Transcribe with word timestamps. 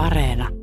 Areena. 0.00 0.59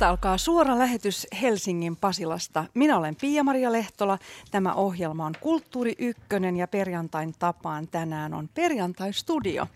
Tästä 0.00 0.10
alkaa 0.10 0.38
suora 0.38 0.78
lähetys 0.78 1.26
Helsingin 1.42 1.96
Pasilasta. 1.96 2.64
Minä 2.74 2.98
olen 2.98 3.16
Pia-Maria 3.16 3.72
Lehtola. 3.72 4.18
Tämä 4.50 4.74
ohjelma 4.74 5.26
on 5.26 5.34
Kulttuuri 5.40 5.94
Ykkönen 5.98 6.56
ja 6.56 6.68
perjantain 6.68 7.34
tapaan 7.38 7.88
tänään 7.88 8.34
on 8.34 8.48
Perjantai-studio, 8.48 9.66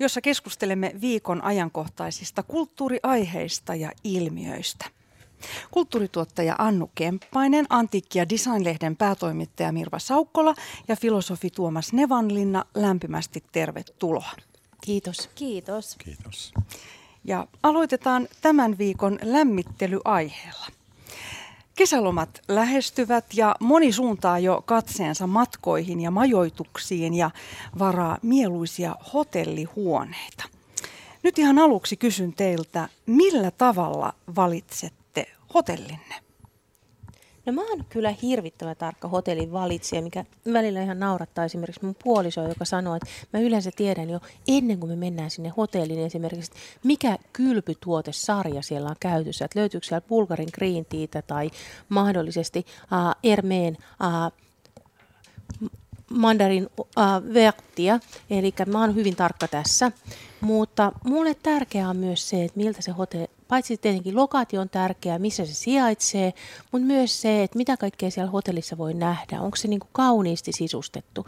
jossa 0.00 0.20
keskustelemme 0.20 0.92
viikon 1.00 1.44
ajankohtaisista 1.44 2.42
kulttuuriaiheista 2.42 3.74
ja 3.74 3.90
ilmiöistä. 4.04 4.86
Kulttuurituottaja 5.70 6.54
Annu 6.58 6.90
Kemppainen, 6.94 7.66
Antiikki- 7.70 8.18
ja 8.18 8.28
Designlehden 8.28 8.96
päätoimittaja 8.96 9.72
Mirva 9.72 9.98
Saukkola 9.98 10.54
ja 10.88 10.96
filosofi 10.96 11.50
Tuomas 11.50 11.92
Nevanlinna 11.92 12.64
lämpimästi 12.74 13.44
tervetuloa. 13.52 14.30
Kiitos. 14.80 15.30
Kiitos. 15.34 15.96
Kiitos. 15.98 16.54
Ja 17.24 17.46
aloitetaan 17.62 18.28
tämän 18.40 18.78
viikon 18.78 19.18
lämmittelyaiheella. 19.22 20.66
Kesälomat 21.76 22.42
lähestyvät 22.48 23.24
ja 23.34 23.56
moni 23.60 23.92
suuntaa 23.92 24.38
jo 24.38 24.62
katseensa 24.66 25.26
matkoihin 25.26 26.00
ja 26.00 26.10
majoituksiin 26.10 27.14
ja 27.14 27.30
varaa 27.78 28.18
mieluisia 28.22 28.96
hotellihuoneita. 29.12 30.44
Nyt 31.22 31.38
ihan 31.38 31.58
aluksi 31.58 31.96
kysyn 31.96 32.32
teiltä, 32.32 32.88
millä 33.06 33.50
tavalla 33.50 34.12
valitsette 34.36 35.26
hotellinne? 35.54 36.23
No 37.46 37.52
mä 37.52 37.60
oon 37.60 37.84
kyllä 37.88 38.14
hirvittävän 38.22 38.76
tarkka 38.76 39.08
hotellin 39.08 39.52
valitsija, 39.52 40.02
mikä 40.02 40.24
välillä 40.52 40.82
ihan 40.82 40.98
naurattaa 40.98 41.44
esimerkiksi 41.44 41.84
mun 41.84 41.96
puoliso, 42.04 42.48
joka 42.48 42.64
sanoo, 42.64 42.94
että 42.94 43.06
mä 43.32 43.40
yleensä 43.40 43.70
tiedän 43.76 44.10
jo 44.10 44.20
ennen 44.48 44.80
kuin 44.80 44.90
me 44.90 44.96
mennään 44.96 45.30
sinne 45.30 45.48
hotelliin 45.56 46.06
esimerkiksi, 46.06 46.52
että 46.52 46.80
mikä 46.84 47.18
kylpytuotesarja 47.32 48.62
siellä 48.62 48.88
on 48.88 48.96
käytössä, 49.00 49.44
että 49.44 49.60
löytyykö 49.60 49.86
siellä 49.86 50.06
Bulgarin 50.08 50.48
Green 50.54 50.84
Teatä 50.84 51.22
tai 51.22 51.50
mahdollisesti 51.88 52.66
uh, 52.82 53.14
Ermeen 53.22 53.76
uh, 54.00 54.43
mandarin 56.10 56.68
verttia, 57.34 58.00
eli 58.30 58.54
mä 58.66 58.80
oon 58.80 58.94
hyvin 58.94 59.16
tarkka 59.16 59.48
tässä. 59.48 59.92
Mutta 60.40 60.92
mulle 61.04 61.34
tärkeää 61.34 61.88
on 61.88 61.96
myös 61.96 62.28
se, 62.28 62.44
että 62.44 62.56
miltä 62.56 62.82
se 62.82 62.92
hotelli, 62.92 63.26
paitsi 63.48 63.76
tietenkin 63.76 64.16
lokaatio 64.16 64.60
on 64.60 64.68
tärkeä, 64.68 65.18
missä 65.18 65.46
se 65.46 65.54
sijaitsee, 65.54 66.32
mutta 66.72 66.86
myös 66.86 67.22
se, 67.22 67.42
että 67.42 67.58
mitä 67.58 67.76
kaikkea 67.76 68.10
siellä 68.10 68.30
hotellissa 68.30 68.78
voi 68.78 68.94
nähdä. 68.94 69.40
Onko 69.40 69.56
se 69.56 69.68
niin 69.68 69.80
kuin 69.80 69.90
kauniisti 69.92 70.52
sisustettu? 70.52 71.26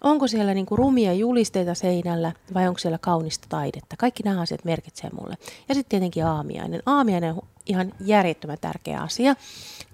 Onko 0.00 0.26
siellä 0.26 0.54
niin 0.54 0.66
kuin 0.66 0.78
rumia 0.78 1.12
julisteita 1.12 1.74
seinällä 1.74 2.32
vai 2.54 2.68
onko 2.68 2.78
siellä 2.78 2.98
kaunista 2.98 3.46
taidetta? 3.48 3.96
Kaikki 3.98 4.22
nämä 4.22 4.40
asiat 4.40 4.64
merkitsee 4.64 5.10
mulle. 5.20 5.36
Ja 5.68 5.74
sitten 5.74 5.90
tietenkin 5.90 6.26
aamiainen. 6.26 6.82
Aamiainen 6.86 7.34
on 7.34 7.42
ihan 7.66 7.92
järjettömän 8.00 8.58
tärkeä 8.60 9.00
asia, 9.00 9.36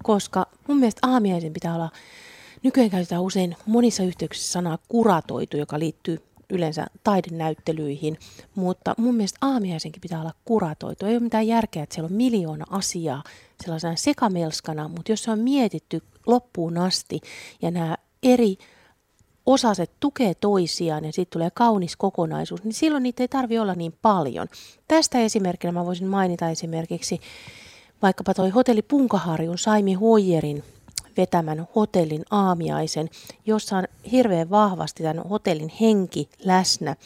koska 0.02 0.46
mun 0.68 0.78
mielestä 0.78 1.06
aamiaisen 1.10 1.52
pitää 1.52 1.74
olla 1.74 1.90
Nykyään 2.62 2.90
käytetään 2.90 3.22
usein 3.22 3.56
monissa 3.66 4.02
yhteyksissä 4.02 4.52
sanaa 4.52 4.78
kuratoitu, 4.88 5.56
joka 5.56 5.78
liittyy 5.78 6.22
yleensä 6.50 6.86
taidenäyttelyihin, 7.04 8.18
mutta 8.54 8.94
mun 8.98 9.14
mielestä 9.14 9.38
aamiaisenkin 9.42 10.00
pitää 10.00 10.20
olla 10.20 10.34
kuratoitu. 10.44 11.06
Ei 11.06 11.14
ole 11.14 11.22
mitään 11.22 11.46
järkeä, 11.46 11.82
että 11.82 11.94
siellä 11.94 12.06
on 12.06 12.16
miljoona 12.16 12.64
asiaa 12.70 13.22
sellaisena 13.64 13.96
sekamelskana, 13.96 14.88
mutta 14.88 15.12
jos 15.12 15.22
se 15.22 15.30
on 15.30 15.38
mietitty 15.38 16.02
loppuun 16.26 16.78
asti 16.78 17.20
ja 17.62 17.70
nämä 17.70 17.96
eri 18.22 18.56
osaset 19.46 19.90
tukee 20.00 20.34
toisiaan 20.34 21.04
ja 21.04 21.12
sitten 21.12 21.32
tulee 21.32 21.50
kaunis 21.54 21.96
kokonaisuus, 21.96 22.64
niin 22.64 22.72
silloin 22.72 23.02
niitä 23.02 23.22
ei 23.22 23.28
tarvi 23.28 23.58
olla 23.58 23.74
niin 23.74 23.94
paljon. 24.02 24.48
Tästä 24.88 25.18
esimerkkinä 25.18 25.72
mä 25.72 25.86
voisin 25.86 26.06
mainita 26.06 26.48
esimerkiksi 26.48 27.20
vaikkapa 28.02 28.34
toi 28.34 28.50
hotelli 28.50 28.82
Punkaharjun 28.82 29.58
Saimi 29.58 29.94
Hoijerin 29.94 30.64
vetämän 31.16 31.68
hotellin 31.76 32.24
aamiaisen, 32.30 33.10
jossa 33.46 33.76
on 33.76 33.84
hirveän 34.12 34.50
vahvasti 34.50 35.02
tämän 35.02 35.28
hotellin 35.28 35.72
henki 35.80 36.28
läsnä, 36.44 36.96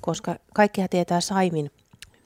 koska 0.00 0.36
kaikkia 0.54 0.88
tietää 0.88 1.20
Saimin 1.20 1.70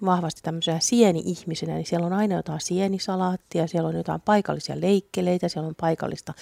vahvasti 0.05 0.41
tämmöisenä 0.43 0.79
sieni-ihmisenä, 0.81 1.75
niin 1.75 1.87
siellä 1.87 2.07
on 2.07 2.13
aina 2.13 2.37
jotain 2.37 2.61
sienisalaattia, 2.61 3.67
siellä 3.67 3.89
on 3.89 3.97
jotain 3.97 4.21
paikallisia 4.21 4.81
leikkeleitä, 4.81 5.49
siellä 5.49 5.69
on 5.69 5.75
paikallista, 5.81 6.35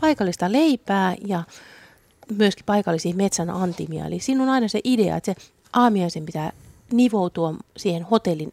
paikallista 0.00 0.52
leipää 0.52 1.16
ja 1.26 1.42
myöskin 2.36 2.64
paikallisia 2.66 3.14
metsän 3.14 3.50
antimia. 3.50 4.06
Eli 4.06 4.20
siinä 4.20 4.42
on 4.42 4.48
aina 4.48 4.68
se 4.68 4.80
idea, 4.84 5.16
että 5.16 5.34
se 5.34 5.48
aamiaisen 5.72 6.26
pitää 6.26 6.52
nivoutua 6.92 7.54
siihen 7.76 8.02
hotellin 8.02 8.52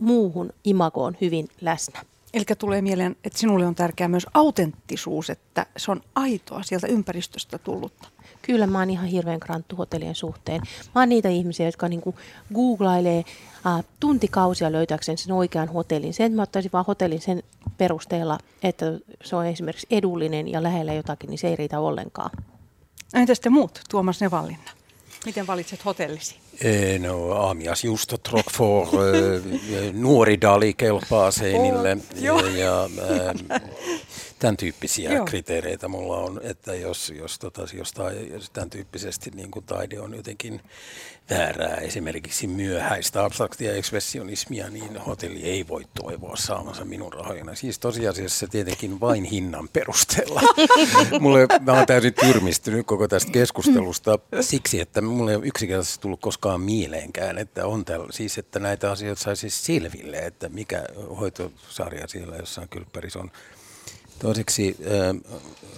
muuhun 0.00 0.50
imagoon 0.64 1.16
hyvin 1.20 1.48
läsnä. 1.60 2.04
Eli 2.36 2.44
tulee 2.58 2.82
mieleen, 2.82 3.16
että 3.24 3.38
sinulle 3.38 3.66
on 3.66 3.74
tärkeää 3.74 4.08
myös 4.08 4.26
autenttisuus, 4.34 5.30
että 5.30 5.66
se 5.76 5.90
on 5.90 6.00
aitoa 6.14 6.62
sieltä 6.62 6.86
ympäristöstä 6.86 7.58
tullutta. 7.58 8.08
Kyllä 8.42 8.66
mä 8.66 8.78
oon 8.78 8.90
ihan 8.90 9.06
hirveän 9.06 9.40
kranttu 9.40 9.76
hotellien 9.76 10.14
suhteen. 10.14 10.60
Mä 10.94 11.00
oon 11.00 11.08
niitä 11.08 11.28
ihmisiä, 11.28 11.66
jotka 11.66 11.88
niinku 11.88 12.14
googlailee 12.54 13.24
äh, 13.66 13.84
tuntikausia 14.00 14.72
löytääkseen 14.72 15.18
sen 15.18 15.32
oikean 15.32 15.68
hotellin. 15.68 16.14
Se, 16.14 16.24
että 16.24 16.36
mä 16.36 16.42
ottaisin 16.42 16.72
vaan 16.72 16.84
hotellin 16.86 17.20
sen 17.20 17.42
perusteella, 17.78 18.38
että 18.62 18.86
se 19.24 19.36
on 19.36 19.46
esimerkiksi 19.46 19.86
edullinen 19.90 20.48
ja 20.48 20.62
lähellä 20.62 20.92
jotakin, 20.92 21.30
niin 21.30 21.38
se 21.38 21.48
ei 21.48 21.56
riitä 21.56 21.80
ollenkaan. 21.80 22.30
Entäs 23.14 23.40
te 23.40 23.50
muut, 23.50 23.80
Tuomas 23.90 24.20
Nevallinna? 24.20 24.70
Miten 25.26 25.46
valitset 25.46 25.84
hotellisi? 25.84 26.36
No 26.98 27.32
aamiasjustot, 27.32 28.28
Rockford, 28.28 29.42
nuori 29.92 30.40
Dali 30.40 30.74
kelpaa 30.74 31.30
seinille 31.30 31.98
Oh, 32.32 32.54
ja, 32.54 32.84
äh, 32.84 33.60
tämän 34.38 34.56
tyyppisiä 34.56 35.12
Joo. 35.12 35.24
kriteereitä 35.24 35.88
mulla 35.88 36.16
on, 36.16 36.40
että 36.42 36.74
jos, 36.74 37.12
jos 37.16 37.38
tota, 37.38 37.62
jostain 37.74 38.32
jos 38.32 38.50
tämän 38.50 38.70
tyyppisesti 38.70 39.30
niin 39.34 39.50
kuin 39.50 39.64
taide 39.64 40.00
on 40.00 40.14
jotenkin 40.14 40.60
väärää, 41.30 41.76
esimerkiksi 41.76 42.46
myöhäistä 42.46 43.24
abstraktia 43.24 43.74
ekspressionismia, 43.74 44.70
niin 44.70 44.96
hotelli 44.96 45.42
ei 45.42 45.68
voi 45.68 45.84
toivoa 46.02 46.36
saamansa 46.36 46.84
minun 46.84 47.12
rahoina. 47.12 47.54
Siis 47.54 47.78
tosiasiassa 47.78 48.46
tietenkin 48.46 49.00
vain 49.00 49.24
hinnan 49.24 49.68
perusteella. 49.72 50.40
mulle, 51.20 51.46
mä 51.60 51.72
olen 51.72 51.86
täysin 51.86 52.14
tyrmistynyt 52.14 52.86
koko 52.86 53.08
tästä 53.08 53.32
keskustelusta 53.32 54.18
siksi, 54.40 54.80
että 54.80 55.00
mulle 55.00 55.30
ei 55.30 55.36
ole 55.36 55.46
yksinkertaisesti 55.46 56.00
tullut 56.00 56.20
koskaan 56.20 56.45
mieleenkään, 56.58 57.38
että 57.38 57.66
on 57.66 57.84
tällä, 57.84 58.06
siis 58.10 58.38
että 58.38 58.58
näitä 58.58 58.90
asioita 58.90 59.22
saisi 59.22 59.50
selville, 59.50 60.18
että 60.18 60.48
mikä 60.48 60.84
hoitosarja 61.20 62.08
siellä 62.08 62.36
jossain 62.36 62.68
kylppärissä 62.68 63.18
on. 63.18 63.30
Toiseksi 64.18 64.76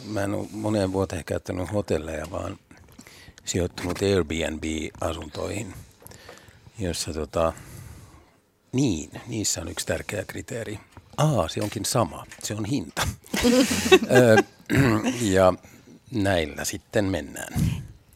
mä 0.04 0.22
en 0.22 0.34
ole 0.34 0.48
moneen 0.52 0.92
vuoteen 0.92 1.24
käyttänyt 1.24 1.72
hotelleja, 1.72 2.30
vaan 2.30 2.58
sijoittunut 3.44 3.98
Airbnb-asuntoihin, 4.02 5.74
jossa 6.78 7.12
tota, 7.12 7.52
niin, 8.72 9.10
niissä 9.26 9.60
on 9.60 9.68
yksi 9.68 9.86
tärkeä 9.86 10.24
kriteeri. 10.24 10.78
Aa, 11.16 11.48
se 11.48 11.62
onkin 11.62 11.84
sama, 11.84 12.26
se 12.42 12.54
on 12.54 12.64
hinta. 12.64 13.02
Ja 15.20 15.54
näillä 16.10 16.64
sitten 16.64 17.04
mennään. 17.04 17.52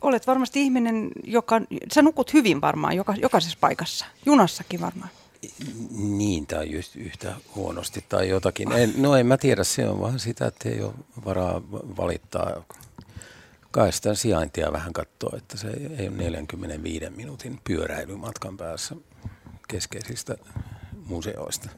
Olet 0.02 0.26
varmasti 0.26 0.62
ihminen, 0.62 1.10
joka, 1.24 1.60
sä 1.94 2.02
nukut 2.02 2.32
hyvin 2.32 2.60
varmaan 2.60 2.96
joka, 2.96 3.14
jokaisessa 3.14 3.58
paikassa, 3.60 4.06
junassakin 4.26 4.80
varmaan. 4.80 5.10
Niin, 5.90 6.46
tai 6.46 6.72
just 6.72 6.96
yhtä 6.96 7.34
huonosti 7.54 8.04
tai 8.08 8.28
jotakin. 8.28 8.72
En, 8.72 8.94
no 8.96 9.16
en 9.16 9.26
mä 9.26 9.36
tiedä, 9.36 9.64
se 9.64 9.88
on 9.88 10.00
vaan 10.00 10.18
sitä, 10.18 10.46
että 10.46 10.68
ei 10.68 10.82
ole 10.82 10.94
varaa 11.24 11.62
valittaa. 11.72 12.64
Kai 13.70 13.92
sitä 13.92 14.14
sijaintia 14.14 14.72
vähän 14.72 14.92
katsoa, 14.92 15.36
että 15.36 15.56
se 15.56 15.68
ei 15.98 16.08
ole 16.08 16.16
45 16.16 17.10
minuutin 17.10 17.60
pyöräilymatkan 17.64 18.56
päässä 18.56 18.96
keskeisistä 19.68 20.36
museoista. 21.06 21.68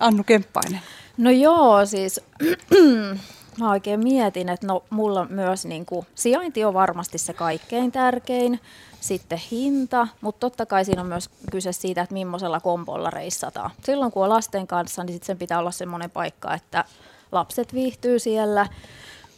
Annu 0.00 0.24
Kemppainen. 0.24 0.80
No 1.16 1.30
joo, 1.30 1.86
siis 1.86 2.20
mä 3.58 3.70
oikein 3.70 4.00
mietin, 4.00 4.48
että 4.48 4.66
no 4.66 4.82
mulla 4.90 5.26
myös 5.30 5.64
niin 5.64 5.86
kuin, 5.86 6.06
sijainti 6.14 6.64
on 6.64 6.74
varmasti 6.74 7.18
se 7.18 7.32
kaikkein 7.32 7.92
tärkein, 7.92 8.60
sitten 9.00 9.40
hinta, 9.50 10.08
mutta 10.20 10.40
totta 10.40 10.66
kai 10.66 10.84
siinä 10.84 11.02
on 11.02 11.08
myös 11.08 11.30
kyse 11.50 11.72
siitä, 11.72 12.02
että 12.02 12.12
millaisella 12.12 12.60
kompolla 12.60 13.10
reissataan. 13.10 13.70
Silloin 13.82 14.12
kun 14.12 14.22
on 14.24 14.28
lasten 14.28 14.66
kanssa, 14.66 15.04
niin 15.04 15.14
sit 15.14 15.22
sen 15.22 15.38
pitää 15.38 15.58
olla 15.58 15.70
semmoinen 15.70 16.10
paikka, 16.10 16.54
että 16.54 16.84
lapset 17.32 17.74
viihtyy 17.74 18.18
siellä, 18.18 18.66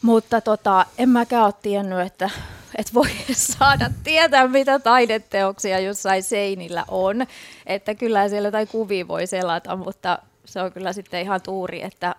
Mutta 0.01 0.41
tota, 0.41 0.85
en 0.97 1.09
mäkään 1.09 1.45
ole 1.45 1.53
tiennyt, 1.61 1.99
että, 1.99 2.29
että 2.77 2.93
voi 2.93 3.09
saada 3.33 3.89
tietää, 4.03 4.47
mitä 4.47 4.79
taideteoksia 4.79 5.79
jossain 5.79 6.23
seinillä 6.23 6.85
on. 6.87 7.25
Että 7.65 7.95
kyllä 7.95 8.29
siellä 8.29 8.47
jotain 8.47 8.67
kuvia 8.67 9.07
voi 9.07 9.27
selata, 9.27 9.75
mutta 9.75 10.19
se 10.45 10.61
on 10.61 10.71
kyllä 10.71 10.93
sitten 10.93 11.21
ihan 11.21 11.41
tuuri, 11.41 11.83
että 11.83 12.15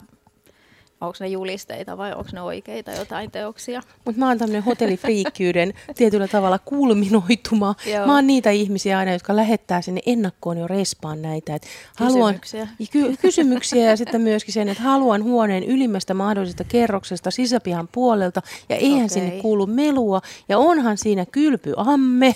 onko 1.00 1.16
ne 1.20 1.26
julisteita 1.26 1.98
vai 1.98 2.12
onko 2.12 2.30
ne 2.32 2.40
oikeita 2.40 2.90
jotain 2.90 3.30
teoksia. 3.30 3.82
Mutta 4.04 4.18
mä 4.18 4.28
oon 4.28 4.38
tämmöinen 4.38 4.62
hotellifriikkyyden 4.62 5.74
tietyllä 5.96 6.28
tavalla 6.28 6.58
kulminoituma. 6.58 7.74
Joo. 7.86 8.06
Mä 8.06 8.14
oon 8.14 8.26
niitä 8.26 8.50
ihmisiä 8.50 8.98
aina, 8.98 9.12
jotka 9.12 9.36
lähettää 9.36 9.82
sinne 9.82 10.00
ennakkoon 10.06 10.58
jo 10.58 10.68
respaan 10.68 11.22
näitä. 11.22 11.54
Et 11.54 11.62
kysymyksiä. 11.98 12.66
Haluan, 12.66 12.88
ky- 12.92 13.16
kysymyksiä 13.22 13.90
ja 13.90 13.96
sitten 13.96 14.20
myöskin 14.20 14.54
sen, 14.54 14.68
että 14.68 14.82
haluan 14.82 15.24
huoneen 15.24 15.64
ylimmästä 15.64 16.14
mahdollisesta 16.14 16.64
kerroksesta 16.64 17.30
sisäpihan 17.30 17.88
puolelta 17.92 18.42
ja 18.68 18.76
eihän 18.76 18.96
okay. 18.96 19.08
sinne 19.08 19.30
kuulu 19.30 19.66
melua 19.66 20.20
ja 20.48 20.58
onhan 20.58 20.98
siinä 20.98 21.26
kylpyamme. 21.26 22.34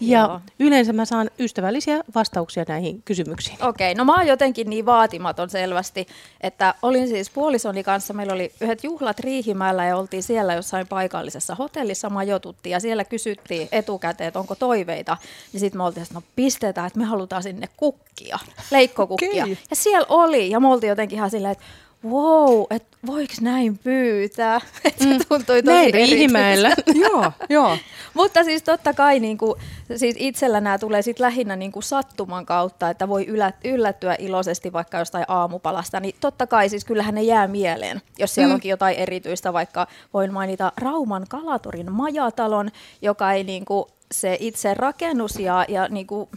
Ja 0.00 0.20
Joo. 0.20 0.40
yleensä 0.58 0.92
mä 0.92 1.04
saan 1.04 1.30
ystävällisiä 1.38 2.04
vastauksia 2.14 2.64
näihin 2.68 3.02
kysymyksiin. 3.02 3.64
Okei, 3.64 3.92
okay, 3.92 3.98
no 3.98 4.04
mä 4.04 4.16
oon 4.16 4.26
jotenkin 4.26 4.70
niin 4.70 4.86
vaatimaton 4.86 5.50
selvästi, 5.50 6.06
että 6.40 6.74
olin 6.82 7.08
siis 7.08 7.30
puolisoni 7.30 7.84
kanssa, 7.88 8.14
meillä 8.14 8.32
oli 8.32 8.52
yhdet 8.60 8.84
juhlat 8.84 9.20
Riihimäellä 9.20 9.84
ja 9.84 9.96
oltiin 9.96 10.22
siellä 10.22 10.54
jossain 10.54 10.86
paikallisessa 10.86 11.54
hotellissa 11.54 12.10
majoituttiin 12.10 12.70
ja 12.70 12.80
siellä 12.80 13.04
kysyttiin 13.04 13.68
etukäteen, 13.72 14.28
että 14.28 14.40
onko 14.40 14.54
toiveita. 14.54 15.16
Ja 15.52 15.58
sitten 15.60 15.80
me 15.80 15.84
oltiin, 15.84 16.02
että 16.02 16.14
no 16.14 16.22
pistetään, 16.36 16.86
että 16.86 16.98
me 16.98 17.04
halutaan 17.04 17.42
sinne 17.42 17.68
kukkia, 17.76 18.38
leikkokukkia. 18.70 19.44
Okay. 19.44 19.56
Ja 19.70 19.76
siellä 19.76 20.06
oli 20.08 20.50
ja 20.50 20.60
me 20.60 20.68
oltiin 20.68 20.88
jotenkin 20.88 21.16
ihan 21.16 21.30
silleen, 21.30 21.52
että 21.52 21.64
wow, 22.04 22.64
että 22.70 22.98
voiko 23.06 23.34
näin 23.40 23.78
pyytää? 23.78 24.60
Että 24.84 25.04
se 25.04 25.10
mm. 25.10 25.18
tuntui 25.28 25.62
tosi 25.62 25.76
Näin 25.76 25.94
Riihimäellä. 25.94 26.70
joo, 27.04 27.32
joo. 27.48 27.78
Mutta 28.14 28.44
siis 28.44 28.62
totta 28.62 28.94
kai 28.94 29.20
niin 29.20 29.38
kuin, 29.38 29.60
siis 29.96 30.16
itsellä 30.18 30.60
nämä 30.60 30.78
tulee 30.78 31.02
sit 31.02 31.20
lähinnä 31.20 31.56
niin 31.56 31.72
kuin 31.72 31.82
sattuman 31.82 32.46
kautta, 32.46 32.90
että 32.90 33.08
voi 33.08 33.26
yllättyä 33.64 34.16
iloisesti 34.18 34.72
vaikka 34.72 34.98
jostain 34.98 35.24
aamupalasta, 35.28 36.00
niin 36.00 36.14
totta 36.20 36.46
kai 36.46 36.68
siis 36.68 36.84
kyllähän 36.84 37.14
ne 37.14 37.22
jää 37.22 37.46
mieleen, 37.46 38.02
jos 38.18 38.34
siellä 38.34 38.48
mm. 38.48 38.54
onkin 38.54 38.70
jotain 38.70 38.96
erityistä, 38.96 39.52
vaikka 39.52 39.86
voin 40.14 40.32
mainita 40.32 40.72
Rauman 40.76 41.26
Kalatorin 41.28 41.92
majatalon, 41.92 42.70
joka 43.02 43.32
ei 43.32 43.44
niin 43.44 43.64
kuin, 43.64 43.84
se 44.12 44.36
itse 44.40 44.74
rakennus 44.74 45.38
ja, 45.38 45.64
ja 45.68 45.88
niin 45.88 46.06
kuin, 46.06 46.28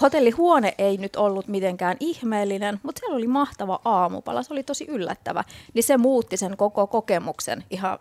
hotellihuone 0.00 0.74
ei 0.78 0.96
nyt 0.96 1.16
ollut 1.16 1.48
mitenkään 1.48 1.96
ihmeellinen, 2.00 2.80
mutta 2.82 2.98
siellä 2.98 3.16
oli 3.16 3.26
mahtava 3.26 3.80
aamupala, 3.84 4.42
se 4.42 4.52
oli 4.52 4.62
tosi 4.62 4.84
yllättävä. 4.88 5.44
Niin 5.74 5.82
se 5.82 5.96
muutti 5.96 6.36
sen 6.36 6.56
koko 6.56 6.86
kokemuksen 6.86 7.64
ihan, 7.70 7.98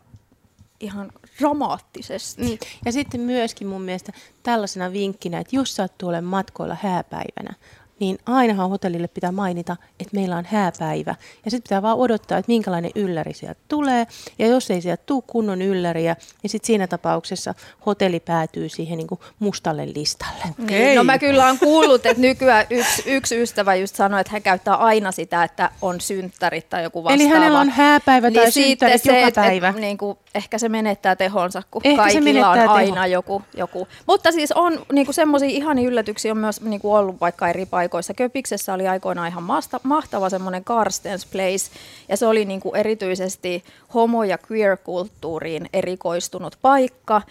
ihan 0.80 1.12
dramaattisesti. 1.40 2.42
Mm. 2.42 2.58
Ja 2.86 2.92
sitten 2.92 3.22
myöskin 3.22 3.68
mun 3.68 3.82
mielestä 3.82 4.12
tällaisena 4.44 4.92
vinkkinä, 4.92 5.40
että 5.40 5.56
jos 5.56 5.76
sattuu 5.76 6.10
olemaan 6.10 6.30
matkoilla 6.30 6.78
hääpäivänä, 6.82 7.54
niin 8.00 8.18
ainahan 8.26 8.70
hotellille 8.70 9.08
pitää 9.08 9.32
mainita, 9.32 9.78
että 10.00 10.16
meillä 10.16 10.38
on 10.38 10.46
hääpäivä. 10.46 11.16
Ja 11.46 11.52
sitten 11.52 11.64
pitää 11.64 11.82
vaan 11.82 11.98
odottaa, 11.98 12.38
että 12.38 12.52
minkälainen 12.52 12.92
ylläri 12.96 13.34
sieltä 13.34 13.60
tulee. 13.68 14.08
Ja 14.40 14.48
jos 14.48 14.72
ei 14.72 14.82
sieltä 14.82 15.04
tule 15.06 15.24
kunnon 15.28 15.62
ylläriä, 15.62 16.16
niin 16.44 16.50
sitten 16.50 16.68
siinä 16.68 16.88
tapauksessa 16.88 17.54
hotelli 17.86 18.20
päätyy 18.20 18.70
siihen 18.70 18.98
niin 18.98 19.08
kuin 19.08 19.20
mustalle 19.40 19.88
listalle. 19.96 20.44
Okay. 20.64 20.66
Niin, 20.66 20.96
no 20.96 21.04
mä 21.04 21.20
kyllä 21.20 21.46
olen 21.46 21.60
kuullut, 21.60 22.06
että 22.06 22.22
nykyään 22.22 22.66
yksi, 22.70 23.04
yksi 23.06 23.42
ystävä 23.42 23.76
just 23.76 23.96
sanoi, 23.96 24.22
että 24.22 24.32
hän 24.32 24.42
käyttää 24.42 24.76
aina 24.76 25.12
sitä, 25.12 25.44
että 25.44 25.70
on 25.82 26.02
synttärit 26.02 26.70
tai 26.70 26.84
joku 26.84 27.04
vastaava. 27.04 27.24
Eli 27.24 27.30
hänellä 27.30 27.60
on 27.60 27.70
hääpäivä 27.70 28.32
tai 28.32 28.44
niin 28.44 28.52
synttärit 28.52 29.04
se, 29.04 29.20
joka 29.20 29.42
päivä. 29.42 29.70
Et, 29.70 29.76
niin 29.76 29.98
kuin, 29.98 30.18
ehkä 30.36 30.58
se 30.58 30.70
menettää 30.70 31.16
tehonsa, 31.16 31.64
kun 31.72 31.82
ehkä 31.84 32.04
kaikilla 32.04 32.50
on 32.50 32.60
aina 32.60 32.96
teho. 32.96 33.06
joku, 33.06 33.42
joku. 33.58 33.88
Mutta 34.08 34.32
siis 34.32 34.52
on 34.52 34.86
niin 34.92 35.14
semmoisia 35.14 35.50
ihania 35.50 35.88
yllätyksiä 35.88 36.32
on 36.32 36.38
myös 36.38 36.62
niin 36.62 36.82
kuin 36.82 36.98
ollut 36.98 37.22
vaikka 37.22 37.48
eri 37.48 37.66
paikoissa 37.66 37.85
paikoissa. 37.86 38.14
Köpiksessä 38.14 38.74
oli 38.74 38.88
aikoinaan 38.88 39.28
ihan 39.28 39.44
maasta, 39.44 39.80
mahtava 39.84 40.30
semmoinen 40.30 40.64
Karstens 40.64 41.26
Place, 41.26 41.72
ja 42.10 42.18
se 42.18 42.26
oli 42.26 42.46
niin 42.46 42.60
kuin 42.60 42.76
erityisesti 42.76 43.64
homo- 43.94 44.24
ja 44.24 44.38
queer-kulttuuriin 44.52 45.70
erikoistunut 45.74 46.58
paikka. 46.62 47.22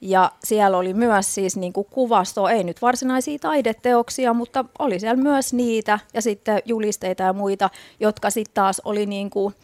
Ja 0.00 0.32
siellä 0.44 0.78
oli 0.78 0.94
myös 0.94 1.34
siis 1.34 1.56
niin 1.56 1.72
kuin 1.72 1.86
kuvasto, 1.90 2.48
ei 2.48 2.64
nyt 2.64 2.82
varsinaisia 2.82 3.38
taideteoksia, 3.38 4.34
mutta 4.34 4.64
oli 4.78 5.00
siellä 5.00 5.22
myös 5.22 5.52
niitä 5.52 5.98
ja 6.14 6.22
sitten 6.22 6.62
julisteita 6.64 7.22
ja 7.22 7.32
muita, 7.32 7.70
jotka 8.00 8.30
sitten 8.30 8.54
taas 8.54 8.82
oli 8.84 9.06
niin 9.06 9.30
kuin 9.30 9.54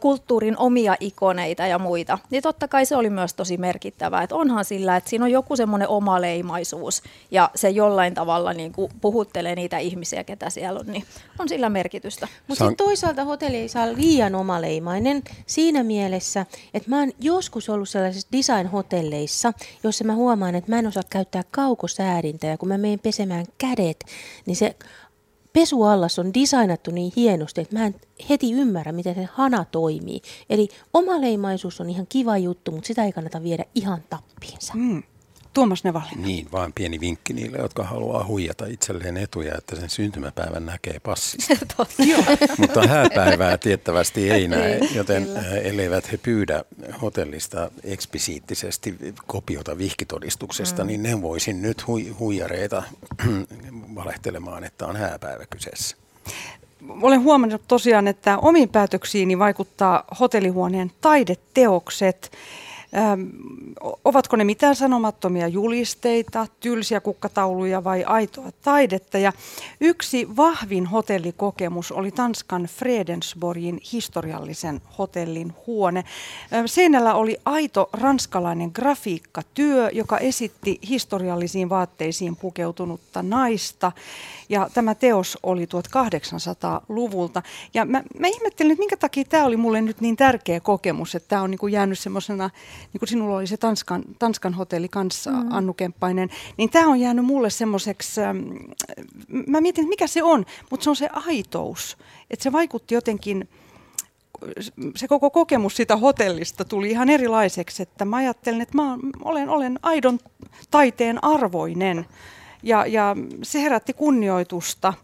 kulttuurin 0.00 0.58
omia 0.58 0.96
ikoneita 1.00 1.66
ja 1.66 1.78
muita, 1.78 2.18
niin 2.30 2.42
totta 2.42 2.68
kai 2.68 2.86
se 2.86 2.96
oli 2.96 3.10
myös 3.10 3.34
tosi 3.34 3.56
merkittävää. 3.56 4.22
Että 4.22 4.36
onhan 4.36 4.64
sillä, 4.64 4.96
että 4.96 5.10
siinä 5.10 5.24
on 5.24 5.30
joku 5.30 5.56
semmoinen 5.56 5.88
omaleimaisuus 5.88 7.02
ja 7.30 7.50
se 7.54 7.70
jollain 7.70 8.14
tavalla 8.14 8.52
niin 8.52 8.72
kuin 8.72 8.92
puhuttelee 9.00 9.54
niitä 9.54 9.78
ihmisiä, 9.78 10.24
ketä 10.24 10.50
siellä 10.50 10.80
on, 10.80 10.86
niin 10.86 11.04
on 11.38 11.48
sillä 11.48 11.70
merkitystä. 11.70 12.28
Mutta 12.46 12.64
sitten 12.64 12.86
toisaalta 12.86 13.24
hotelli 13.24 13.56
ei 13.56 13.68
saa 13.68 13.92
liian 13.92 14.34
omaleimainen 14.34 15.22
siinä 15.46 15.82
mielessä, 15.82 16.46
että 16.74 16.90
mä 16.90 16.98
oon 16.98 17.12
joskus 17.20 17.68
ollut 17.68 17.88
sellaisissa 17.88 18.28
design-hotelleissa, 18.32 19.52
jossa 19.82 20.04
mä 20.04 20.14
huomaan, 20.14 20.54
että 20.54 20.70
mä 20.70 20.78
en 20.78 20.86
osaa 20.86 21.02
käyttää 21.10 21.42
kaukosäädintä 21.50 22.46
ja 22.46 22.58
kun 22.58 22.68
mä 22.68 22.78
menen 22.78 22.98
pesemään 22.98 23.46
kädet, 23.58 24.04
niin 24.46 24.56
se 24.56 24.76
pesuallas 25.54 26.18
on 26.18 26.34
designattu 26.34 26.90
niin 26.90 27.12
hienosti, 27.16 27.60
että 27.60 27.78
mä 27.78 27.86
en 27.86 27.94
heti 28.30 28.52
ymmärrä, 28.52 28.92
miten 28.92 29.14
se 29.14 29.28
hana 29.32 29.64
toimii. 29.64 30.20
Eli 30.50 30.68
omaleimaisuus 30.94 31.80
on 31.80 31.90
ihan 31.90 32.06
kiva 32.08 32.38
juttu, 32.38 32.70
mutta 32.70 32.86
sitä 32.86 33.04
ei 33.04 33.12
kannata 33.12 33.42
viedä 33.42 33.64
ihan 33.74 34.02
tappiinsa. 34.10 34.74
Mm. 34.74 35.02
Tuomas 35.54 35.84
Nevallinen. 35.84 36.22
Niin, 36.22 36.52
vaan 36.52 36.72
pieni 36.72 37.00
vinkki 37.00 37.32
niille, 37.32 37.58
jotka 37.58 37.84
haluaa 37.84 38.26
huijata 38.26 38.66
itselleen 38.66 39.16
etuja, 39.16 39.54
että 39.58 39.76
sen 39.76 39.90
syntymäpäivän 39.90 40.66
näkee 40.66 41.00
passista. 41.00 41.86
Mutta 42.58 42.86
hääpäivää 42.86 43.58
tiettävästi 43.58 44.30
ei 44.30 44.48
näe, 44.48 44.80
joten 44.94 45.28
elleivät 45.62 46.12
he 46.12 46.16
pyydä 46.16 46.64
hotellista 47.02 47.70
eksplisiittisesti 47.84 48.96
kopiota 49.26 49.78
vihkitodistuksesta, 49.78 50.84
mm. 50.84 50.88
niin 50.88 51.02
ne 51.02 51.22
voisin 51.22 51.62
nyt 51.62 51.82
hui- 51.82 52.14
huijareita 52.18 52.82
valehtelemaan, 53.94 54.64
että 54.64 54.86
on 54.86 54.96
hääpäivä 54.96 55.44
kyseessä. 55.50 55.96
Olen 57.02 57.22
huomannut 57.22 57.62
tosiaan, 57.68 58.08
että 58.08 58.38
omiin 58.38 58.68
päätöksiini 58.68 59.38
vaikuttaa 59.38 60.04
hotellihuoneen 60.20 60.92
taideteokset. 61.00 62.32
Ähm, 62.96 63.22
ovatko 64.04 64.36
ne 64.36 64.44
mitään 64.44 64.76
sanomattomia 64.76 65.48
julisteita, 65.48 66.46
tylsiä 66.60 67.00
kukkatauluja 67.00 67.84
vai 67.84 68.04
aitoa 68.04 68.50
taidetta? 68.62 69.18
Ja 69.18 69.32
yksi 69.80 70.36
vahvin 70.36 70.86
hotellikokemus 70.86 71.92
oli 71.92 72.10
Tanskan 72.10 72.62
Fredensborgin 72.64 73.80
historiallisen 73.92 74.80
hotellin 74.98 75.52
huone. 75.66 76.04
Ähm, 76.52 76.64
seinällä 76.66 77.14
oli 77.14 77.36
aito 77.44 77.90
ranskalainen 77.92 78.70
grafiikkatyö, 78.74 79.90
joka 79.92 80.18
esitti 80.18 80.78
historiallisiin 80.88 81.68
vaatteisiin 81.68 82.36
pukeutunutta 82.36 83.22
naista. 83.22 83.92
Ja 84.48 84.70
tämä 84.74 84.94
teos 84.94 85.38
oli 85.42 85.64
1800-luvulta. 85.64 87.42
Ja 87.74 87.84
mä, 87.84 88.02
mä 88.18 88.26
ihmettelin, 88.26 88.72
että 88.72 88.80
minkä 88.80 88.96
takia 88.96 89.24
tämä 89.24 89.44
oli 89.44 89.56
mulle 89.56 89.80
nyt 89.80 90.00
niin 90.00 90.16
tärkeä 90.16 90.60
kokemus, 90.60 91.14
että 91.14 91.28
tämä 91.28 91.42
on 91.42 91.50
niin 91.50 91.58
kuin 91.58 91.72
jäänyt 91.72 91.98
semmoisena, 91.98 92.50
niin 92.92 92.98
kuin 92.98 93.08
sinulla 93.08 93.36
oli 93.36 93.46
se 93.46 93.56
Tanskan, 93.56 94.04
Tanskan 94.18 94.54
hotelli 94.54 94.88
kanssa, 94.88 95.30
mm. 95.30 95.48
Annu 95.50 95.74
Kemppainen, 95.74 96.30
niin 96.56 96.70
tämä 96.70 96.88
on 96.88 97.00
jäänyt 97.00 97.24
mulle 97.24 97.50
semmoiseksi, 97.50 98.20
ähm, 98.20 98.38
mä 99.46 99.60
mietin, 99.60 99.82
että 99.82 99.88
mikä 99.88 100.06
se 100.06 100.22
on, 100.22 100.46
mutta 100.70 100.84
se 100.84 100.90
on 100.90 100.96
se 100.96 101.08
aitous. 101.12 101.96
Että 102.30 102.42
se 102.42 102.52
vaikutti 102.52 102.94
jotenkin, 102.94 103.48
se 104.96 105.08
koko 105.08 105.30
kokemus 105.30 105.76
siitä 105.76 105.96
hotellista 105.96 106.64
tuli 106.64 106.90
ihan 106.90 107.10
erilaiseksi, 107.10 107.82
että 107.82 108.04
mä 108.04 108.16
ajattelin, 108.16 108.60
että 108.60 108.76
mä 108.76 108.98
olen, 109.24 109.48
olen 109.48 109.78
aidon 109.82 110.18
taiteen 110.70 111.24
arvoinen. 111.24 112.06
Ja, 112.62 112.86
ja 112.86 113.16
se 113.42 113.62
herätti 113.62 113.92
kunnioitusta, 113.92 114.94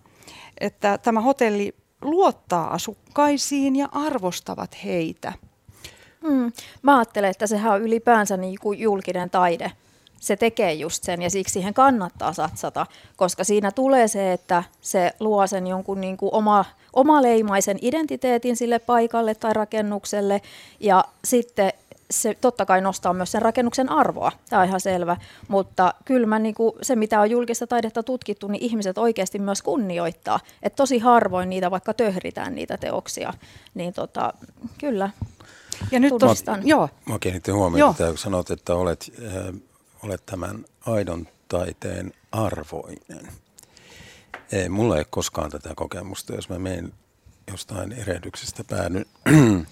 että 0.60 0.98
tämä 0.98 1.20
hotelli 1.20 1.74
luottaa 2.02 2.74
asukkaisiin 2.74 3.76
ja 3.76 3.88
arvostavat 3.92 4.84
heitä. 4.84 5.32
Mm. 6.24 6.52
Mä 6.82 6.98
ajattelen, 6.98 7.30
että 7.30 7.46
sehän 7.46 7.72
on 7.72 7.82
ylipäänsä 7.82 8.36
niin 8.36 8.58
kuin 8.60 8.78
julkinen 8.78 9.30
taide. 9.30 9.72
Se 10.20 10.36
tekee 10.36 10.72
just 10.72 11.04
sen 11.04 11.22
ja 11.22 11.30
siksi 11.30 11.52
siihen 11.52 11.74
kannattaa 11.74 12.32
satsata, 12.32 12.86
koska 13.16 13.44
siinä 13.44 13.70
tulee 13.70 14.08
se, 14.08 14.32
että 14.32 14.64
se 14.80 15.12
luo 15.20 15.46
sen 15.46 15.66
jonkun 15.66 16.00
niin 16.00 16.16
kuin 16.16 16.34
oma, 16.34 16.64
omaleimaisen 16.92 17.78
identiteetin 17.80 18.56
sille 18.56 18.78
paikalle 18.78 19.34
tai 19.34 19.54
rakennukselle 19.54 20.42
ja 20.80 21.04
sitten 21.24 21.72
se 22.10 22.36
totta 22.40 22.66
kai 22.66 22.80
nostaa 22.80 23.12
myös 23.12 23.32
sen 23.32 23.42
rakennuksen 23.42 23.88
arvoa, 23.88 24.32
tämä 24.48 24.62
on 24.62 24.68
ihan 24.68 24.80
selvä, 24.80 25.16
mutta 25.48 25.94
kyllä 26.04 26.26
mä, 26.26 26.38
niin 26.38 26.54
kuin, 26.54 26.72
se 26.82 26.96
mitä 26.96 27.20
on 27.20 27.30
julkista 27.30 27.66
taidetta 27.66 28.02
tutkittu, 28.02 28.48
niin 28.48 28.62
ihmiset 28.62 28.98
oikeasti 28.98 29.38
myös 29.38 29.62
kunnioittaa, 29.62 30.40
että 30.62 30.76
tosi 30.76 30.98
harvoin 30.98 31.50
niitä 31.50 31.70
vaikka 31.70 31.94
töhritään 31.94 32.54
niitä 32.54 32.76
teoksia, 32.76 33.34
niin 33.74 33.92
tota, 33.92 34.34
kyllä. 34.78 35.10
Ja 35.90 36.00
nyt 36.00 36.14
tos, 36.20 36.44
joo. 36.62 36.88
Mä 37.06 37.18
kiinnitin 37.18 37.54
huomioon, 37.54 37.90
että 37.90 38.06
kun 38.06 38.18
sanot, 38.18 38.50
että 38.50 38.74
olet, 38.74 39.12
äh, 39.26 39.54
olet 40.02 40.26
tämän 40.26 40.64
aidon 40.86 41.28
taiteen 41.48 42.12
arvoinen. 42.32 43.28
Ei, 44.52 44.68
mulla 44.68 44.94
ei 44.94 45.00
ole 45.00 45.06
koskaan 45.10 45.50
tätä 45.50 45.72
kokemusta, 45.76 46.34
jos 46.34 46.48
mä 46.48 46.58
menen 46.58 46.92
jostain 47.50 47.92
erehdyksestä 47.92 48.64
päädyn 48.64 49.06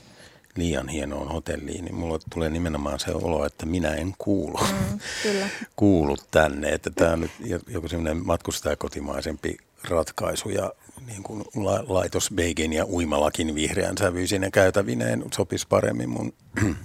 liian 0.57 0.89
hienoon 0.89 1.29
hotelliin, 1.29 1.85
niin 1.85 1.95
mulla 1.95 2.19
tulee 2.33 2.51
nimenomaan 2.51 3.01
se 3.01 3.11
olo, 3.15 3.47
että 3.47 3.67
minä 3.67 3.95
en 3.95 4.15
kuulu, 4.19 4.59
mm, 4.59 4.99
kyllä. 5.23 5.49
kuulu 5.77 6.17
tänne. 6.31 6.69
Että 6.69 6.91
tämä 6.91 7.13
on 7.13 7.21
nyt 7.21 7.31
joku 7.69 7.89
semmoinen 7.89 8.27
matkustajakotimaisempi 8.27 9.57
ratkaisu 9.85 10.49
ja 10.49 10.73
niin 11.07 11.23
kuin 11.23 11.45
la, 11.55 11.85
laitos 11.89 12.31
Beigin 12.35 12.73
ja 12.73 12.87
uimalakin 12.87 13.55
vihreän 13.55 13.99
sävyisine 13.99 14.51
käytävineen 14.51 15.25
sopisi 15.35 15.67
paremmin 15.69 16.11
mun 16.11 16.33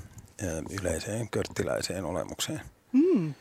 yleiseen 0.82 1.30
körttiläiseen 1.30 2.06
olemukseen. 2.06 2.62
Mm. 2.92 3.34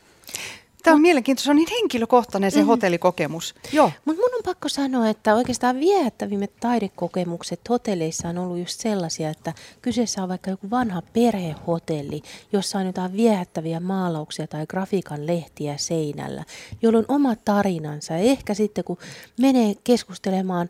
Tämä 0.83 0.95
on 0.95 1.01
mielenkiintoista, 1.01 1.45
se 1.45 1.51
on 1.51 1.55
niin 1.55 1.69
henkilökohtainen 1.71 2.51
se 2.51 2.57
mm-hmm. 2.57 2.67
hotellikokemus. 2.67 3.55
Joo. 3.73 3.91
Mutta 4.05 4.21
mun 4.21 4.35
on 4.35 4.43
pakko 4.43 4.69
sanoa, 4.69 5.09
että 5.09 5.35
oikeastaan 5.35 5.79
viehättävimmät 5.79 6.51
taidekokemukset 6.59 7.59
hotelleissa 7.69 8.29
on 8.29 8.37
ollut 8.37 8.59
just 8.59 8.79
sellaisia, 8.79 9.29
että 9.29 9.53
kyseessä 9.81 10.23
on 10.23 10.29
vaikka 10.29 10.49
joku 10.49 10.69
vanha 10.69 11.01
perhehotelli, 11.13 12.21
jossa 12.53 12.79
on 12.79 12.85
jotain 12.85 13.13
viehättäviä 13.13 13.79
maalauksia 13.79 14.47
tai 14.47 14.65
grafiikan 14.67 15.27
lehtiä 15.27 15.77
seinällä, 15.77 16.43
jolloin 16.81 17.05
oma 17.07 17.35
tarinansa. 17.35 18.13
Ja 18.13 18.19
ehkä 18.19 18.53
sitten 18.53 18.83
kun 18.83 18.97
menee 19.39 19.75
keskustelemaan 19.83 20.69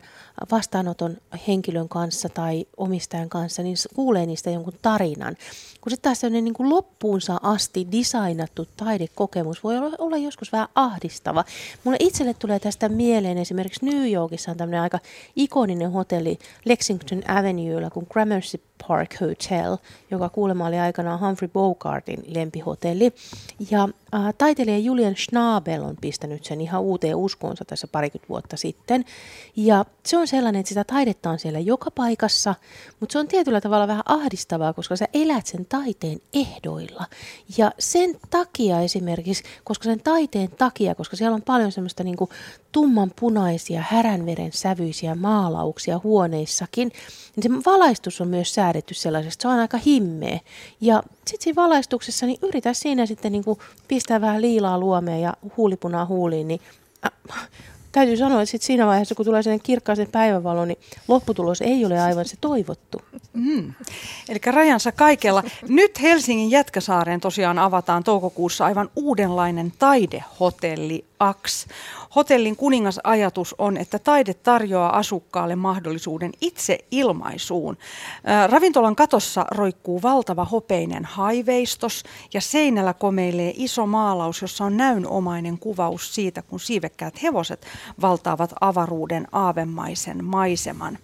vastaanoton 0.50 1.16
henkilön 1.48 1.88
kanssa 1.88 2.28
tai 2.28 2.66
omistajan 2.76 3.28
kanssa, 3.28 3.62
niin 3.62 3.76
kuulee 3.94 4.26
niistä 4.26 4.50
jonkun 4.50 4.74
tarinan. 4.82 5.36
Kun 5.80 5.90
sitten 5.90 6.10
taas 6.10 6.20
sellainen 6.20 6.44
niin 6.44 6.54
kuin 6.54 6.68
loppuunsa 6.68 7.40
asti 7.42 7.88
designattu 7.92 8.66
taidekokemus 8.76 9.64
voi 9.64 9.78
olla, 9.78 9.96
olla 9.98 10.16
joskus 10.16 10.52
vähän 10.52 10.68
ahdistava. 10.74 11.44
Mulle 11.84 11.96
itselle 12.00 12.34
tulee 12.34 12.58
tästä 12.58 12.88
mieleen 12.88 13.38
esimerkiksi 13.38 13.86
New 13.86 14.12
Yorkissa 14.12 14.50
on 14.50 14.56
tämmöinen 14.56 14.80
aika 14.80 14.98
ikoninen 15.36 15.92
hotelli 15.92 16.38
Lexington 16.64 17.30
Avenuella 17.30 17.90
kuin 17.90 18.06
Gramercy 18.10 18.60
Park 18.88 19.20
Hotel, 19.20 19.76
joka 20.10 20.28
kuulemma 20.28 20.66
oli 20.66 20.78
aikanaan 20.78 21.20
Humphrey 21.20 21.48
Bogartin 21.48 22.24
lempihotelli. 22.26 23.12
Ja 23.70 23.88
äh, 24.14 24.34
taiteilija 24.38 24.78
Julian 24.78 25.16
Schnabel 25.16 25.82
on 25.82 25.96
pistänyt 26.00 26.44
sen 26.44 26.60
ihan 26.60 26.82
uuteen 26.82 27.16
uskoonsa 27.16 27.64
tässä 27.64 27.86
parikymmentä 27.86 28.28
vuotta 28.28 28.56
sitten. 28.56 29.04
Ja 29.56 29.84
se 30.06 30.18
on 30.18 30.26
sellainen, 30.26 30.60
että 30.60 30.68
sitä 30.68 30.84
taidetta 30.84 31.30
on 31.30 31.38
siellä 31.38 31.58
joka 31.58 31.90
paikassa, 31.90 32.54
mutta 33.00 33.12
se 33.12 33.18
on 33.18 33.28
tietyllä 33.28 33.60
tavalla 33.60 33.88
vähän 33.88 34.02
ahdistavaa, 34.06 34.72
koska 34.72 34.96
sä 34.96 35.08
elät 35.14 35.46
sen 35.46 35.66
taiteen 35.66 36.18
ehdoilla. 36.32 37.06
Ja 37.58 37.72
sen 37.78 38.14
takia 38.30 38.80
esimerkiksi, 38.80 39.44
koska 39.64 39.84
sen 39.84 40.00
taiteen 40.00 40.50
takia, 40.50 40.94
koska 40.94 41.16
siellä 41.16 41.34
on 41.34 41.42
paljon 41.42 41.72
semmoista 41.72 42.04
niin 42.04 42.16
kuin 42.16 42.30
tummanpunaisia, 42.72 43.84
häränveren 43.88 44.52
sävyisiä 44.52 45.14
maalauksia 45.14 46.00
huoneissakin, 46.04 46.92
niin 47.36 47.42
se 47.42 47.70
valaistus 47.70 48.20
on 48.20 48.28
myös 48.28 48.54
säädetty 48.54 48.73
sellaisesta, 48.92 49.42
se 49.42 49.48
on 49.48 49.58
aika 49.58 49.78
himmeä. 49.78 50.40
Ja 50.80 51.02
sitten 51.26 51.44
siinä 51.44 51.62
valaistuksessa, 51.62 52.26
niin 52.26 52.38
yritä 52.42 52.72
siinä 52.72 53.06
sitten 53.06 53.32
niin 53.32 53.44
pistää 53.88 54.20
vähän 54.20 54.42
liilaa 54.42 54.78
luomea 54.78 55.18
ja 55.18 55.34
huulipunaa 55.56 56.06
huuliin, 56.06 56.48
niin 56.48 56.60
äh, 57.06 57.48
täytyy 57.94 58.16
sanoa, 58.16 58.42
että 58.42 58.50
sit 58.50 58.62
siinä 58.62 58.86
vaiheessa, 58.86 59.14
kun 59.14 59.26
tulee 59.26 59.42
sen 59.42 59.60
kirkkaisen 59.60 60.08
päivänvalo, 60.12 60.64
niin 60.64 60.78
lopputulos 61.08 61.60
ei 61.60 61.84
ole 61.84 62.00
aivan 62.00 62.24
se 62.24 62.36
toivottu. 62.40 63.02
Mm. 63.32 63.72
Eli 64.28 64.38
rajansa 64.46 64.92
kaikella. 64.92 65.42
Nyt 65.68 66.02
Helsingin 66.02 66.50
Jätkäsaareen 66.50 67.20
tosiaan 67.20 67.58
avataan 67.58 68.04
toukokuussa 68.04 68.64
aivan 68.64 68.90
uudenlainen 68.96 69.72
taidehotelli 69.78 71.04
AX. 71.18 71.66
Hotellin 72.16 72.56
kuningasajatus 72.56 73.54
on, 73.58 73.76
että 73.76 73.98
taide 73.98 74.34
tarjoaa 74.34 74.98
asukkaalle 74.98 75.56
mahdollisuuden 75.56 76.32
itse 76.40 76.78
ilmaisuun. 76.90 77.76
Ravintolan 78.50 78.96
katossa 78.96 79.46
roikkuu 79.50 80.02
valtava 80.02 80.44
hopeinen 80.44 81.04
haiveistos 81.04 82.02
ja 82.34 82.40
seinällä 82.40 82.94
komeilee 82.94 83.52
iso 83.56 83.86
maalaus, 83.86 84.42
jossa 84.42 84.64
on 84.64 84.76
näynomainen 84.76 85.58
kuvaus 85.58 86.14
siitä, 86.14 86.42
kun 86.42 86.60
siivekkäät 86.60 87.22
hevoset 87.22 87.66
valtaavat 88.00 88.52
avaruuden 88.60 89.28
aavemaisen 89.32 90.24
maiseman. 90.24 90.98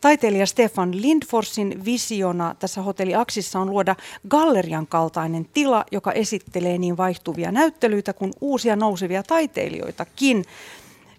Taiteilija 0.00 0.46
Stefan 0.46 1.02
Lindforsin 1.02 1.84
visiona 1.84 2.54
tässä 2.58 2.82
hotelli 2.82 3.14
Aksissa 3.14 3.60
on 3.60 3.70
luoda 3.70 3.96
gallerian 4.28 4.86
kaltainen 4.86 5.48
tila, 5.54 5.84
joka 5.92 6.12
esittelee 6.12 6.78
niin 6.78 6.96
vaihtuvia 6.96 7.52
näyttelyitä 7.52 8.12
kuin 8.12 8.32
uusia 8.40 8.76
nousevia 8.76 9.22
taiteilijoitakin. 9.22 10.44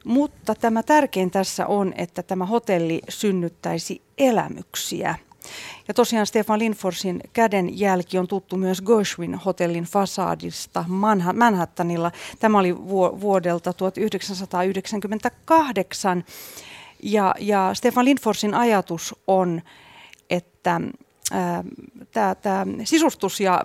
Mutta 0.06 0.56
tämä 0.56 0.84
tärkein 0.84 1.32
tässä 1.32 1.68
on, 1.68 1.94
että 1.98 2.24
tämä 2.24 2.46
hotelli 2.46 3.02
synnyttäisi 3.10 4.02
elämyksiä. 4.18 5.16
Ja 5.88 5.94
tosiaan 5.94 6.28
Stefan 6.28 6.60
Lindforsin 6.60 7.22
kädenjälki 7.34 8.18
on 8.18 8.28
tuttu 8.28 8.58
myös 8.58 8.82
Gershwin 8.82 9.36
hotellin 9.36 9.84
fasadista 9.84 10.86
Manhattanilla. 11.34 12.12
Tämä 12.40 12.60
oli 12.60 12.78
vuodelta 13.22 13.74
1998. 13.74 16.24
Ja, 17.04 17.36
ja 17.40 17.74
Stefan 17.74 18.06
Lindforsin 18.06 18.54
ajatus 18.54 19.16
on, 19.28 19.62
että 20.30 20.82
tämä, 22.12 22.66
sisustus 22.84 23.40
ja, 23.40 23.64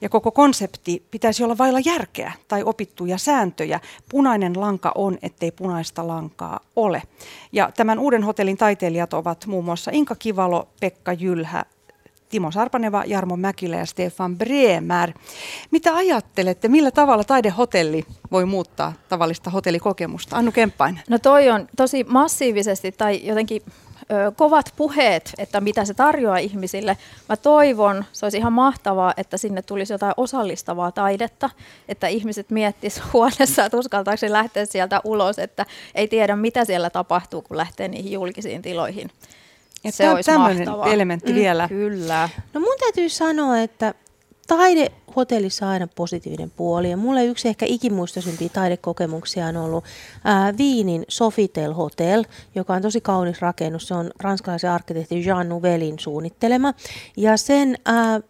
ja 0.00 0.08
koko 0.08 0.30
konsepti 0.30 1.02
pitäisi 1.10 1.44
olla 1.44 1.58
vailla 1.58 1.80
järkeä 1.84 2.32
tai 2.48 2.62
opittuja 2.62 3.18
sääntöjä. 3.18 3.80
Punainen 4.08 4.60
lanka 4.60 4.92
on, 4.94 5.18
ettei 5.22 5.50
punaista 5.50 6.06
lankaa 6.06 6.60
ole. 6.76 7.02
Ja 7.52 7.70
tämän 7.76 7.98
uuden 7.98 8.22
hotellin 8.22 8.56
taiteilijat 8.56 9.14
ovat 9.14 9.46
muun 9.46 9.64
muassa 9.64 9.90
Inka 9.94 10.14
Kivalo, 10.14 10.68
Pekka 10.80 11.12
Jylhä, 11.12 11.64
Timo 12.28 12.50
Sarpaneva, 12.50 13.04
Jarmo 13.06 13.36
Mäkilä 13.36 13.76
ja 13.76 13.86
Stefan 13.86 14.38
Bremer. 14.38 15.12
Mitä 15.70 15.96
ajattelette, 15.96 16.68
millä 16.68 16.90
tavalla 16.90 17.24
taidehotelli 17.24 18.04
voi 18.30 18.44
muuttaa 18.44 18.92
tavallista 19.08 19.50
hotellikokemusta? 19.50 20.36
Annu 20.36 20.52
Kemppainen. 20.52 21.02
No 21.08 21.18
toi 21.18 21.50
on 21.50 21.68
tosi 21.76 22.04
massiivisesti 22.04 22.92
tai 22.92 23.26
jotenkin 23.26 23.62
ö, 24.12 24.32
kovat 24.36 24.72
puheet, 24.76 25.32
että 25.38 25.60
mitä 25.60 25.84
se 25.84 25.94
tarjoaa 25.94 26.38
ihmisille. 26.38 26.96
Mä 27.28 27.36
toivon, 27.36 28.04
se 28.12 28.26
olisi 28.26 28.38
ihan 28.38 28.52
mahtavaa, 28.52 29.14
että 29.16 29.36
sinne 29.36 29.62
tulisi 29.62 29.92
jotain 29.92 30.14
osallistavaa 30.16 30.92
taidetta, 30.92 31.50
että 31.88 32.06
ihmiset 32.06 32.50
miettisivät 32.50 33.08
huoneessa, 33.12 33.64
että 33.64 33.76
uskaltaako 33.76 34.16
se 34.16 34.32
lähteä 34.32 34.66
sieltä 34.66 35.00
ulos, 35.04 35.38
että 35.38 35.66
ei 35.94 36.08
tiedä 36.08 36.36
mitä 36.36 36.64
siellä 36.64 36.90
tapahtuu, 36.90 37.42
kun 37.42 37.56
lähtee 37.56 37.88
niihin 37.88 38.12
julkisiin 38.12 38.62
tiloihin. 38.62 39.10
Ja 39.84 39.92
se 39.92 40.10
olisi 40.10 40.30
tämmöinen 40.30 40.68
elementti 40.92 41.32
mm, 41.32 41.38
vielä. 41.38 41.68
Kyllä. 41.68 42.28
No 42.54 42.60
mun 42.60 42.76
täytyy 42.80 43.08
sanoa, 43.08 43.60
että 43.60 43.94
taidehotellissa 44.48 45.70
aina 45.70 45.88
positiivinen 45.96 46.50
puoli. 46.50 46.90
Ja 46.90 46.96
mulle 46.96 47.24
yksi 47.24 47.48
ehkä 47.48 47.66
ikimuistoisimpia 47.68 48.48
taidekokemuksia 48.48 49.46
on 49.46 49.56
ollut 49.56 49.84
ää, 50.24 50.56
Viinin 50.58 51.04
Sofitel 51.08 51.72
Hotel, 51.72 52.24
joka 52.54 52.74
on 52.74 52.82
tosi 52.82 53.00
kaunis 53.00 53.40
rakennus. 53.40 53.88
Se 53.88 53.94
on 53.94 54.10
ranskalaisen 54.20 54.70
arkkitehti 54.70 55.24
Jean 55.26 55.48
Nouvelin 55.48 55.98
suunnittelema. 55.98 56.74
Ja 57.16 57.36
sen 57.36 57.78
ää, 57.84 58.20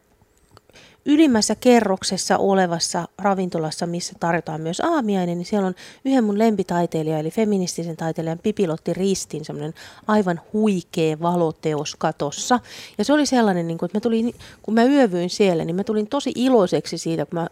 ylimmässä 1.08 1.54
kerroksessa 1.54 2.38
olevassa 2.38 3.08
ravintolassa, 3.18 3.86
missä 3.86 4.12
tarjotaan 4.20 4.60
myös 4.60 4.80
aamiainen, 4.80 5.38
niin 5.38 5.46
siellä 5.46 5.66
on 5.66 5.74
yhden 6.04 6.24
mun 6.24 6.38
lempitaiteilija, 6.38 7.18
eli 7.18 7.30
feministisen 7.30 7.96
taiteilijan 7.96 8.38
Pipilotti 8.38 8.94
Ristin 8.94 9.44
semmoinen 9.44 9.74
aivan 10.06 10.40
huikea 10.52 11.20
valoteos 11.20 11.96
katossa. 11.96 12.60
Ja 12.98 13.04
se 13.04 13.12
oli 13.12 13.26
sellainen, 13.26 13.66
niin 13.66 13.78
kuin, 13.78 13.86
että 13.86 13.96
mä 13.96 14.00
tulin, 14.00 14.34
kun 14.62 14.74
mä 14.74 14.84
yövyin 14.84 15.30
siellä, 15.30 15.64
niin 15.64 15.76
mä 15.76 15.84
tulin 15.84 16.06
tosi 16.06 16.32
iloiseksi 16.34 16.98
siitä, 16.98 17.26
kun 17.26 17.38
mä 17.38 17.46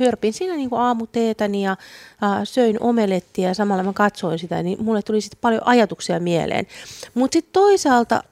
hörpin 0.00 0.32
siinä 0.32 0.56
niin 0.56 0.70
kuin 0.70 0.80
aamuteetäni 0.80 1.64
ja 1.64 1.70
äh, 1.70 2.40
söin 2.44 2.82
omelettia 2.82 3.48
ja 3.48 3.54
samalla 3.54 3.82
mä 3.82 3.92
katsoin 3.92 4.38
sitä, 4.38 4.62
niin 4.62 4.84
mulle 4.84 5.02
tuli 5.02 5.20
sitten 5.20 5.38
paljon 5.40 5.66
ajatuksia 5.66 6.20
mieleen. 6.20 6.66
Mutta 7.14 7.32
sitten 7.32 7.52
toisaalta 7.52 8.22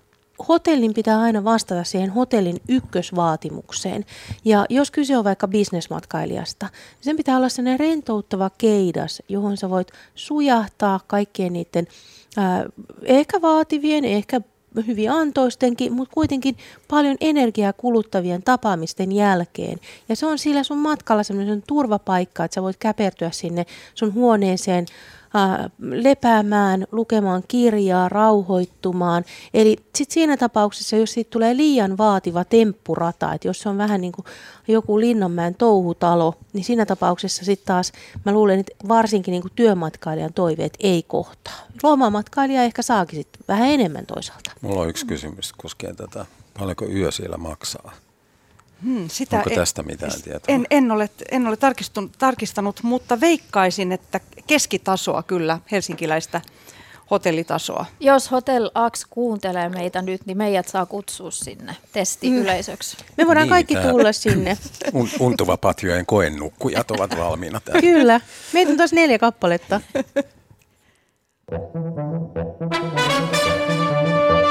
hotellin 0.48 0.94
pitää 0.94 1.20
aina 1.20 1.44
vastata 1.44 1.84
siihen 1.84 2.10
hotellin 2.10 2.60
ykkösvaatimukseen. 2.68 4.04
Ja 4.44 4.66
jos 4.70 4.90
kyse 4.90 5.18
on 5.18 5.24
vaikka 5.24 5.48
bisnesmatkailijasta, 5.48 6.66
niin 6.66 7.04
sen 7.04 7.16
pitää 7.16 7.36
olla 7.36 7.48
sellainen 7.48 7.80
rentouttava 7.80 8.50
keidas, 8.58 9.22
johon 9.28 9.56
sä 9.56 9.70
voit 9.70 9.88
sujahtaa 10.14 11.00
kaikkien 11.06 11.52
niiden 11.52 11.86
ää, 12.36 12.66
ehkä 13.02 13.42
vaativien, 13.42 14.04
ehkä 14.04 14.40
hyvin 14.86 15.10
antoistenkin, 15.10 15.92
mutta 15.92 16.14
kuitenkin 16.14 16.56
paljon 16.88 17.16
energiaa 17.20 17.72
kuluttavien 17.72 18.42
tapaamisten 18.42 19.12
jälkeen. 19.12 19.78
Ja 20.08 20.16
se 20.16 20.26
on 20.26 20.38
sillä 20.38 20.62
sun 20.62 20.78
matkalla 20.78 21.22
sellainen 21.22 21.62
turvapaikka, 21.66 22.44
että 22.44 22.54
sä 22.54 22.62
voit 22.62 22.76
käpertyä 22.76 23.30
sinne 23.30 23.66
sun 23.94 24.14
huoneeseen 24.14 24.86
lepäämään, 25.78 26.86
lukemaan 26.92 27.42
kirjaa, 27.48 28.08
rauhoittumaan. 28.08 29.24
Eli 29.54 29.76
sit 29.94 30.10
siinä 30.10 30.36
tapauksessa, 30.36 30.96
jos 30.96 31.12
siitä 31.12 31.30
tulee 31.30 31.56
liian 31.56 31.98
vaativa 31.98 32.44
temppurata, 32.44 33.34
että 33.34 33.48
jos 33.48 33.60
se 33.60 33.68
on 33.68 33.78
vähän 33.78 34.00
niin 34.00 34.12
kuin 34.12 34.24
joku 34.68 35.00
Linnanmäen 35.00 35.54
touhutalo, 35.54 36.34
niin 36.52 36.64
siinä 36.64 36.86
tapauksessa 36.86 37.44
sitten 37.44 37.66
taas 37.66 37.92
mä 38.24 38.32
luulen, 38.32 38.60
että 38.60 38.72
varsinkin 38.88 39.32
niin 39.32 39.42
kuin 39.42 39.52
työmatkailijan 39.54 40.32
toiveet 40.32 40.76
ei 40.80 41.02
kohtaa. 41.02 41.54
Lomamatkailija 41.82 42.62
ehkä 42.62 42.82
saakin 42.82 43.18
sitten 43.18 43.42
vähän 43.48 43.68
enemmän 43.68 44.06
toisaalta. 44.06 44.50
Mulla 44.60 44.80
on 44.80 44.88
yksi 44.88 45.06
kysymys 45.06 45.52
koskien 45.52 45.96
tätä. 45.96 46.26
Paljonko 46.58 46.84
yö 46.84 47.10
siellä 47.10 47.36
maksaa? 47.36 47.92
Hmm, 48.84 49.08
sitä 49.08 49.36
Onko 49.36 49.50
en, 49.50 49.56
tästä 49.56 49.82
mitään 49.82 50.22
tietoa? 50.22 50.54
En, 50.54 50.66
en 50.70 50.90
ole, 50.90 51.10
en 51.30 51.46
ole 51.46 51.56
tarkistanut, 52.18 52.82
mutta 52.82 53.20
veikkaisin, 53.20 53.92
että 53.92 54.20
keskitasoa 54.46 55.22
kyllä 55.22 55.58
helsinkiläistä 55.70 56.40
hotellitasoa. 57.10 57.86
Jos 58.00 58.30
Hotel 58.30 58.70
Ax 58.74 59.04
kuuntelee 59.10 59.68
meitä 59.68 60.02
nyt, 60.02 60.26
niin 60.26 60.38
meidät 60.38 60.68
saa 60.68 60.86
kutsua 60.86 61.30
sinne 61.30 61.76
testiyleisöksi. 61.92 62.96
Mm. 62.96 63.04
Me 63.16 63.26
voidaan 63.26 63.44
niin, 63.44 63.50
kaikki 63.50 63.74
tämä. 63.74 63.90
tulla 63.90 64.12
sinne. 64.12 64.56
Un, 64.92 65.08
untuva 65.20 65.56
patjojen 65.56 66.06
koennukkujat 66.06 66.90
ovat 66.90 67.18
valmiina 67.18 67.60
täällä. 67.60 67.80
Kyllä. 67.80 68.20
Meitä 68.52 68.70
on 68.70 68.76
taas 68.76 68.92
neljä 68.92 69.18
kappaletta. 69.18 69.80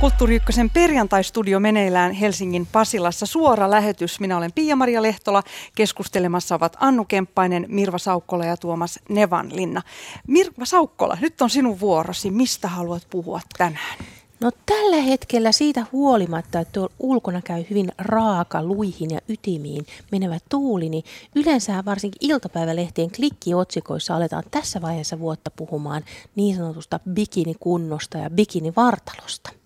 Kulttuuri 0.00 0.36
Ykkösen 0.36 0.70
perjantaistudio 0.70 1.60
meneillään 1.60 2.12
Helsingin 2.12 2.66
Pasilassa. 2.72 3.26
Suora 3.26 3.70
lähetys. 3.70 4.20
Minä 4.20 4.36
olen 4.36 4.52
Pia-Maria 4.52 5.02
Lehtola. 5.02 5.42
Keskustelemassa 5.74 6.54
ovat 6.54 6.76
Annu 6.80 7.04
Kemppainen, 7.04 7.66
Mirva 7.68 7.98
Saukkola 7.98 8.44
ja 8.44 8.56
Tuomas 8.56 8.98
Nevanlinna. 9.08 9.82
Mirva 10.26 10.64
Saukkola, 10.64 11.18
nyt 11.20 11.42
on 11.42 11.50
sinun 11.50 11.80
vuorosi. 11.80 12.30
Mistä 12.30 12.68
haluat 12.68 13.06
puhua 13.10 13.40
tänään? 13.58 13.98
No 14.40 14.50
tällä 14.66 14.96
hetkellä 14.96 15.52
siitä 15.52 15.86
huolimatta, 15.92 16.60
että 16.60 16.72
tuolla 16.72 16.92
ulkona 16.98 17.42
käy 17.42 17.64
hyvin 17.70 17.92
raaka 17.98 18.62
luihin 18.62 19.10
ja 19.10 19.20
ytimiin 19.28 19.86
menevä 20.12 20.38
tuuli, 20.48 20.88
niin 20.88 21.04
yleensä 21.34 21.84
varsinkin 21.84 22.28
iltapäivälehtien 22.30 23.10
klikkiotsikoissa 23.10 24.16
aletaan 24.16 24.44
tässä 24.50 24.82
vaiheessa 24.82 25.18
vuotta 25.18 25.50
puhumaan 25.50 26.04
niin 26.36 26.56
sanotusta 26.56 27.00
bikinikunnosta 27.10 28.18
ja 28.18 28.30
bikinivartalosta. 28.30 29.59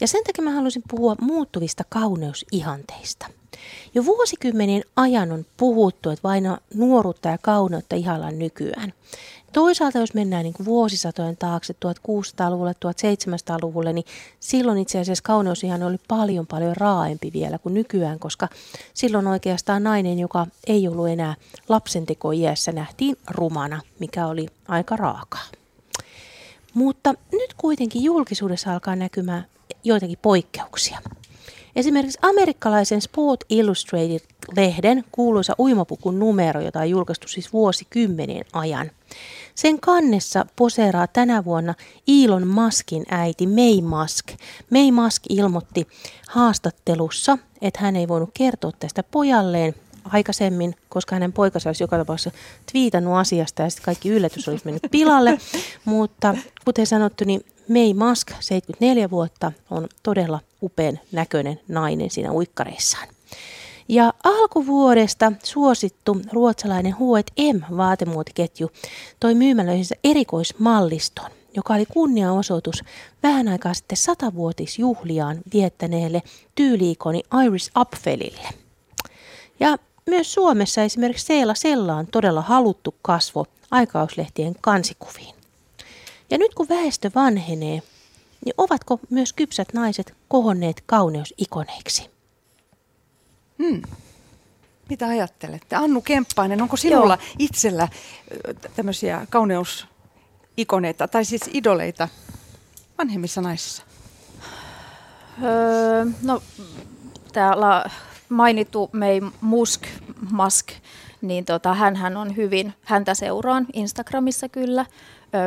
Ja 0.00 0.06
sen 0.06 0.24
takia 0.24 0.44
mä 0.44 0.50
haluaisin 0.50 0.82
puhua 0.90 1.16
muuttuvista 1.20 1.84
kauneusihanteista. 1.88 3.26
Jo 3.94 4.04
vuosikymmenen 4.04 4.82
ajan 4.96 5.32
on 5.32 5.46
puhuttu, 5.56 6.10
että 6.10 6.22
vain 6.22 6.44
nuoruutta 6.74 7.28
ja 7.28 7.38
kauneutta 7.38 7.96
ihaillaan 7.96 8.38
nykyään. 8.38 8.92
Toisaalta 9.52 9.98
jos 9.98 10.14
mennään 10.14 10.44
niin 10.44 10.54
vuosisatojen 10.64 11.36
taakse 11.36 11.74
1600-luvulle, 11.86 12.72
1700-luvulle, 12.72 13.92
niin 13.92 14.04
silloin 14.40 14.78
itse 14.78 14.98
asiassa 14.98 15.24
kauneus 15.24 15.64
ihan 15.64 15.82
oli 15.82 15.96
paljon 16.08 16.46
paljon 16.46 16.76
raaempi 16.76 17.30
vielä 17.32 17.58
kuin 17.58 17.74
nykyään, 17.74 18.18
koska 18.18 18.48
silloin 18.94 19.26
oikeastaan 19.26 19.82
nainen, 19.82 20.18
joka 20.18 20.46
ei 20.66 20.88
ollut 20.88 21.08
enää 21.08 21.34
lapsenteko-iässä, 21.68 22.72
nähtiin 22.72 23.16
rumana, 23.30 23.80
mikä 23.98 24.26
oli 24.26 24.46
aika 24.68 24.96
raakaa. 24.96 25.44
Mutta 26.74 27.14
nyt 27.32 27.54
kuitenkin 27.56 28.02
julkisuudessa 28.02 28.72
alkaa 28.72 28.96
näkymään 28.96 29.46
joitakin 29.84 30.18
poikkeuksia. 30.22 30.98
Esimerkiksi 31.76 32.18
amerikkalaisen 32.22 33.00
Sport 33.00 33.44
Illustrated-lehden 33.48 35.04
kuuluisa 35.12 35.54
uimapukun 35.58 36.18
numero, 36.18 36.60
jota 36.60 36.78
on 36.78 36.90
julkaistu 36.90 37.28
siis 37.28 37.52
vuosikymmenien 37.52 38.44
ajan. 38.52 38.90
Sen 39.54 39.80
kannessa 39.80 40.46
poseeraa 40.56 41.06
tänä 41.06 41.44
vuonna 41.44 41.74
Elon 42.08 42.46
Muskin 42.46 43.04
äiti 43.10 43.46
May 43.46 43.80
Musk. 43.80 44.26
May 44.70 44.90
Musk 44.90 45.22
ilmoitti 45.28 45.86
haastattelussa, 46.28 47.38
että 47.62 47.80
hän 47.80 47.96
ei 47.96 48.08
voinut 48.08 48.30
kertoa 48.34 48.72
tästä 48.78 49.02
pojalleen 49.02 49.74
aikaisemmin, 50.04 50.74
koska 50.88 51.16
hänen 51.16 51.32
poikansa 51.32 51.68
olisi 51.68 51.82
joka 51.82 51.98
tapauksessa 51.98 52.38
twiitannut 52.72 53.16
asiasta 53.16 53.62
ja 53.62 53.70
sitten 53.70 53.84
kaikki 53.84 54.08
yllätys 54.08 54.48
olisi 54.48 54.64
mennyt 54.64 54.82
pilalle. 54.90 55.38
Mutta 55.84 56.36
kuten 56.64 56.86
sanottu, 56.86 57.24
niin 57.24 57.40
May 57.68 57.94
Musk, 57.94 58.28
74 58.40 59.10
vuotta, 59.10 59.52
on 59.70 59.88
todella 60.02 60.40
upean 60.62 61.00
näköinen 61.12 61.60
nainen 61.68 62.10
siinä 62.10 62.32
uikkareissaan. 62.32 63.08
Ja 63.88 64.14
alkuvuodesta 64.24 65.32
suosittu 65.42 66.20
ruotsalainen 66.32 66.92
H&M 66.94 67.76
vaatemuotiketju 67.76 68.70
toi 69.20 69.34
myymälöihinsä 69.34 69.94
erikoismalliston, 70.04 71.30
joka 71.54 71.74
oli 71.74 71.86
kunniaosoitus 71.86 72.84
vähän 73.22 73.48
aikaa 73.48 73.74
sitten 73.74 73.98
satavuotisjuhliaan 73.98 75.38
viettäneelle 75.52 76.22
tyyliikoni 76.54 77.22
Iris 77.46 77.70
Apfelille. 77.74 78.48
Ja 79.60 79.78
myös 80.06 80.34
Suomessa 80.34 80.82
esimerkiksi 80.82 81.26
Seela 81.26 81.54
Sella 81.54 81.94
on 81.94 82.06
todella 82.06 82.42
haluttu 82.42 82.94
kasvo 83.02 83.46
aikauslehtien 83.70 84.54
kansikuviin. 84.60 85.37
Ja 86.30 86.38
nyt 86.38 86.54
kun 86.54 86.68
väestö 86.68 87.10
vanhenee, 87.14 87.82
niin 88.44 88.54
ovatko 88.58 89.00
myös 89.10 89.32
kypsät 89.32 89.68
naiset 89.72 90.14
kohonneet 90.28 90.82
kauneusikoneiksi? 90.86 92.10
Hmm. 93.58 93.82
Mitä 94.88 95.06
ajattelette? 95.06 95.76
Annu 95.76 96.00
Kemppainen, 96.00 96.62
onko 96.62 96.76
sinulla 96.76 97.18
Joo. 97.20 97.34
itsellä 97.38 97.88
tämmöisiä 98.76 99.26
kauneusikoneita, 99.30 101.08
tai 101.08 101.24
siis 101.24 101.42
idoleita 101.52 102.08
vanhemmissa 102.98 103.40
naisissa? 103.40 103.82
Öö, 105.42 106.04
no, 106.22 106.42
täällä 107.32 107.90
mainittu 108.28 108.90
May 108.92 109.20
Musk, 109.40 109.82
Musk 110.30 110.72
niin 111.20 111.44
tota, 111.44 111.74
hän 111.74 112.16
on 112.16 112.36
hyvin, 112.36 112.74
häntä 112.84 113.14
seuraan 113.14 113.66
Instagramissa 113.72 114.48
kyllä 114.48 114.86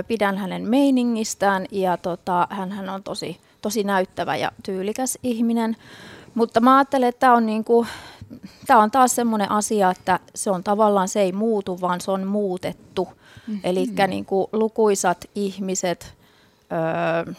pidän 0.07 0.37
hänen 0.37 0.69
meiningistään 0.69 1.65
ja 1.71 1.97
tota, 1.97 2.47
hän 2.49 2.89
on 2.89 3.03
tosi, 3.03 3.39
tosi 3.61 3.83
näyttävä 3.83 4.35
ja 4.35 4.51
tyylikäs 4.63 5.17
ihminen. 5.23 5.77
Mutta 6.35 6.59
mä 6.59 6.77
ajattelen, 6.77 7.09
että 7.09 7.19
tämä 7.19 7.33
on, 7.33 7.45
niinku, 7.45 7.85
tää 8.67 8.77
on 8.77 8.91
taas 8.91 9.15
semmoinen 9.15 9.51
asia, 9.51 9.91
että 9.91 10.19
se 10.35 10.51
on 10.51 10.63
tavallaan, 10.63 11.07
se 11.07 11.21
ei 11.21 11.31
muutu, 11.31 11.81
vaan 11.81 12.01
se 12.01 12.11
on 12.11 12.27
muutettu. 12.27 13.05
Mm-hmm. 13.05 13.61
Eli 13.63 13.87
niinku, 14.07 14.49
lukuisat 14.53 15.25
ihmiset, 15.35 16.13
öö, 16.71 17.33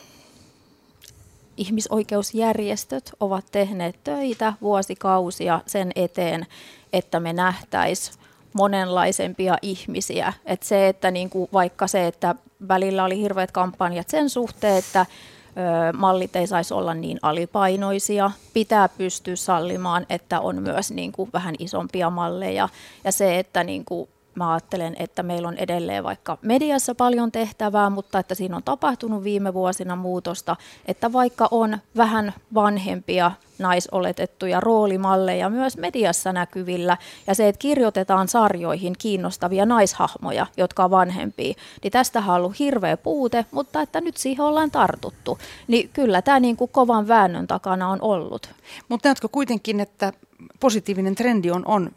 ihmisoikeusjärjestöt 1.57 3.13
ovat 3.21 3.45
tehneet 3.53 4.05
töitä 4.05 4.53
vuosikausia 4.61 5.61
sen 5.67 5.93
eteen, 5.97 6.47
että 6.93 7.21
me 7.21 7.33
nähtäisiin 7.33 8.23
monenlaisempia 8.53 9.57
ihmisiä. 9.63 10.33
Et 10.45 10.63
se, 10.63 10.89
että 10.89 11.11
niinku 11.11 11.49
vaikka 11.53 11.87
se, 11.87 12.07
että 12.07 12.35
välillä 12.69 13.05
oli 13.05 13.19
hirveät 13.19 13.53
kampanjat 13.53 14.09
sen 14.09 14.31
suhteen, 14.31 14.77
että 14.77 15.01
ö, 15.01 15.93
mallit 15.93 16.37
ei 16.37 16.47
saisi 16.47 16.75
olla 16.75 16.95
niin 16.95 17.19
alipainoisia, 17.23 18.31
pitää 18.55 18.89
pystyä 18.89 19.37
sallimaan, 19.37 20.07
että 20.09 20.41
on 20.41 20.63
myös 20.63 20.91
niinku 20.91 21.29
vähän 21.33 21.55
isompia 21.59 22.11
malleja 22.11 22.69
ja 23.05 23.13
se, 23.13 23.39
että 23.39 23.65
niinku 23.65 24.09
mä 24.35 24.53
ajattelen, 24.53 24.97
että 24.99 25.23
meillä 25.23 25.49
on 25.49 25.59
edelleen 25.59 26.05
vaikka 26.05 26.39
mediassa 26.43 26.95
paljon 26.95 27.33
tehtävää, 27.33 27.91
mutta 27.91 28.19
että 28.19 28.35
siinä 28.35 28.57
on 28.57 28.63
tapahtunut 28.63 29.25
viime 29.25 29.55
vuosina 29.55 29.97
muutosta, 29.97 30.57
että 30.87 31.13
vaikka 31.13 31.49
on 31.51 31.79
vähän 31.97 32.33
vanhempia 32.55 33.31
naisoletettuja 33.59 34.61
roolimalleja 34.61 35.51
myös 35.51 35.77
mediassa 35.77 36.33
näkyvillä, 36.33 36.97
ja 37.27 37.35
se, 37.35 37.49
että 37.49 37.59
kirjoitetaan 37.59 38.29
sarjoihin 38.29 38.95
kiinnostavia 38.99 39.67
naishahmoja, 39.67 40.47
jotka 40.57 40.85
on 40.85 40.91
vanhempia, 40.91 41.55
niin 41.83 41.91
tästä 41.91 42.19
on 42.19 42.35
ollut 42.35 42.59
hirveä 42.59 42.97
puute, 42.97 43.47
mutta 43.51 43.83
että 43.83 44.01
nyt 44.01 44.17
siihen 44.17 44.45
ollaan 44.45 44.71
tartuttu. 44.71 45.39
Niin 45.69 45.91
kyllä 45.93 46.23
tämä 46.23 46.41
niin 46.41 46.57
kuin 46.57 46.71
kovan 46.71 47.09
väännön 47.09 47.47
takana 47.47 47.89
on 47.89 47.99
ollut. 48.03 48.51
Mutta 48.89 49.09
näetkö 49.09 49.29
kuitenkin, 49.29 49.81
että 49.81 50.13
positiivinen 50.61 51.15
trendi 51.15 51.51
on, 51.51 51.63
on 51.67 51.91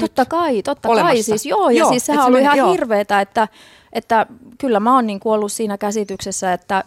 Totta 0.00 0.24
kai, 0.24 0.62
totta 0.62 0.88
olemassa. 0.88 1.14
kai. 1.14 1.22
Siis, 1.22 1.46
joo, 1.46 1.70
ja 1.70 1.78
joo, 1.78 1.90
siis 1.90 2.06
sehän 2.06 2.20
on 2.20 2.26
ollut 2.26 2.40
ihan 2.40 2.58
joo. 2.58 2.72
hirveetä, 2.72 3.20
että, 3.20 3.48
että 3.92 4.26
kyllä 4.58 4.80
mä 4.80 4.94
oon 4.94 5.06
niin 5.06 5.20
ollut 5.24 5.52
siinä 5.52 5.78
käsityksessä, 5.78 6.52
että, 6.52 6.84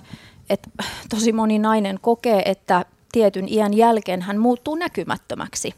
että 0.49 0.69
tosi 1.09 1.31
moni 1.31 1.59
nainen 1.59 1.99
kokee, 2.01 2.41
että 2.45 2.85
tietyn 3.11 3.49
iän 3.49 3.73
jälkeen 3.73 4.21
hän 4.21 4.37
muuttuu 4.37 4.75
näkymättömäksi 4.75 5.73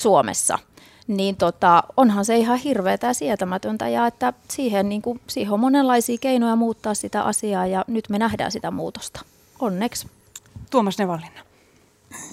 Suomessa. 0.00 0.58
Niin 1.06 1.36
tota, 1.36 1.82
onhan 1.96 2.24
se 2.24 2.36
ihan 2.36 2.58
hirveätä 2.58 3.06
ja 3.06 3.14
sietämätöntä 3.14 3.88
ja 3.88 4.06
että 4.06 4.32
siihen, 4.48 4.88
niin 4.88 5.02
kuin, 5.02 5.20
siihen 5.26 5.52
on 5.52 5.60
monenlaisia 5.60 6.18
keinoja 6.20 6.56
muuttaa 6.56 6.94
sitä 6.94 7.22
asiaa 7.22 7.66
ja 7.66 7.84
nyt 7.88 8.08
me 8.08 8.18
nähdään 8.18 8.52
sitä 8.52 8.70
muutosta. 8.70 9.20
Onneksi. 9.60 10.08
Tuomas 10.70 10.98
Nevallinna. 10.98 11.40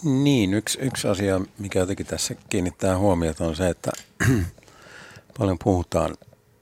Niin, 0.04 0.54
yksi, 0.54 0.80
yksi 0.80 1.08
asia, 1.08 1.42
mikä 1.58 1.80
jotenkin 1.80 2.06
tässä 2.06 2.36
kiinnittää 2.50 2.98
huomiota 2.98 3.46
on 3.46 3.56
se, 3.56 3.70
että 3.70 3.92
paljon 5.40 5.58
puhutaan 5.64 6.16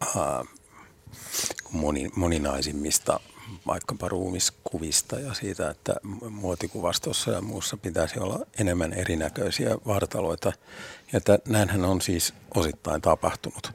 äh, 0.03 0.47
moni, 1.71 2.09
moninaisimmista 2.15 3.19
vaikkapa 3.67 4.09
ruumiskuvista 4.09 5.19
ja 5.19 5.33
siitä, 5.33 5.69
että 5.69 5.95
muotikuvastossa 6.29 7.31
ja 7.31 7.41
muussa 7.41 7.77
pitäisi 7.77 8.19
olla 8.19 8.45
enemmän 8.59 8.93
erinäköisiä 8.93 9.77
vartaloita. 9.87 10.53
Ja 11.13 11.17
että 11.17 11.39
näinhän 11.47 11.85
on 11.85 12.01
siis 12.01 12.33
osittain 12.55 13.01
tapahtunut. 13.01 13.71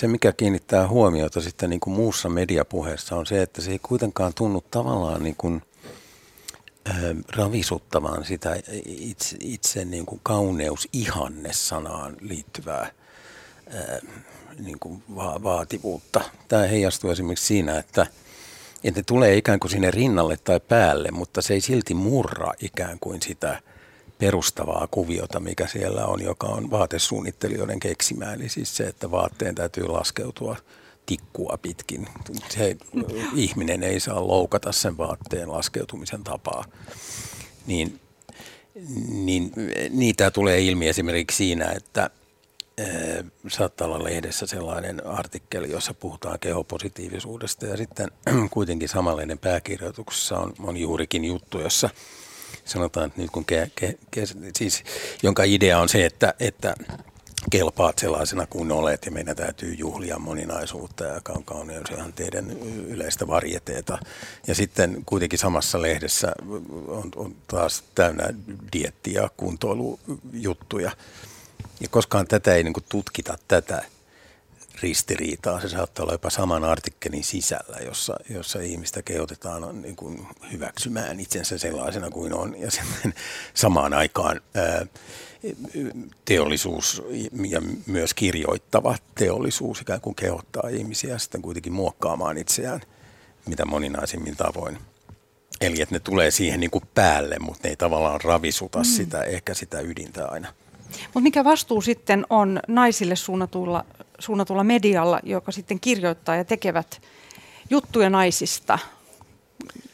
Se, 0.00 0.08
mikä 0.08 0.32
kiinnittää 0.32 0.88
huomiota 0.88 1.40
sitten 1.40 1.70
niin 1.70 1.80
kuin 1.80 1.94
muussa 1.94 2.28
mediapuheessa 2.28 3.16
on 3.16 3.26
se, 3.26 3.42
että 3.42 3.60
se 3.60 3.70
ei 3.70 3.78
kuitenkaan 3.78 4.34
tunnu 4.34 4.60
tavallaan 4.70 5.22
niin 5.22 5.36
kuin, 5.38 5.62
ravisuttamaan 7.36 8.24
sitä 8.24 8.56
itse, 8.86 9.36
itse 9.40 9.84
niin 9.84 10.06
kuin 10.06 10.20
kauneusihanne-sanaan 10.22 12.16
liittyvää 12.20 12.90
niin 14.58 14.78
kuin 14.80 15.02
va- 15.16 15.42
vaativuutta. 15.42 16.20
Tämä 16.48 16.62
heijastuu 16.62 17.10
esimerkiksi 17.10 17.46
siinä, 17.46 17.78
että– 17.78 18.06
että 18.84 19.00
ne 19.00 19.04
tulee 19.04 19.36
ikään 19.36 19.60
kuin 19.60 19.70
sinne 19.70 19.90
rinnalle 19.90 20.36
tai 20.36 20.60
päälle, 20.60 21.10
mutta 21.10 21.42
se 21.42 21.54
ei 21.54 21.60
silti 21.60 21.94
murra 21.94 22.52
ikään 22.60 22.98
kuin 23.00 23.22
sitä 23.22 23.62
perustavaa 24.18 24.88
kuviota, 24.90 25.40
mikä 25.40 25.66
siellä 25.66 26.06
on, 26.06 26.22
joka 26.22 26.46
on 26.46 26.70
vaatesuunnittelijoiden 26.70 27.80
keksimää. 27.80 28.34
Eli 28.34 28.48
siis 28.48 28.76
se, 28.76 28.84
että 28.84 29.10
vaatteen 29.10 29.54
täytyy 29.54 29.88
laskeutua 29.88 30.56
tikkua 31.08 31.58
pitkin. 31.62 32.08
Se 32.48 32.76
ihminen 33.34 33.82
ei 33.82 34.00
saa 34.00 34.26
loukata 34.26 34.72
sen 34.72 34.96
vaatteen 34.96 35.52
laskeutumisen 35.52 36.24
tapaa. 36.24 36.64
Niin, 37.66 38.00
niin 39.08 39.52
niitä 39.90 40.30
tulee 40.30 40.60
ilmi 40.60 40.88
esimerkiksi 40.88 41.36
siinä, 41.36 41.70
että 41.70 42.10
Eh, 42.78 43.24
saattaa 43.48 43.86
olla 43.86 44.04
lehdessä 44.04 44.46
sellainen 44.46 45.06
artikkeli, 45.06 45.70
jossa 45.70 45.94
puhutaan 45.94 46.38
kehopositiivisuudesta 46.38 47.66
ja 47.66 47.76
sitten 47.76 48.10
kuitenkin 48.50 48.88
samanlainen 48.88 49.38
pääkirjoituksessa 49.38 50.38
on, 50.38 50.52
on 50.58 50.76
juurikin 50.76 51.24
juttu, 51.24 51.60
jossa 51.60 51.90
sanotaan, 52.64 53.06
että 53.06 53.20
nyt 53.20 53.30
kun 53.30 53.44
ke, 53.44 53.70
ke, 53.74 53.98
ke, 54.10 54.22
siis, 54.58 54.84
jonka 55.22 55.42
idea 55.44 55.80
on 55.80 55.88
se, 55.88 56.06
että, 56.06 56.34
että 56.40 56.74
kelpaat 57.50 57.98
sellaisena 57.98 58.46
kuin 58.46 58.72
olet 58.72 59.06
ja 59.06 59.10
meidän 59.10 59.36
täytyy 59.36 59.74
juhlia 59.74 60.18
moninaisuutta 60.18 61.04
ja 61.04 61.20
kauneus 61.44 61.90
ihan 61.90 62.12
teidän 62.12 62.50
yleistä 62.88 63.26
varjeteeta. 63.26 63.98
Ja 64.46 64.54
sitten 64.54 65.02
kuitenkin 65.06 65.38
samassa 65.38 65.82
lehdessä 65.82 66.32
on, 66.88 67.10
on 67.16 67.36
taas 67.46 67.84
täynnä 67.94 68.28
dietti- 68.72 69.12
ja 69.12 69.30
kuntoilujuttuja. 69.36 70.90
Ja 71.80 71.88
koskaan 71.90 72.26
tätä 72.26 72.54
ei 72.54 72.62
niin 72.62 72.74
kuin 72.74 72.84
tutkita, 72.88 73.38
tätä 73.48 73.82
ristiriitaa. 74.82 75.60
Se 75.60 75.68
saattaa 75.68 76.02
olla 76.02 76.14
jopa 76.14 76.30
saman 76.30 76.64
artikkelin 76.64 77.24
sisällä, 77.24 77.76
jossa, 77.84 78.16
jossa 78.30 78.60
ihmistä 78.60 79.02
kehotetaan 79.02 79.82
niin 79.82 79.96
kuin 79.96 80.26
hyväksymään 80.52 81.20
itsensä 81.20 81.58
sellaisena 81.58 82.10
kuin 82.10 82.34
on. 82.34 82.60
Ja 82.60 82.70
sitten 82.70 83.14
samaan 83.54 83.94
aikaan 83.94 84.40
ää, 84.54 84.86
teollisuus 86.24 87.02
ja 87.48 87.62
myös 87.86 88.14
kirjoittava 88.14 88.96
teollisuus 89.14 89.80
ikään 89.80 90.00
kuin 90.00 90.14
kehottaa 90.14 90.68
ihmisiä 90.68 91.18
sitten 91.18 91.42
kuitenkin 91.42 91.72
muokkaamaan 91.72 92.38
itseään 92.38 92.80
mitä 93.48 93.64
moninaisimmin 93.64 94.36
tavoin. 94.36 94.78
Eli 95.60 95.82
että 95.82 95.94
ne 95.94 96.00
tulee 96.00 96.30
siihen 96.30 96.60
niin 96.60 96.70
kuin 96.70 96.84
päälle, 96.94 97.36
mutta 97.38 97.60
ne 97.64 97.70
ei 97.70 97.76
tavallaan 97.76 98.20
ravisuta 98.24 98.78
mm. 98.78 98.84
sitä, 98.84 99.22
ehkä 99.22 99.54
sitä 99.54 99.80
ydintä 99.80 100.26
aina. 100.26 100.52
Mutta 101.04 101.20
mikä 101.20 101.44
vastuu 101.44 101.80
sitten 101.80 102.26
on 102.30 102.60
naisille 102.68 103.16
suunnatulla, 103.16 103.84
suunnatulla 104.18 104.64
medialla, 104.64 105.20
joka 105.22 105.52
sitten 105.52 105.80
kirjoittaa 105.80 106.36
ja 106.36 106.44
tekevät 106.44 107.02
juttuja 107.70 108.10
naisista? 108.10 108.78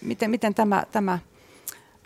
Miten, 0.00 0.30
miten 0.30 0.54
tämä, 0.54 0.85
tämä, 0.92 1.18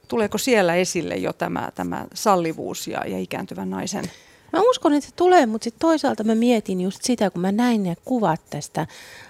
tuleeko 0.08 0.38
siellä 0.38 0.74
esille 0.74 1.16
jo 1.16 1.32
tämä, 1.32 1.68
tämä 1.74 2.06
sallivuus 2.14 2.88
ja, 2.88 3.06
ja 3.06 3.18
ikääntyvän 3.18 3.70
naisen 3.70 4.04
Mä 4.52 4.60
uskon, 4.70 4.92
että 4.94 5.08
se 5.08 5.16
tulee, 5.16 5.46
mutta 5.46 5.64
sitten 5.64 5.80
toisaalta 5.80 6.24
mä 6.24 6.34
mietin 6.34 6.80
just 6.80 7.02
sitä, 7.02 7.30
kun 7.30 7.42
mä 7.42 7.52
näin 7.52 7.82
ne 7.82 7.94
kuvat 8.04 8.40
tästä, 8.50 8.86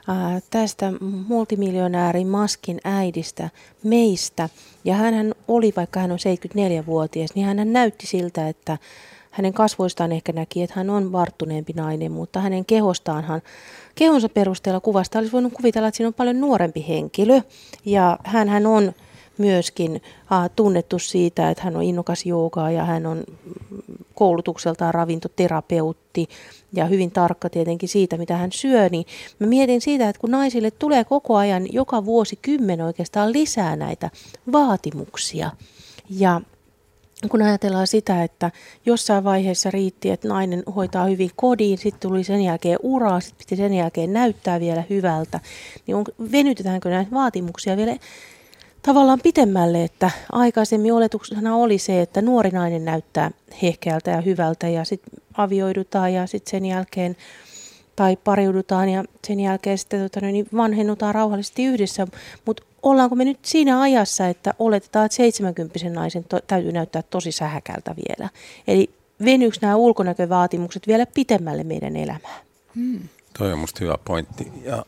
ää, 0.08 0.40
tästä 0.50 0.92
multimiljonäärin 1.28 2.28
Maskin 2.28 2.80
äidistä, 2.84 3.50
meistä. 3.84 4.48
Ja 4.84 4.94
hän 4.94 5.34
oli, 5.48 5.72
vaikka 5.76 6.00
hän 6.00 6.12
on 6.12 6.18
74-vuotias, 6.18 7.30
niin 7.34 7.46
hän 7.46 7.72
näytti 7.72 8.06
siltä, 8.06 8.48
että 8.48 8.78
hänen 9.30 9.52
kasvoistaan 9.52 10.12
ehkä 10.12 10.32
näki, 10.32 10.62
että 10.62 10.74
hän 10.76 10.90
on 10.90 11.12
varttuneempi 11.12 11.72
nainen, 11.72 12.12
mutta 12.12 12.40
hänen 12.40 12.64
kehostaanhan, 12.64 13.42
kehonsa 13.94 14.28
perusteella 14.28 14.80
kuvasta 14.80 15.18
olisi 15.18 15.32
voinut 15.32 15.52
kuvitella, 15.52 15.88
että 15.88 15.96
siinä 15.96 16.08
on 16.08 16.14
paljon 16.14 16.40
nuorempi 16.40 16.84
henkilö. 16.88 17.40
Ja 17.84 18.18
hän 18.24 18.66
on 18.66 18.92
myöskin 19.38 20.02
tunnettu 20.56 20.98
siitä, 20.98 21.50
että 21.50 21.62
hän 21.62 21.76
on 21.76 21.82
innokas 21.82 22.26
joogaa 22.26 22.70
ja 22.70 22.84
hän 22.84 23.06
on 23.06 23.24
koulutukseltaan 24.14 24.94
ravintoterapeutti 24.94 26.28
ja 26.72 26.84
hyvin 26.84 27.10
tarkka 27.10 27.50
tietenkin 27.50 27.88
siitä, 27.88 28.16
mitä 28.16 28.36
hän 28.36 28.52
syö, 28.52 28.88
niin 28.88 29.04
mä 29.38 29.46
mietin 29.46 29.80
siitä, 29.80 30.08
että 30.08 30.20
kun 30.20 30.30
naisille 30.30 30.70
tulee 30.70 31.04
koko 31.04 31.36
ajan 31.36 31.72
joka 31.72 32.04
vuosi 32.04 32.38
kymmen 32.42 32.80
oikeastaan 32.80 33.32
lisää 33.32 33.76
näitä 33.76 34.10
vaatimuksia 34.52 35.50
ja 36.10 36.40
kun 37.30 37.42
ajatellaan 37.42 37.86
sitä, 37.86 38.22
että 38.22 38.50
jossain 38.86 39.24
vaiheessa 39.24 39.70
riitti, 39.70 40.10
että 40.10 40.28
nainen 40.28 40.62
hoitaa 40.76 41.04
hyvin 41.04 41.30
kodin, 41.36 41.78
sitten 41.78 42.10
tuli 42.10 42.24
sen 42.24 42.40
jälkeen 42.40 42.78
uraa, 42.82 43.20
sitten 43.20 43.38
piti 43.38 43.56
sen 43.56 43.74
jälkeen 43.74 44.12
näyttää 44.12 44.60
vielä 44.60 44.84
hyvältä, 44.90 45.40
niin 45.86 45.96
on, 45.96 46.04
venytetäänkö 46.32 46.90
näitä 46.90 47.10
vaatimuksia 47.10 47.76
vielä 47.76 47.96
tavallaan 48.82 49.20
pitemmälle, 49.22 49.84
että 49.84 50.10
aikaisemmin 50.32 50.92
oletuksena 50.92 51.56
oli 51.56 51.78
se, 51.78 52.00
että 52.00 52.22
nuori 52.22 52.50
nainen 52.50 52.84
näyttää 52.84 53.30
hehkeältä 53.62 54.10
ja 54.10 54.20
hyvältä 54.20 54.68
ja 54.68 54.84
sitten 54.84 55.22
avioidutaan 55.34 56.12
ja 56.12 56.26
sitten 56.26 56.50
sen 56.50 56.66
jälkeen 56.66 57.16
tai 57.96 58.16
pariudutaan 58.16 58.88
ja 58.88 59.04
sen 59.26 59.40
jälkeen 59.40 59.78
sitten 59.78 60.02
tota, 60.02 60.20
niin 60.20 60.48
vanhennutaan 60.56 61.14
rauhallisesti 61.14 61.64
yhdessä, 61.64 62.06
mutta 62.44 62.62
ollaanko 62.82 63.16
me 63.16 63.24
nyt 63.24 63.38
siinä 63.44 63.80
ajassa, 63.80 64.28
että 64.28 64.54
oletetaan, 64.58 65.06
että 65.06 65.16
70 65.16 65.90
naisen 65.90 66.24
to, 66.24 66.40
täytyy 66.46 66.72
näyttää 66.72 67.02
tosi 67.02 67.32
sähäkältä 67.32 67.94
vielä. 68.08 68.28
Eli 68.68 68.90
venyykö 69.24 69.56
nämä 69.62 69.76
ulkonäkövaatimukset 69.76 70.86
vielä 70.86 71.06
pitemmälle 71.06 71.64
meidän 71.64 71.96
elämään? 71.96 72.40
Hmm. 72.74 73.08
Toi 73.38 73.52
on 73.52 73.58
musta 73.58 73.80
hyvä 73.80 73.98
pointti. 74.04 74.52
Ja 74.64 74.84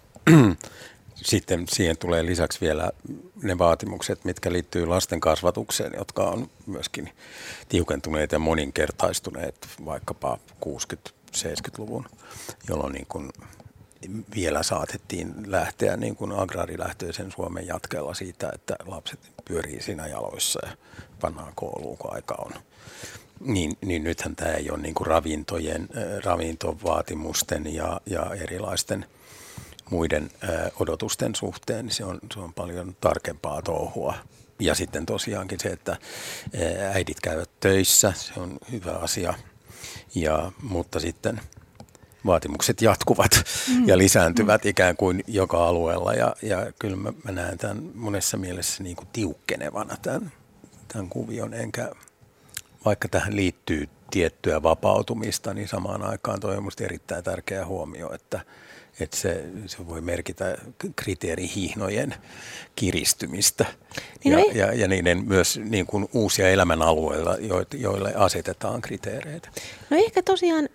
sitten 1.22 1.64
siihen 1.68 1.96
tulee 1.98 2.26
lisäksi 2.26 2.60
vielä 2.60 2.90
ne 3.42 3.58
vaatimukset, 3.58 4.24
mitkä 4.24 4.52
liittyy 4.52 4.86
lasten 4.86 5.20
kasvatukseen, 5.20 5.92
jotka 5.96 6.22
on 6.22 6.50
myöskin 6.66 7.10
tiukentuneet 7.68 8.32
ja 8.32 8.38
moninkertaistuneet 8.38 9.68
vaikkapa 9.84 10.38
60-70-luvun, 10.66 12.06
jolloin 12.68 12.92
niin 12.92 13.06
kuin 13.06 13.30
vielä 14.34 14.62
saatettiin 14.62 15.34
lähteä 15.46 15.96
niin 15.96 16.16
kuin 16.16 16.32
agraarilähtöisen 16.32 17.32
Suomen 17.32 17.66
jatkeella 17.66 18.14
siitä, 18.14 18.50
että 18.54 18.76
lapset 18.86 19.20
pyörii 19.44 19.82
siinä 19.82 20.06
jaloissa 20.06 20.66
ja 20.66 20.76
pannaan 21.20 21.52
kouluun, 21.54 21.98
kun 21.98 22.14
aika 22.14 22.34
on. 22.38 22.52
Niin, 23.40 23.76
niin 23.80 24.04
nythän 24.04 24.36
tämä 24.36 24.52
ei 24.52 24.70
ole 24.70 24.78
niin 24.78 24.94
kuin 24.94 25.06
ravintojen, 25.06 25.88
ravintovaatimusten 26.24 27.74
ja, 27.74 28.00
ja 28.06 28.34
erilaisten 28.34 29.06
muiden 29.90 30.30
odotusten 30.80 31.34
suhteen, 31.34 31.86
niin 31.86 31.94
se 31.94 32.04
on, 32.04 32.18
se 32.34 32.40
on 32.40 32.54
paljon 32.54 32.96
tarkempaa 33.00 33.62
touhua. 33.62 34.14
Ja 34.58 34.74
sitten 34.74 35.06
tosiaankin 35.06 35.60
se, 35.60 35.68
että 35.68 35.96
äidit 36.92 37.20
käyvät 37.20 37.50
töissä, 37.60 38.12
se 38.16 38.40
on 38.40 38.58
hyvä 38.72 38.92
asia. 38.92 39.34
Ja, 40.14 40.52
mutta 40.62 41.00
sitten– 41.00 41.40
vaatimukset 42.26 42.82
jatkuvat 42.82 43.30
mm. 43.68 43.88
ja 43.88 43.98
lisääntyvät 43.98 44.64
mm. 44.64 44.70
ikään 44.70 44.96
kuin 44.96 45.24
joka 45.26 45.68
alueella. 45.68 46.14
Ja, 46.14 46.36
ja 46.42 46.72
kyllä 46.78 46.96
mä, 46.96 47.12
mä 47.24 47.32
näen 47.32 47.58
tämän 47.58 47.82
monessa 47.94 48.36
mielessä 48.36 48.82
niin 48.82 48.96
kuin 48.96 49.08
tiukkenevana 49.12 49.96
tämän, 50.02 50.32
tämän 50.88 51.08
kuvion, 51.08 51.54
enkä 51.54 51.90
vaikka 52.84 53.08
tähän 53.08 53.36
liittyy 53.36 53.88
tiettyä 54.10 54.62
vapautumista, 54.62 55.54
niin 55.54 55.68
samaan 55.68 56.02
aikaan 56.02 56.40
toi 56.40 56.56
on 56.56 56.68
erittäin 56.80 57.24
tärkeä 57.24 57.66
huomio, 57.66 58.12
että, 58.12 58.40
että 59.00 59.16
se, 59.16 59.44
se 59.66 59.86
voi 59.88 60.00
merkitä 60.00 60.58
kriteerihihnojen 60.96 62.14
kiristymistä 62.76 63.66
niin 64.24 64.38
ja, 64.38 64.44
ja, 64.54 64.74
ja 64.74 64.88
niiden 64.88 65.28
myös 65.28 65.60
niin 65.64 65.86
kuin 65.86 66.08
uusia 66.14 66.48
elämänalueilla, 66.48 67.36
joille 67.74 68.14
asetetaan 68.14 68.80
kriteereitä. 68.80 69.48
No 69.90 69.96
ehkä 69.96 70.22
tosiaan 70.22 70.68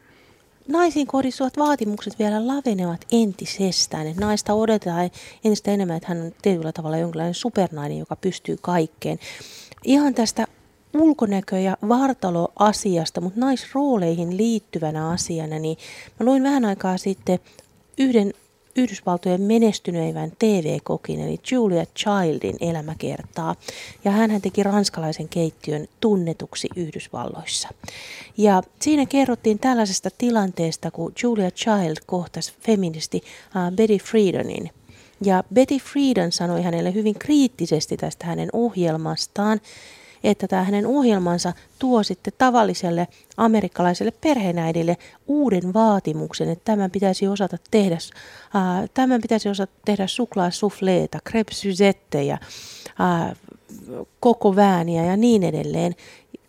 naisiin 0.67 1.07
kohdistuvat 1.07 1.57
vaatimukset 1.57 2.19
vielä 2.19 2.47
lavenevat 2.47 3.05
entisestään. 3.11 4.07
Että 4.07 4.21
naista 4.21 4.53
odotetaan 4.53 5.09
entistä 5.43 5.71
enemmän, 5.71 5.97
että 5.97 6.09
hän 6.09 6.21
on 6.21 6.31
tietyllä 6.41 6.71
tavalla 6.71 6.97
jonkinlainen 6.97 7.33
supernainen, 7.33 7.97
joka 7.97 8.15
pystyy 8.15 8.57
kaikkeen. 8.61 9.19
Ihan 9.83 10.13
tästä 10.13 10.47
ulkonäkö- 10.93 11.59
ja 11.59 11.77
vartaloasiasta, 11.87 13.21
mutta 13.21 13.39
naisrooleihin 13.39 14.37
liittyvänä 14.37 15.09
asiana, 15.09 15.59
niin 15.59 15.77
mä 16.19 16.25
luin 16.25 16.43
vähän 16.43 16.65
aikaa 16.65 16.97
sitten 16.97 17.39
yhden 17.97 18.33
Yhdysvaltojen 18.77 19.41
menestyneimmän 19.41 20.31
TV-kokin, 20.39 21.19
eli 21.19 21.39
Julia 21.51 21.85
Childin 21.85 22.57
elämäkertaa. 22.59 23.55
Ja 24.05 24.11
hän 24.11 24.41
teki 24.41 24.63
ranskalaisen 24.63 25.29
keittiön 25.29 25.87
tunnetuksi 25.99 26.67
Yhdysvalloissa. 26.75 27.69
Ja 28.37 28.63
siinä 28.81 29.05
kerrottiin 29.05 29.59
tällaisesta 29.59 30.09
tilanteesta, 30.17 30.91
kun 30.91 31.13
Julia 31.23 31.51
Child 31.51 31.95
kohtasi 32.05 32.53
feministi 32.61 33.21
Betty 33.75 33.97
Friedanin. 33.97 34.71
Ja 35.21 35.43
Betty 35.53 35.77
Friedan 35.77 36.31
sanoi 36.31 36.61
hänelle 36.61 36.93
hyvin 36.93 37.19
kriittisesti 37.19 37.97
tästä 37.97 38.25
hänen 38.25 38.49
ohjelmastaan, 38.53 39.61
että 40.25 40.47
tämä 40.47 40.63
hänen 40.63 40.87
ohjelmansa 40.87 41.53
tuo 41.79 42.03
sitten 42.03 42.33
tavalliselle 42.37 43.07
amerikkalaiselle 43.37 44.13
perheenäidille 44.21 44.97
uuden 45.27 45.73
vaatimuksen, 45.73 46.49
että 46.49 46.65
tämän 46.65 46.91
pitäisi 46.91 47.27
osata 47.27 47.57
tehdä, 47.71 47.95
äh, 47.95 48.89
tämän 48.93 49.21
pitäisi 49.21 49.49
osata 49.49 49.73
tehdä 49.85 50.07
suklaasufleeta, 50.07 51.19
crepe 51.29 51.53
syzetteja, 51.53 52.37
äh, 53.01 53.37
koko 54.19 54.55
vääniä 54.55 55.05
ja 55.05 55.17
niin 55.17 55.43
edelleen 55.43 55.95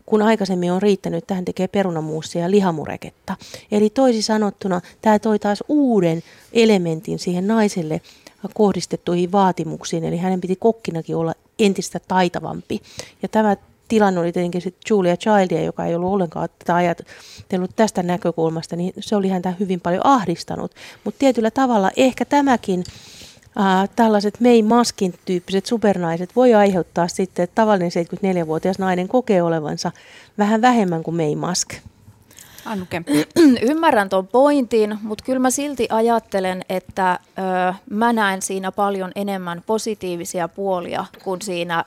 kun 0.06 0.22
aikaisemmin 0.22 0.72
on 0.72 0.82
riittänyt, 0.82 1.18
että 1.18 1.34
hän 1.34 1.44
tekee 1.44 1.68
perunamuussia 1.68 2.42
ja 2.42 2.50
lihamureketta. 2.50 3.36
Eli 3.72 3.90
toisi 3.90 4.22
sanottuna, 4.22 4.80
tämä 5.02 5.18
toi 5.18 5.38
taas 5.38 5.64
uuden 5.68 6.22
elementin 6.52 7.18
siihen 7.18 7.46
naiselle 7.46 8.00
kohdistettuihin 8.54 9.32
vaatimuksiin, 9.32 10.04
eli 10.04 10.16
hänen 10.16 10.40
piti 10.40 10.56
kokkinakin 10.56 11.16
olla 11.16 11.34
entistä 11.58 12.00
taitavampi. 12.08 12.80
Ja 13.22 13.28
tämä 13.28 13.56
tilanne 13.88 14.20
oli 14.20 14.32
tietenkin 14.32 14.62
sitten 14.62 14.80
Julia 14.90 15.16
Childia, 15.16 15.64
joka 15.64 15.84
ei 15.84 15.94
ollut 15.94 16.12
ollenkaan 16.12 16.48
tätä 16.58 16.74
ajatellut 16.74 17.76
tästä 17.76 18.02
näkökulmasta, 18.02 18.76
niin 18.76 18.92
se 19.00 19.16
oli 19.16 19.28
häntä 19.28 19.54
hyvin 19.60 19.80
paljon 19.80 20.06
ahdistanut. 20.06 20.72
Mutta 21.04 21.18
tietyllä 21.18 21.50
tavalla 21.50 21.90
ehkä 21.96 22.24
tämäkin 22.24 22.84
äh, 23.60 23.88
tällaiset 23.96 24.40
May 24.40 24.62
Maskin 24.62 25.14
tyyppiset 25.24 25.66
supernaiset 25.66 26.36
voi 26.36 26.54
aiheuttaa 26.54 27.08
sitten, 27.08 27.42
että 27.42 27.54
tavallinen 27.54 27.90
74-vuotias 28.42 28.78
nainen 28.78 29.08
kokee 29.08 29.42
olevansa 29.42 29.92
vähän 30.38 30.60
vähemmän 30.60 31.02
kuin 31.02 31.16
May 31.16 31.34
Mask. 31.34 31.74
Annu 32.66 32.86
Ymmärrän 33.70 34.08
tuon 34.08 34.26
pointin, 34.26 34.98
mutta 35.02 35.24
kyllä 35.24 35.38
mä 35.38 35.50
silti 35.50 35.88
ajattelen, 35.90 36.62
että 36.68 37.18
ö, 37.38 37.74
mä 37.90 38.12
näen 38.12 38.42
siinä 38.42 38.72
paljon 38.72 39.12
enemmän 39.14 39.62
positiivisia 39.66 40.48
puolia 40.48 41.04
kuin 41.24 41.42
siinä 41.42 41.84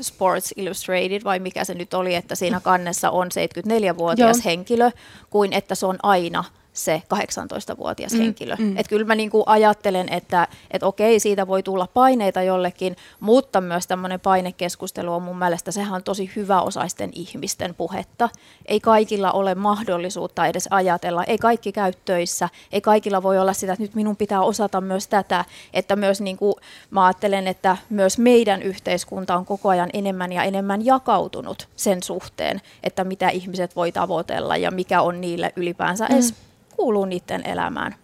Sports 0.00 0.54
Illustrated 0.56 1.24
vai 1.24 1.38
mikä 1.38 1.64
se 1.64 1.74
nyt 1.74 1.94
oli, 1.94 2.14
että 2.14 2.34
siinä 2.34 2.60
kannessa 2.60 3.10
on 3.10 3.26
74-vuotias 3.26 4.36
Joo. 4.36 4.42
henkilö, 4.44 4.90
kuin 5.30 5.52
että 5.52 5.74
se 5.74 5.86
on 5.86 5.98
aina– 6.02 6.44
se 6.72 7.02
18-vuotias 7.14 8.12
mm, 8.12 8.18
henkilö. 8.18 8.56
Mm. 8.58 8.76
Että 8.76 8.90
kyllä 8.90 9.06
mä 9.06 9.14
niinku 9.14 9.42
ajattelen, 9.46 10.08
että 10.08 10.48
et 10.70 10.82
okei, 10.82 11.20
siitä 11.20 11.46
voi 11.46 11.62
tulla 11.62 11.86
paineita 11.94 12.42
jollekin, 12.42 12.96
mutta 13.20 13.60
myös 13.60 13.86
tämmöinen 13.86 14.20
painekeskustelu 14.20 15.12
on 15.12 15.22
mun 15.22 15.38
mielestä, 15.38 15.72
sehän 15.72 15.94
on 15.94 16.02
tosi 16.02 16.30
hyväosaisten 16.36 17.10
ihmisten 17.14 17.74
puhetta. 17.74 18.28
Ei 18.66 18.80
kaikilla 18.80 19.32
ole 19.32 19.54
mahdollisuutta 19.54 20.46
edes 20.46 20.68
ajatella, 20.70 21.24
ei 21.24 21.38
kaikki 21.38 21.72
käy 21.72 21.92
töissä, 22.04 22.48
ei 22.72 22.80
kaikilla 22.80 23.22
voi 23.22 23.38
olla 23.38 23.52
sitä, 23.52 23.72
että 23.72 23.82
nyt 23.82 23.94
minun 23.94 24.16
pitää 24.16 24.40
osata 24.40 24.80
myös 24.80 25.08
tätä, 25.08 25.44
että 25.72 25.96
myös 25.96 26.20
niinku, 26.20 26.56
mä 26.90 27.06
ajattelen, 27.06 27.48
että 27.48 27.76
myös 27.90 28.18
meidän 28.18 28.62
yhteiskunta 28.62 29.36
on 29.36 29.44
koko 29.46 29.68
ajan 29.68 29.90
enemmän 29.92 30.32
ja 30.32 30.42
enemmän 30.42 30.84
jakautunut 30.84 31.68
sen 31.76 32.02
suhteen, 32.02 32.60
että 32.82 33.04
mitä 33.04 33.28
ihmiset 33.28 33.76
voi 33.76 33.92
tavoitella 33.92 34.56
ja 34.56 34.70
mikä 34.70 35.02
on 35.02 35.20
niille 35.20 35.52
ylipäänsä 35.56 36.04
mm. 36.04 36.14
edes 36.14 36.34
kuuluu 36.76 37.04
niiden 37.04 37.46
elämään. 37.46 37.94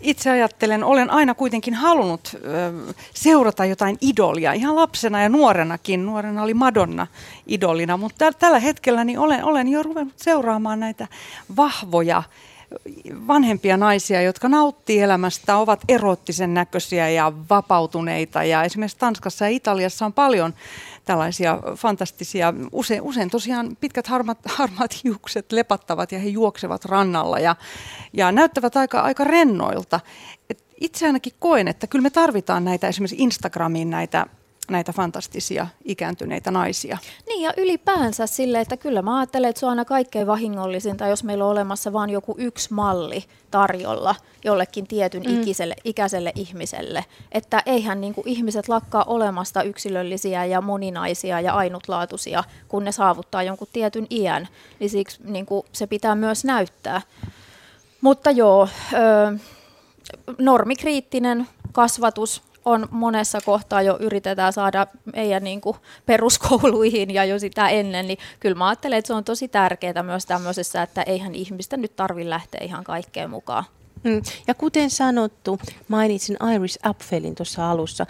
Itse 0.00 0.30
ajattelen, 0.30 0.84
olen 0.84 1.10
aina 1.10 1.34
kuitenkin 1.34 1.74
halunnut 1.74 2.36
seurata 3.14 3.64
jotain 3.64 3.98
idolia, 4.00 4.52
ihan 4.52 4.76
lapsena 4.76 5.22
ja 5.22 5.28
nuorenakin. 5.28 6.06
Nuorena 6.06 6.42
oli 6.42 6.54
Madonna 6.54 7.06
idolina, 7.46 7.96
mutta 7.96 8.32
tällä 8.32 8.58
hetkellä 8.58 9.04
niin 9.04 9.18
olen, 9.18 9.44
olen 9.44 9.68
jo 9.68 9.82
ruvennut 9.82 10.18
seuraamaan 10.18 10.80
näitä 10.80 11.08
vahvoja 11.56 12.22
vanhempia 13.26 13.76
naisia, 13.76 14.22
jotka 14.22 14.48
nauttii 14.48 15.00
elämästä, 15.00 15.56
ovat 15.56 15.80
erottisen 15.88 16.54
näköisiä 16.54 17.08
ja 17.08 17.32
vapautuneita. 17.50 18.44
Ja 18.44 18.62
esimerkiksi 18.64 18.98
Tanskassa 18.98 19.44
ja 19.44 19.50
Italiassa 19.50 20.06
on 20.06 20.12
paljon 20.12 20.54
tällaisia 21.04 21.58
fantastisia, 21.76 22.54
usein, 22.72 23.02
usein 23.02 23.30
tosiaan 23.30 23.76
pitkät 23.80 24.06
harmat, 24.06 24.38
harmaat 24.58 25.04
hiukset 25.04 25.52
lepattavat 25.52 26.12
ja 26.12 26.18
he 26.18 26.28
juoksevat 26.28 26.84
rannalla 26.84 27.38
ja, 27.38 27.56
ja 28.12 28.32
näyttävät 28.32 28.76
aika, 28.76 29.00
aika 29.00 29.24
rennoilta. 29.24 30.00
Et 30.50 30.64
itse 30.80 31.06
ainakin 31.06 31.32
koen, 31.38 31.68
että 31.68 31.86
kyllä 31.86 32.02
me 32.02 32.10
tarvitaan 32.10 32.64
näitä 32.64 32.88
esimerkiksi 32.88 33.22
Instagramiin 33.22 33.90
näitä 33.90 34.26
näitä 34.70 34.92
fantastisia 34.92 35.66
ikääntyneitä 35.84 36.50
naisia. 36.50 36.98
Niin 37.26 37.42
ja 37.42 37.52
ylipäänsä 37.56 38.26
sille, 38.26 38.60
että 38.60 38.76
kyllä 38.76 39.02
mä 39.02 39.18
ajattelen, 39.18 39.50
että 39.50 39.60
se 39.60 39.66
on 39.66 39.70
aina 39.70 39.84
kaikkein 39.84 40.26
vahingollisinta, 40.26 41.06
jos 41.06 41.24
meillä 41.24 41.44
on 41.44 41.50
olemassa 41.50 41.92
vain 41.92 42.10
joku 42.10 42.34
yksi 42.38 42.72
malli 42.74 43.24
tarjolla 43.50 44.14
jollekin 44.44 44.86
tietyn 44.86 45.22
mm. 45.22 45.40
ikiselle, 45.40 45.74
ikäiselle 45.84 46.32
ihmiselle. 46.34 47.04
Että 47.32 47.62
eihän 47.66 48.00
niin 48.00 48.14
kuin 48.14 48.28
ihmiset 48.28 48.68
lakkaa 48.68 49.04
olemasta 49.04 49.62
yksilöllisiä 49.62 50.44
ja 50.44 50.60
moninaisia 50.60 51.40
ja 51.40 51.54
ainutlaatuisia, 51.54 52.44
kun 52.68 52.84
ne 52.84 52.92
saavuttaa 52.92 53.42
jonkun 53.42 53.68
tietyn 53.72 54.06
iän. 54.10 54.48
Niin 54.80 54.90
siksi 54.90 55.18
niin 55.24 55.46
kuin 55.46 55.66
se 55.72 55.86
pitää 55.86 56.14
myös 56.14 56.44
näyttää. 56.44 57.02
Mutta 58.00 58.30
joo, 58.30 58.68
normikriittinen 60.38 61.48
kasvatus 61.72 62.42
on 62.64 62.88
monessa 62.90 63.38
kohtaa 63.44 63.82
jo 63.82 63.96
yritetään 64.00 64.52
saada 64.52 64.86
meidän 65.14 65.44
niin 65.44 65.60
kuin 65.60 65.76
peruskouluihin 66.06 67.10
ja 67.10 67.24
jo 67.24 67.38
sitä 67.38 67.68
ennen, 67.68 68.06
niin 68.06 68.18
kyllä 68.40 68.54
mä 68.54 68.68
ajattelen, 68.68 68.98
että 68.98 69.06
se 69.06 69.14
on 69.14 69.24
tosi 69.24 69.48
tärkeää 69.48 70.02
myös 70.02 70.26
tämmöisessä, 70.26 70.82
että 70.82 71.02
eihän 71.02 71.34
ihmistä 71.34 71.76
nyt 71.76 71.96
tarvi 71.96 72.30
lähteä 72.30 72.60
ihan 72.64 72.84
kaikkeen 72.84 73.30
mukaan. 73.30 73.64
Mm. 74.04 74.22
Ja 74.46 74.54
kuten 74.54 74.90
sanottu, 74.90 75.58
mainitsin 75.88 76.36
Iris 76.54 76.78
Apfelin 76.82 77.34
tuossa 77.34 77.70
alussa. 77.70 78.06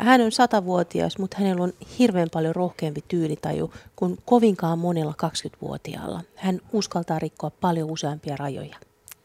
hän 0.00 0.20
on 0.20 0.32
satavuotias, 0.32 1.18
mutta 1.18 1.36
hänellä 1.40 1.64
on 1.64 1.72
hirveän 1.98 2.28
paljon 2.32 2.54
rohkeampi 2.54 3.04
tyylitaju 3.08 3.72
kuin 3.96 4.18
kovinkaan 4.24 4.78
monella 4.78 5.14
20-vuotiaalla. 5.26 6.20
Hän 6.36 6.60
uskaltaa 6.72 7.18
rikkoa 7.18 7.50
paljon 7.50 7.90
useampia 7.90 8.36
rajoja. 8.36 8.76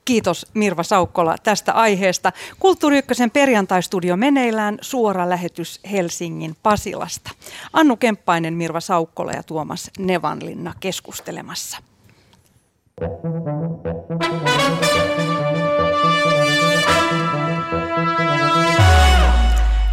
Kiitos 0.08 0.46
Mirva 0.54 0.84
Saukkola 0.84 1.36
tästä 1.44 1.74
aiheesta. 1.74 2.32
Kulttuuri 2.60 2.98
Ykkösen 2.98 3.32
perjantaistudio 3.32 4.18
meneillään 4.18 4.78
suora 4.82 5.30
lähetys 5.30 5.80
Helsingin 5.92 6.56
Pasilasta. 6.64 7.32
Annu 7.74 7.96
Kemppainen, 7.96 8.54
Mirva 8.54 8.80
Saukkola 8.80 9.32
ja 9.32 9.44
Tuomas 9.44 9.92
Nevanlinna 10.00 10.74
keskustelemassa. 10.80 11.78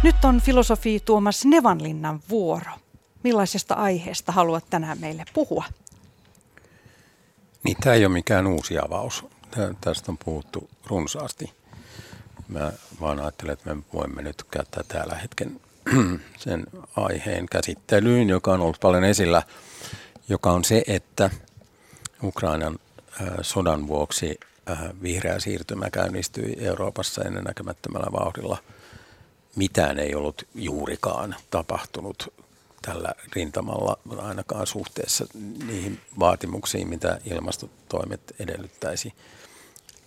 Nyt 0.03 0.25
on 0.25 0.41
filosofi 0.41 0.99
Tuomas 0.99 1.45
Nevanlinnan 1.45 2.19
vuoro. 2.29 2.71
Millaisesta 3.23 3.75
aiheesta 3.75 4.31
haluat 4.31 4.63
tänään 4.69 4.99
meille 4.99 5.23
puhua? 5.33 5.63
Niin, 7.63 7.77
tämä 7.83 7.93
ei 7.93 8.05
ole 8.05 8.13
mikään 8.13 8.47
uusi 8.47 8.77
avaus 8.77 9.25
tästä 9.81 10.11
on 10.11 10.17
puhuttu 10.25 10.69
runsaasti. 10.87 11.53
Mä 12.47 12.73
vaan 13.01 13.19
ajattelen, 13.19 13.53
että 13.53 13.75
me 13.75 13.81
voimme 13.93 14.21
nyt 14.21 14.43
käyttää 14.51 14.83
täällä 14.87 15.15
hetken 15.15 15.61
sen 16.37 16.67
aiheen 16.95 17.45
käsittelyyn, 17.51 18.29
joka 18.29 18.53
on 18.53 18.61
ollut 18.61 18.79
paljon 18.81 19.03
esillä, 19.03 19.43
joka 20.29 20.51
on 20.51 20.63
se, 20.63 20.83
että 20.87 21.29
Ukrainan 22.23 22.79
sodan 23.41 23.87
vuoksi 23.87 24.39
vihreä 25.01 25.39
siirtymä 25.39 25.89
käynnistyi 25.89 26.55
Euroopassa 26.59 27.23
ennennäkemättömällä 27.23 28.07
vauhdilla. 28.11 28.57
Mitään 29.55 29.99
ei 29.99 30.15
ollut 30.15 30.47
juurikaan 30.55 31.35
tapahtunut 31.51 32.33
tällä 32.81 33.11
rintamalla 33.35 33.97
ainakaan 34.17 34.67
suhteessa 34.67 35.25
niihin 35.67 35.99
vaatimuksiin, 36.19 36.89
mitä 36.89 37.19
ilmastotoimet 37.25 38.35
edellyttäisi 38.39 39.13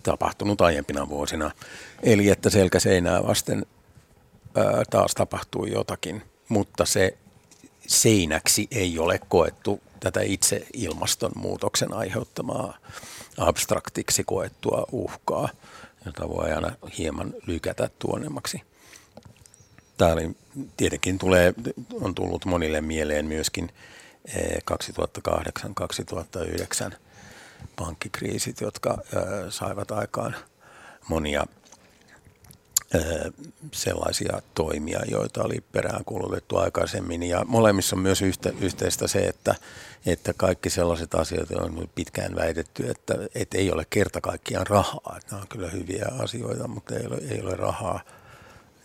tapahtunut 0.03 0.61
aiempina 0.61 1.09
vuosina. 1.09 1.51
Eli 2.03 2.29
että 2.29 2.49
selkäseinää 2.49 3.27
vasten 3.27 3.65
ää, 4.55 4.83
taas 4.89 5.15
tapahtui 5.15 5.71
jotakin, 5.71 6.23
mutta 6.49 6.85
se 6.85 7.17
seinäksi 7.87 8.67
ei 8.71 8.99
ole 8.99 9.19
koettu 9.29 9.81
tätä 9.99 10.21
itse 10.21 10.65
ilmastonmuutoksen 10.73 11.93
aiheuttamaa 11.93 12.77
abstraktiksi 13.37 14.23
koettua 14.23 14.85
uhkaa, 14.91 15.49
jota 16.05 16.29
voi 16.29 16.51
aina 16.51 16.71
hieman 16.97 17.33
lykätä 17.47 17.89
tuonemmaksi. 17.99 18.61
Tämä 19.97 20.13
oli, 20.13 20.35
tietenkin 20.77 21.17
tulee, 21.17 21.53
on 22.01 22.15
tullut 22.15 22.45
monille 22.45 22.81
mieleen 22.81 23.25
myöskin 23.25 23.71
2008-2009 26.91 26.93
pankkikriisit, 27.75 28.61
jotka 28.61 28.97
saivat 29.49 29.91
aikaan 29.91 30.35
monia 31.09 31.45
sellaisia 33.71 34.41
toimia, 34.53 34.99
joita 35.11 35.43
oli 35.43 35.61
peräänkuulutettu 35.71 36.57
aikaisemmin. 36.57 37.23
Ja 37.23 37.45
molemmissa 37.47 37.95
on 37.95 38.01
myös 38.01 38.21
yhteistä 38.61 39.07
se, 39.07 39.19
että, 39.19 39.55
että 40.05 40.33
kaikki 40.33 40.69
sellaiset 40.69 41.15
asiat 41.15 41.51
on 41.51 41.89
pitkään 41.95 42.35
väitetty, 42.35 42.89
että, 42.89 43.13
että 43.35 43.57
ei 43.57 43.71
ole 43.71 43.85
kerta 43.89 44.21
kaikkiaan 44.21 44.67
rahaa. 44.67 45.15
Että 45.17 45.31
nämä 45.31 45.41
on 45.41 45.47
kyllä 45.47 45.69
hyviä 45.69 46.05
asioita, 46.19 46.67
mutta 46.67 46.95
ei 46.95 47.07
ole, 47.07 47.17
ei 47.29 47.41
ole 47.41 47.55
rahaa. 47.55 47.99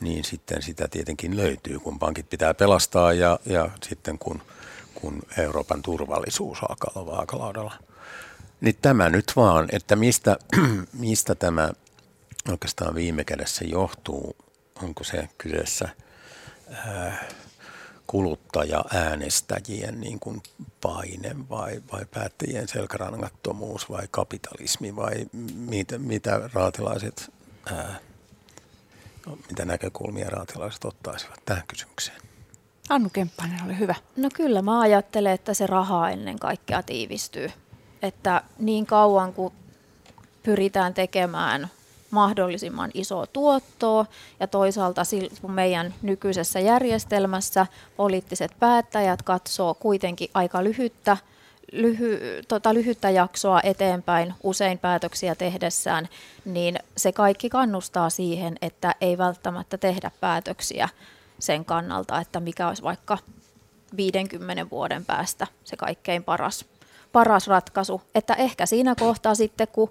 Niin 0.01 0.25
sitten 0.25 0.63
sitä 0.63 0.89
tietenkin 0.89 1.37
löytyy, 1.37 1.79
kun 1.79 1.99
pankit 1.99 2.31
pitää 2.31 2.55
pelastaa 2.55 3.13
ja, 3.13 3.39
ja 3.47 3.71
sitten 3.83 4.19
kun, 4.19 4.43
kun 4.95 5.23
Euroopan 5.39 5.83
turvallisuus 5.83 6.59
alkaa 6.69 6.93
olla 6.95 7.13
vaakalaudalla. 7.13 7.73
Niin 8.65 8.77
tämä 8.83 9.09
nyt 9.09 9.33
vaan, 9.37 9.69
että 9.73 9.97
mistä, 9.97 10.37
mistä 10.93 11.35
tämä 11.35 11.71
oikeastaan 12.49 12.95
viime 12.95 13.25
kädessä 13.25 13.65
johtuu, 13.65 14.37
onko 14.83 15.05
se 15.05 15.29
kyseessä 15.39 15.89
ää, 16.71 17.25
kuluttaja-äänestäjien 18.07 20.01
niin 20.01 20.21
kuin 20.21 20.43
paine 20.81 21.37
vai, 21.51 21.83
vai 21.93 22.05
päättäjien 22.15 22.69
selkärangattomuus 22.69 23.91
vai 23.91 24.09
kapitalismi 24.11 24.97
vai 24.97 25.27
mitä, 25.55 25.99
mitä 25.99 26.51
raatilaiset, 26.53 27.33
ää, 27.73 27.99
mitä 29.49 29.65
näkökulmia 29.65 30.31
raatilaiset 30.31 30.85
ottaisivat 30.85 31.41
tähän 31.45 31.65
kysymykseen? 31.69 32.21
Annu 32.89 33.11
Kemppainen 33.11 33.65
oli 33.65 33.79
hyvä. 33.79 33.95
No 34.17 34.29
kyllä 34.35 34.63
mä 34.63 34.81
ajattelen, 34.81 35.33
että 35.33 35.55
se 35.55 35.67
raha 35.67 36.11
ennen 36.11 36.39
kaikkea 36.39 36.83
tiivistyy. 36.83 37.51
Että 38.05 38.43
niin 38.59 38.87
kauan 38.87 39.33
kuin 39.33 39.55
pyritään 40.43 40.95
tekemään 40.95 41.71
mahdollisimman 42.11 42.91
isoa 42.95 43.27
tuottoa 43.27 44.07
ja 44.41 44.47
toisaalta 44.47 45.03
meidän 45.49 45.95
nykyisessä 46.03 46.61
järjestelmässä 46.61 47.67
poliittiset 47.97 48.53
päättäjät 48.61 49.23
katsoo 49.23 49.75
kuitenkin 49.75 50.31
aika 50.35 50.65
lyhyttä, 50.65 51.17
lyhy, 51.73 52.21
tota, 52.49 52.75
lyhyttä 52.75 53.11
jaksoa 53.11 53.61
eteenpäin 53.63 54.35
usein 54.43 54.79
päätöksiä 54.79 55.35
tehdessään, 55.35 56.09
niin 56.45 56.79
se 56.97 57.13
kaikki 57.13 57.51
kannustaa 57.51 58.11
siihen, 58.11 58.57
että 58.63 58.95
ei 59.01 59.19
välttämättä 59.19 59.79
tehdä 59.79 60.11
päätöksiä 60.21 60.89
sen 61.39 61.65
kannalta, 61.65 62.21
että 62.21 62.41
mikä 62.41 62.69
olisi 62.69 62.83
vaikka 62.83 63.19
50 63.97 64.71
vuoden 64.71 65.05
päästä 65.05 65.47
se 65.65 65.77
kaikkein 65.77 66.25
paras, 66.25 66.65
paras 67.15 67.49
ratkaisu. 67.49 68.03
Että 68.15 68.35
ehkä 68.35 68.67
siinä 68.67 68.95
kohtaa 68.95 69.35
sitten, 69.35 69.69
kun 69.73 69.91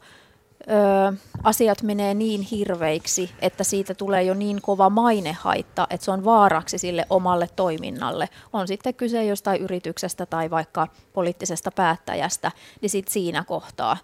ö, 0.62 1.14
asiat 1.44 1.82
menee 1.82 2.14
niin 2.14 2.42
hirveiksi, 2.42 3.32
että 3.42 3.64
siitä 3.64 3.94
tulee 3.94 4.24
jo 4.24 4.34
niin 4.34 4.62
kova 4.62 4.90
mainehaitta, 4.90 5.88
että 5.90 6.06
se 6.06 6.12
on 6.12 6.26
vaaraksi 6.26 6.78
sille 6.78 7.06
omalle 7.10 7.50
toiminnalle. 7.56 8.30
On 8.54 8.68
sitten 8.68 8.94
kyse 8.94 9.26
jostain 9.26 9.62
yrityksestä 9.62 10.26
tai 10.26 10.50
vaikka 10.50 10.88
poliittisesta 11.14 11.72
päättäjästä, 11.72 12.52
niin 12.82 12.90
sitten 12.90 13.14
siinä 13.14 13.44
kohtaa 13.44 13.98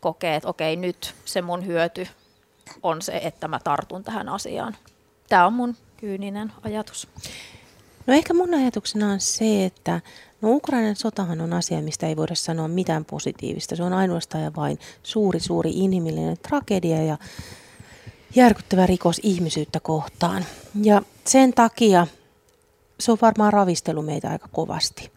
kokee, 0.00 0.36
että 0.36 0.48
okei, 0.48 0.76
nyt 0.76 1.14
se 1.24 1.42
mun 1.42 1.66
hyöty 1.66 2.06
on 2.82 3.02
se, 3.02 3.20
että 3.24 3.48
mä 3.48 3.58
tartun 3.64 4.04
tähän 4.04 4.28
asiaan. 4.28 4.76
Tämä 5.28 5.46
on 5.46 5.52
mun 5.52 5.76
kyyninen 5.96 6.52
ajatus. 6.62 7.08
No 8.06 8.14
ehkä 8.14 8.34
mun 8.34 8.54
ajatuksena 8.54 9.12
on 9.12 9.20
se, 9.20 9.64
että 9.64 10.00
No 10.42 10.50
Ukrainan 10.50 10.96
sotahan 10.96 11.40
on 11.40 11.52
asia, 11.52 11.82
mistä 11.82 12.06
ei 12.06 12.16
voida 12.16 12.34
sanoa 12.34 12.68
mitään 12.68 13.04
positiivista. 13.04 13.76
Se 13.76 13.82
on 13.82 13.92
ainoastaan 13.92 14.44
ja 14.44 14.52
vain 14.56 14.78
suuri, 15.02 15.40
suuri 15.40 15.70
inhimillinen 15.74 16.36
tragedia 16.48 17.04
ja 17.04 17.18
järkyttävä 18.34 18.86
rikos 18.86 19.20
ihmisyyttä 19.22 19.80
kohtaan. 19.80 20.44
Ja 20.82 21.02
sen 21.24 21.52
takia 21.52 22.06
se 23.00 23.12
on 23.12 23.18
varmaan 23.22 23.52
ravistelu 23.52 24.02
meitä 24.02 24.30
aika 24.30 24.48
kovasti. 24.52 25.10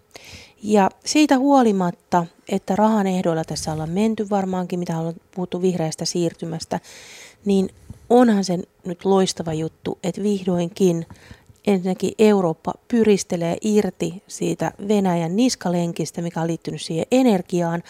Ja 0.63 0.89
siitä 1.05 1.37
huolimatta, 1.37 2.25
että 2.49 2.75
rahan 2.75 3.07
ehdoilla 3.07 3.43
tässä 3.43 3.73
ollaan 3.73 3.89
menty 3.89 4.29
varmaankin, 4.29 4.79
mitä 4.79 4.97
on 4.97 5.13
puhuttu 5.35 5.61
vihreästä 5.61 6.05
siirtymästä, 6.05 6.79
niin 7.45 7.69
onhan 8.09 8.43
se 8.43 8.59
nyt 8.85 9.05
loistava 9.05 9.53
juttu, 9.53 9.99
että 10.03 10.23
vihdoinkin 10.23 11.05
ensinnäkin 11.67 12.13
Eurooppa 12.19 12.73
pyristelee 12.87 13.57
irti 13.61 14.23
siitä 14.27 14.71
Venäjän 14.87 15.35
niskalenkistä, 15.35 16.21
mikä 16.21 16.41
on 16.41 16.47
liittynyt 16.47 16.81
siihen 16.81 17.05
energiaan, 17.11 17.83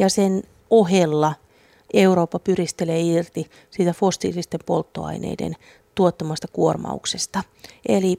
ja 0.00 0.08
sen 0.08 0.42
ohella 0.70 1.34
Eurooppa 1.94 2.38
pyristelee 2.38 3.00
irti 3.00 3.50
siitä 3.70 3.92
fossiilisten 3.92 4.60
polttoaineiden 4.66 5.56
tuottamasta 5.94 6.48
kuormauksesta. 6.52 7.42
Eli 7.88 8.16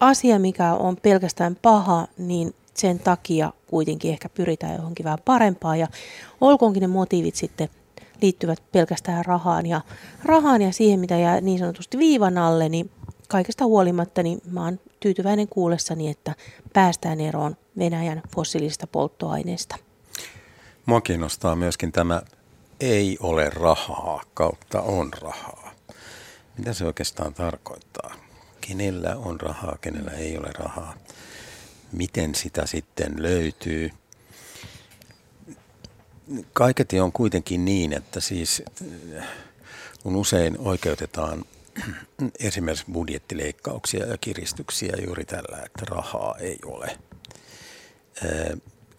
asia, 0.00 0.38
mikä 0.38 0.74
on 0.74 0.96
pelkästään 0.96 1.56
paha, 1.62 2.06
niin 2.18 2.54
sen 2.74 2.98
takia 2.98 3.52
kuitenkin 3.66 4.10
ehkä 4.10 4.28
pyritään 4.28 4.76
johonkin 4.76 5.04
vähän 5.04 5.18
parempaan. 5.24 5.78
Ja 5.78 5.86
olkoonkin 6.40 6.80
ne 6.80 6.86
motiivit 6.86 7.34
sitten 7.34 7.68
liittyvät 8.22 8.62
pelkästään 8.72 9.24
rahaan 9.24 9.66
ja, 9.66 9.80
rahaan 10.24 10.62
ja 10.62 10.72
siihen, 10.72 11.00
mitä 11.00 11.16
jää 11.18 11.40
niin 11.40 11.58
sanotusti 11.58 11.98
viivan 11.98 12.38
alle, 12.38 12.68
niin 12.68 12.90
kaikesta 13.28 13.64
huolimatta 13.64 14.22
niin 14.22 14.40
mä 14.50 14.64
oon 14.64 14.80
tyytyväinen 15.00 15.48
kuullessani, 15.48 16.10
että 16.10 16.34
päästään 16.72 17.20
eroon 17.20 17.56
Venäjän 17.78 18.22
fossiilisista 18.34 18.86
polttoaineista. 18.86 19.76
Mua 20.86 21.00
kiinnostaa 21.00 21.56
myöskin 21.56 21.92
tämä 21.92 22.22
ei 22.80 23.16
ole 23.20 23.50
rahaa 23.50 24.22
kautta 24.34 24.80
on 24.82 25.12
rahaa. 25.20 25.74
Mitä 26.58 26.72
se 26.72 26.84
oikeastaan 26.84 27.34
tarkoittaa? 27.34 28.14
Kenellä 28.60 29.16
on 29.16 29.40
rahaa, 29.40 29.78
kenellä 29.80 30.10
ei 30.10 30.38
ole 30.38 30.50
rahaa? 30.58 30.94
Miten 31.92 32.34
sitä 32.34 32.66
sitten 32.66 33.22
löytyy? 33.22 33.90
Kaiketi 36.52 37.00
on 37.00 37.12
kuitenkin 37.12 37.64
niin, 37.64 37.92
että 37.92 38.20
siis 38.20 38.62
kun 40.02 40.16
usein 40.16 40.58
oikeutetaan 40.58 41.44
esimerkiksi 42.40 42.84
budjettileikkauksia 42.92 44.06
ja 44.06 44.18
kiristyksiä 44.18 44.96
juuri 45.04 45.24
tällä, 45.24 45.62
että 45.64 45.84
rahaa 45.88 46.36
ei 46.38 46.58
ole. 46.64 46.98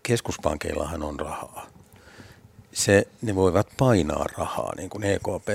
Keskuspankeillahan 0.03 1.03
on 1.03 1.19
rahaa. 1.19 1.67
Se, 2.73 3.07
ne 3.21 3.35
voivat 3.35 3.67
painaa 3.77 4.25
rahaa, 4.37 4.73
niin 4.77 4.89
kuin 4.89 5.03
EKP 5.03 5.47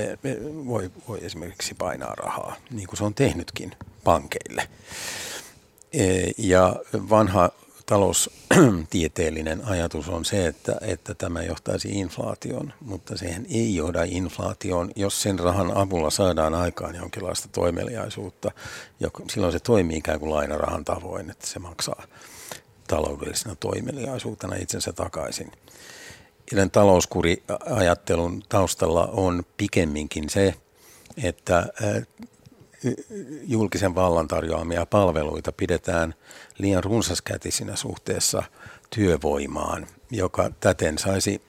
voi, 0.65 0.91
voi 1.07 1.25
esimerkiksi 1.25 1.73
painaa 1.73 2.15
rahaa, 2.15 2.55
niin 2.71 2.87
kuin 2.87 2.97
se 2.97 3.03
on 3.03 3.13
tehnytkin 3.13 3.71
pankeille. 4.03 4.67
Ja 6.37 6.75
vanha 6.93 7.49
taloustieteellinen 7.85 9.65
ajatus 9.65 10.09
on 10.09 10.25
se, 10.25 10.47
että, 10.47 10.75
että 10.81 11.13
tämä 11.13 11.43
johtaisi 11.43 11.89
inflaation, 11.89 12.73
mutta 12.81 13.17
sehän 13.17 13.45
ei 13.49 13.75
johda 13.75 14.03
inflaatioon, 14.03 14.91
jos 14.95 15.21
sen 15.21 15.39
rahan 15.39 15.77
avulla 15.77 16.09
saadaan 16.09 16.53
aikaan 16.53 16.95
jonkinlaista 16.95 17.47
toimeliaisuutta. 17.47 18.51
Ja 18.99 19.09
silloin 19.29 19.53
se 19.53 19.59
toimii 19.59 19.97
ikään 19.97 20.19
kuin 20.19 20.31
lainarahan 20.31 20.85
tavoin, 20.85 21.29
että 21.29 21.47
se 21.47 21.59
maksaa 21.59 22.03
taloudellisena 22.87 23.55
toimeliaisuutena 23.55 24.55
itsensä 24.55 24.93
takaisin. 24.93 25.51
Tämän 26.49 26.71
talouskuriajattelun 26.71 28.43
taustalla 28.49 29.05
on 29.05 29.43
pikemminkin 29.57 30.29
se, 30.29 30.53
että 31.23 31.65
julkisen 33.47 33.95
vallan 33.95 34.27
tarjoamia 34.27 34.85
palveluita 34.85 35.51
pidetään 35.51 36.13
liian 36.57 36.83
runsaskätisinä 36.83 37.75
suhteessa 37.75 38.43
työvoimaan, 38.89 39.87
joka 40.11 40.51
täten 40.59 40.97
saisi, 40.97 41.41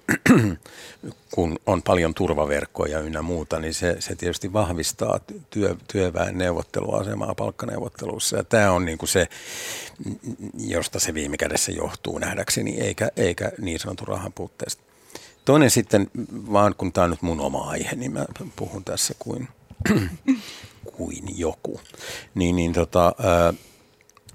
kun 1.35 1.59
on 1.66 1.83
paljon 1.83 2.14
turvaverkkoja 2.14 3.01
ynnä 3.01 3.22
muuta, 3.22 3.59
niin 3.59 3.75
se, 3.75 3.96
se 3.99 4.14
tietysti 4.14 4.53
vahvistaa 4.53 5.20
työ, 5.51 5.76
työväen 5.93 6.39
neuvotteluasemaa 6.39 7.34
palkkaneuvottelussa. 7.34 8.37
Ja 8.37 8.45
tämä 8.45 8.72
on 8.72 8.84
niin 8.84 8.99
kuin 8.99 9.09
se, 9.09 9.28
josta 10.59 11.01
se 11.01 11.14
viime 11.14 11.37
kädessä 11.37 11.72
johtuu 11.72 12.18
nähdäkseni, 12.18 12.80
eikä, 12.80 13.09
eikä 13.16 13.53
niin 13.59 13.78
sanotun 13.78 14.09
rahan 14.09 14.32
puutteesta. 14.32 14.82
Toinen 15.45 15.70
sitten, 15.70 16.11
vaan 16.53 16.74
kun 16.78 16.93
tämä 16.93 17.05
on 17.05 17.11
nyt 17.11 17.22
mun 17.22 17.41
oma 17.41 17.70
aihe, 17.70 17.97
niin 17.97 18.12
mä 18.12 18.24
puhun 18.57 18.84
tässä 18.84 19.14
kuin 19.18 19.49
kuin 20.97 21.38
joku, 21.38 21.80
niin, 22.34 22.57
niin 22.57 22.72
tota, 22.72 23.14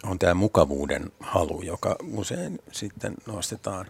on 0.04 0.20
tämä 0.20 0.34
mukavuuden 0.34 1.12
halu, 1.20 1.62
joka 1.62 1.96
usein 2.14 2.60
sitten 2.72 3.14
nostetaan 3.26 3.86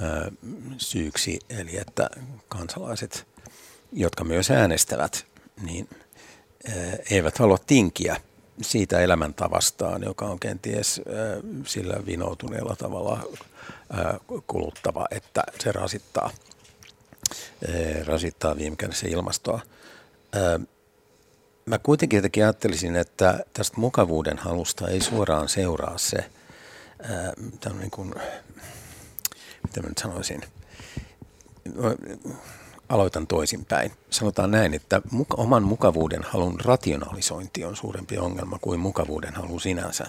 ää, 0.00 0.32
syyksi, 0.78 1.38
eli 1.50 1.76
että 1.76 2.10
kansalaiset, 2.48 3.26
jotka 3.92 4.24
myös 4.24 4.50
äänestävät, 4.50 5.26
niin 5.62 5.88
eivät 7.10 7.38
halua 7.38 7.58
tinkiä 7.66 8.16
siitä 8.62 9.00
elämäntavastaan, 9.00 10.02
joka 10.02 10.24
on 10.24 10.40
kenties 10.40 11.00
sillä 11.66 12.06
vinoutuneella 12.06 12.76
tavalla 12.76 13.22
kuluttava, 14.46 15.06
että 15.10 15.42
se 15.60 15.72
rasittaa, 15.72 16.30
rasittaa 18.06 18.56
viime 18.56 18.76
kädessä 18.76 19.08
ilmastoa. 19.08 19.60
Mä 21.66 21.78
kuitenkin 21.78 22.16
jotenkin 22.16 22.44
ajattelisin, 22.44 22.96
että 22.96 23.44
tästä 23.52 23.80
mukavuuden 23.80 24.38
halusta 24.38 24.88
ei 24.88 25.00
suoraan 25.00 25.48
seuraa 25.48 25.98
se, 25.98 26.30
niin 27.78 27.90
kuin, 27.90 28.14
mitä 29.62 29.82
mä 29.82 29.88
nyt 29.88 29.98
sanoisin, 29.98 30.42
aloitan 32.88 33.26
toisinpäin. 33.26 33.92
Sanotaan 34.10 34.50
näin, 34.50 34.74
että 34.74 35.02
muka, 35.10 35.36
oman 35.36 35.62
mukavuuden 35.62 36.22
halun 36.22 36.60
rationalisointi 36.60 37.64
on 37.64 37.76
suurempi 37.76 38.18
ongelma 38.18 38.58
kuin 38.58 38.80
mukavuuden 38.80 39.34
halu 39.34 39.58
sinänsä. 39.58 40.06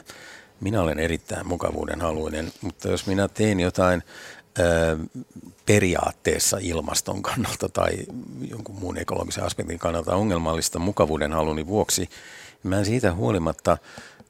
Minä 0.62 0.82
olen 0.82 1.00
erittäin 1.00 1.48
mukavuuden 1.48 2.02
haluinen, 2.02 2.52
mutta 2.62 2.88
jos 2.88 3.08
minä 3.08 3.28
teen 3.28 3.60
jotain 3.60 4.04
periaatteessa 5.66 6.58
ilmaston 6.62 7.22
kannalta 7.22 7.70
tai 7.70 7.92
jonkun 8.50 8.76
muun 8.76 8.98
ekologisen 8.98 9.44
aspektin 9.44 9.80
kannalta 9.80 10.16
ongelmallista 10.16 10.80
mukavuuden 10.80 11.34
haluni 11.34 11.68
vuoksi, 11.68 12.10
mä 12.64 12.80
en 12.80 12.86
siitä 12.86 13.14
huolimatta 13.14 13.78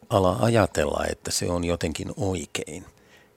ala 0.09 0.37
ajatella, 0.41 1.05
että 1.09 1.31
se 1.31 1.49
on 1.49 1.63
jotenkin 1.63 2.11
oikein 2.17 2.85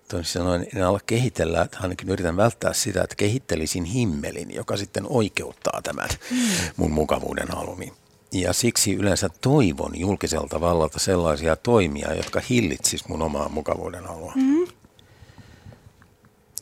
toisin 0.09 0.33
sanoen 0.33 0.67
en 0.77 0.87
ala 0.87 1.01
kehitellä, 1.07 1.63
että 1.63 1.79
ainakin 1.81 2.09
yritän 2.09 2.37
välttää 2.37 2.73
sitä, 2.73 3.03
että 3.03 3.17
kehittelisin 3.17 3.85
himmelin, 3.85 4.55
joka 4.55 4.77
sitten 4.77 5.07
oikeuttaa 5.09 5.81
tämän 5.83 6.09
mm. 6.31 6.39
mun 6.77 6.93
mukavuuden 6.93 7.49
halumi. 7.49 7.93
Ja 8.33 8.53
siksi 8.53 8.95
yleensä 8.95 9.29
toivon 9.41 9.99
julkiselta 9.99 10.61
vallalta 10.61 10.99
sellaisia 10.99 11.57
toimia, 11.57 12.15
jotka 12.15 12.43
hillitsis 12.51 13.09
mun 13.09 13.23
omaa 13.23 13.49
mukavuuden 13.49 14.05
halua. 14.05 14.33
Mm. 14.35 14.66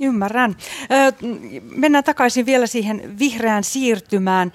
Ymmärrän. 0.01 0.57
mennään 1.77 2.05
takaisin 2.05 2.47
vielä 2.47 2.67
siihen 2.67 3.19
vihreään 3.19 3.65
siirtymään. 3.65 4.53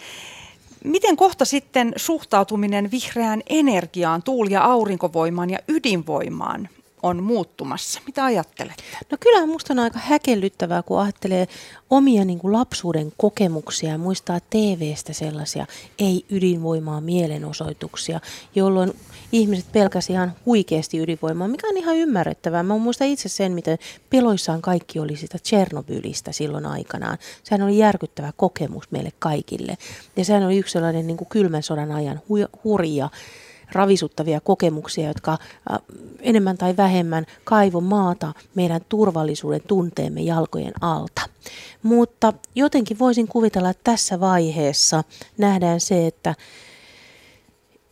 Miten 0.83 1.17
kohta 1.17 1.45
sitten 1.45 1.93
suhtautuminen 1.95 2.91
vihreään 2.91 3.41
energiaan, 3.49 4.23
tuuli- 4.23 4.53
ja 4.53 4.63
aurinkovoimaan 4.63 5.49
ja 5.49 5.59
ydinvoimaan 5.67 6.69
on 7.03 7.23
muuttumassa. 7.23 8.01
Mitä 8.05 8.25
ajattelette? 8.25 8.83
No 9.11 9.17
kyllä 9.19 9.45
minusta 9.45 9.73
on 9.73 9.79
aika 9.79 9.99
häkellyttävää, 9.99 10.83
kun 10.83 10.99
ajattelee 10.99 11.47
omia 11.89 12.25
niin 12.25 12.39
kuin 12.39 12.53
lapsuuden 12.53 13.13
kokemuksia 13.17 13.89
ja 13.89 13.97
muistaa 13.97 14.39
TV-stä 14.49 15.13
sellaisia 15.13 15.65
ei-ydinvoimaa 15.99 17.01
mielenosoituksia, 17.01 18.19
jolloin 18.55 18.93
ihmiset 19.31 19.71
pelkäsivät 19.71 20.15
ihan 20.15 20.33
huikeasti 20.45 20.99
ydinvoimaa, 20.99 21.47
mikä 21.47 21.67
on 21.67 21.77
ihan 21.77 21.95
ymmärrettävää. 21.95 22.63
Mä 22.63 22.77
muistan 22.77 23.07
itse 23.07 23.29
sen, 23.29 23.51
miten 23.51 23.77
peloissaan 24.09 24.61
kaikki 24.61 24.99
oli 24.99 25.15
sitä 25.15 25.37
Tchernobylistä 25.37 26.31
silloin 26.31 26.65
aikanaan. 26.65 27.17
Sehän 27.43 27.67
oli 27.67 27.77
järkyttävä 27.77 28.33
kokemus 28.37 28.91
meille 28.91 29.11
kaikille. 29.19 29.77
Ja 30.15 30.25
sehän 30.25 30.43
oli 30.43 30.57
yksi 30.57 30.73
sellainen 30.73 31.07
niin 31.07 31.17
kuin 31.17 31.27
kylmän 31.27 31.63
sodan 31.63 31.91
ajan 31.91 32.17
hu- 32.17 32.59
hurja 32.63 33.09
ravisuttavia 33.71 34.39
kokemuksia, 34.39 35.07
jotka 35.07 35.31
äh, 35.31 35.79
enemmän 36.19 36.57
tai 36.57 36.77
vähemmän 36.77 37.25
kaivo 37.43 37.81
maata 37.81 38.33
meidän 38.55 38.81
turvallisuuden 38.89 39.61
tunteemme 39.67 40.21
jalkojen 40.21 40.73
alta. 40.81 41.21
Mutta 41.83 42.33
jotenkin 42.55 42.99
voisin 42.99 43.27
kuvitella, 43.27 43.69
että 43.69 43.91
tässä 43.91 44.19
vaiheessa 44.19 45.03
nähdään 45.37 45.79
se, 45.79 46.07
että 46.07 46.35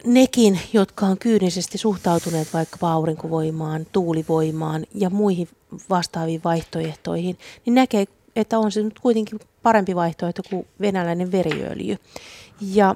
nekin, 0.05 0.59
jotka 0.73 1.05
on 1.05 1.17
kyynisesti 1.17 1.77
suhtautuneet 1.77 2.53
vaikka 2.53 2.91
aurinkovoimaan, 2.91 3.85
tuulivoimaan 3.91 4.85
ja 4.93 5.09
muihin 5.09 5.49
vastaaviin 5.89 6.41
vaihtoehtoihin, 6.43 7.37
niin 7.65 7.73
näkee, 7.75 8.05
että 8.35 8.59
on 8.59 8.71
se 8.71 8.83
nyt 8.83 8.99
kuitenkin 8.99 9.39
parempi 9.63 9.95
vaihtoehto 9.95 10.41
kuin 10.49 10.67
venäläinen 10.81 11.31
veriöljy. 11.31 11.97
Ja 12.61 12.95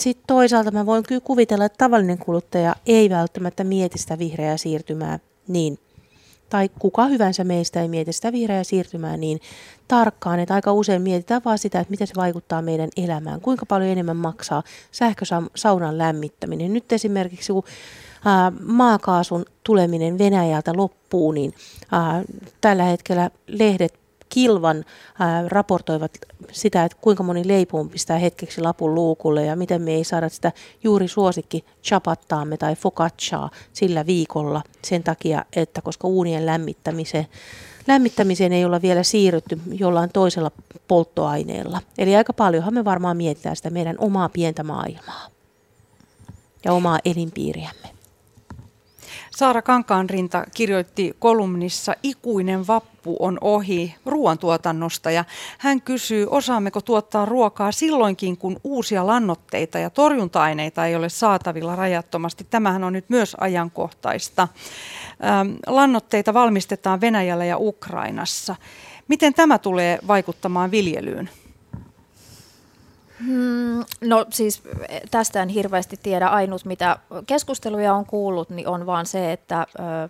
sitten 0.00 0.26
toisaalta 0.26 0.70
mä 0.70 0.86
voin 0.86 1.02
kyllä 1.02 1.20
kuvitella, 1.20 1.64
että 1.64 1.84
tavallinen 1.84 2.18
kuluttaja 2.18 2.76
ei 2.86 3.10
välttämättä 3.10 3.64
mieti 3.64 3.98
sitä 3.98 4.18
vihreää 4.18 4.56
siirtymää 4.56 5.18
niin, 5.48 5.78
tai 6.50 6.70
kuka 6.78 7.06
hyvänsä 7.06 7.44
meistä 7.44 7.82
ei 7.82 7.88
mieti 7.88 8.12
sitä 8.12 8.32
vihreää 8.32 8.64
siirtymää 8.64 9.16
niin 9.16 9.40
tarkkaan, 9.88 10.40
että 10.40 10.54
aika 10.54 10.72
usein 10.72 11.02
mietitään 11.02 11.42
vaan 11.44 11.58
sitä, 11.58 11.80
että 11.80 11.90
miten 11.90 12.06
se 12.06 12.14
vaikuttaa 12.16 12.62
meidän 12.62 12.88
elämään, 12.96 13.40
kuinka 13.40 13.66
paljon 13.66 13.90
enemmän 13.90 14.16
maksaa 14.16 14.62
sähkösaunan 14.92 15.98
lämmittäminen. 15.98 16.72
Nyt 16.72 16.92
esimerkiksi 16.92 17.52
kun 17.52 17.62
maakaasun 18.62 19.44
tuleminen 19.64 20.18
Venäjältä 20.18 20.72
loppuu, 20.76 21.32
niin 21.32 21.54
tällä 22.60 22.84
hetkellä 22.84 23.30
lehdet 23.46 24.00
kilvan 24.30 24.84
ää, 25.18 25.48
raportoivat 25.48 26.12
sitä, 26.52 26.84
että 26.84 26.98
kuinka 27.00 27.22
moni 27.22 27.48
leipuun 27.48 27.90
pistää 27.90 28.18
hetkeksi 28.18 28.60
lapun 28.60 28.94
luukulle 28.94 29.44
ja 29.44 29.56
miten 29.56 29.82
me 29.82 29.90
ei 29.90 30.04
saada 30.04 30.28
sitä 30.28 30.52
juuri 30.84 31.08
suosikki 31.08 31.64
chapattaamme 31.84 32.56
tai 32.56 32.76
focacciaa 32.76 33.50
sillä 33.72 34.06
viikolla 34.06 34.62
sen 34.84 35.02
takia, 35.02 35.44
että 35.56 35.82
koska 35.82 36.08
uunien 36.08 36.46
lämmittämiseen, 36.46 37.26
lämmittämiseen 37.86 38.52
ei 38.52 38.64
olla 38.64 38.82
vielä 38.82 39.02
siirrytty 39.02 39.60
jollain 39.72 40.10
toisella 40.12 40.50
polttoaineella. 40.88 41.80
Eli 41.98 42.16
aika 42.16 42.32
paljonhan 42.32 42.74
me 42.74 42.84
varmaan 42.84 43.16
mietitään 43.16 43.56
sitä 43.56 43.70
meidän 43.70 43.96
omaa 43.98 44.28
pientä 44.28 44.62
maailmaa 44.62 45.26
ja 46.64 46.72
omaa 46.72 46.98
elinpiiriämme. 47.04 47.99
Saara 49.40 49.62
Kankaanrinta 49.62 50.44
kirjoitti 50.54 51.16
kolumnissa 51.18 51.94
Ikuinen 52.02 52.66
vappu 52.66 53.16
on 53.18 53.38
ohi 53.40 53.94
ruoantuotannosta 54.06 55.10
ja 55.10 55.24
hän 55.58 55.82
kysyy, 55.82 56.26
osaammeko 56.30 56.80
tuottaa 56.80 57.24
ruokaa 57.24 57.72
silloinkin, 57.72 58.36
kun 58.36 58.60
uusia 58.64 59.06
lannoitteita 59.06 59.78
ja 59.78 59.90
torjunta-aineita 59.90 60.86
ei 60.86 60.96
ole 60.96 61.08
saatavilla 61.08 61.76
rajattomasti. 61.76 62.46
Tämähän 62.50 62.84
on 62.84 62.92
nyt 62.92 63.04
myös 63.08 63.36
ajankohtaista. 63.40 64.48
Ähm, 65.24 65.52
lannoitteita 65.66 66.34
valmistetaan 66.34 67.00
Venäjällä 67.00 67.44
ja 67.44 67.58
Ukrainassa. 67.58 68.56
Miten 69.08 69.34
tämä 69.34 69.58
tulee 69.58 69.98
vaikuttamaan 70.06 70.70
viljelyyn? 70.70 71.30
Hmm, 73.26 73.84
no 74.00 74.26
siis 74.30 74.62
tästä 75.10 75.42
en 75.42 75.48
hirveästi 75.48 75.98
tiedä. 76.02 76.28
Ainut 76.28 76.64
mitä 76.64 76.98
keskusteluja 77.26 77.94
on 77.94 78.06
kuullut, 78.06 78.50
niin 78.50 78.68
on 78.68 78.86
vaan 78.86 79.06
se, 79.06 79.32
että 79.32 79.66
ö, 80.04 80.08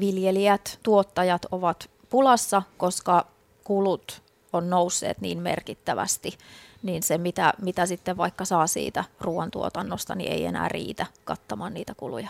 viljelijät, 0.00 0.78
tuottajat 0.82 1.46
ovat 1.50 1.90
pulassa, 2.10 2.62
koska 2.76 3.26
kulut 3.64 4.21
on 4.52 4.70
nousseet 4.70 5.20
niin 5.20 5.38
merkittävästi 5.38 6.38
niin 6.82 7.02
se 7.02 7.18
mitä, 7.18 7.54
mitä 7.62 7.86
sitten 7.86 8.16
vaikka 8.16 8.44
saa 8.44 8.66
siitä 8.66 9.04
ruoantuotannosta, 9.20 10.14
niin 10.14 10.32
ei 10.32 10.44
enää 10.44 10.68
riitä 10.68 11.06
kattamaan 11.24 11.74
niitä 11.74 11.94
kuluja. 11.96 12.28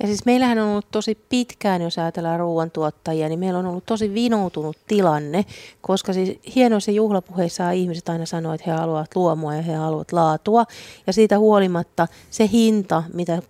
Ja 0.00 0.06
siis 0.06 0.24
meillähän 0.24 0.58
on 0.58 0.68
ollut 0.68 0.90
tosi 0.90 1.18
pitkään, 1.28 1.82
jos 1.82 1.98
ajatellaan 1.98 2.40
ruoantuottajia, 2.40 3.28
niin 3.28 3.38
meillä 3.38 3.58
on 3.58 3.66
ollut 3.66 3.86
tosi 3.86 4.14
vinoutunut 4.14 4.76
tilanne, 4.86 5.44
koska 5.80 6.12
siis 6.12 6.38
hienoissa 6.54 6.90
juhlapuheissa 6.90 7.70
ihmiset 7.70 8.08
aina 8.08 8.26
sanoo, 8.26 8.54
että 8.54 8.70
he 8.70 8.76
haluavat 8.76 9.16
luomua 9.16 9.54
ja 9.54 9.62
he 9.62 9.74
haluavat 9.74 10.12
laatua. 10.12 10.64
Ja 11.06 11.12
siitä 11.12 11.38
huolimatta 11.38 12.08
se 12.30 12.48
hinta, 12.52 13.02
mitä 13.12 13.42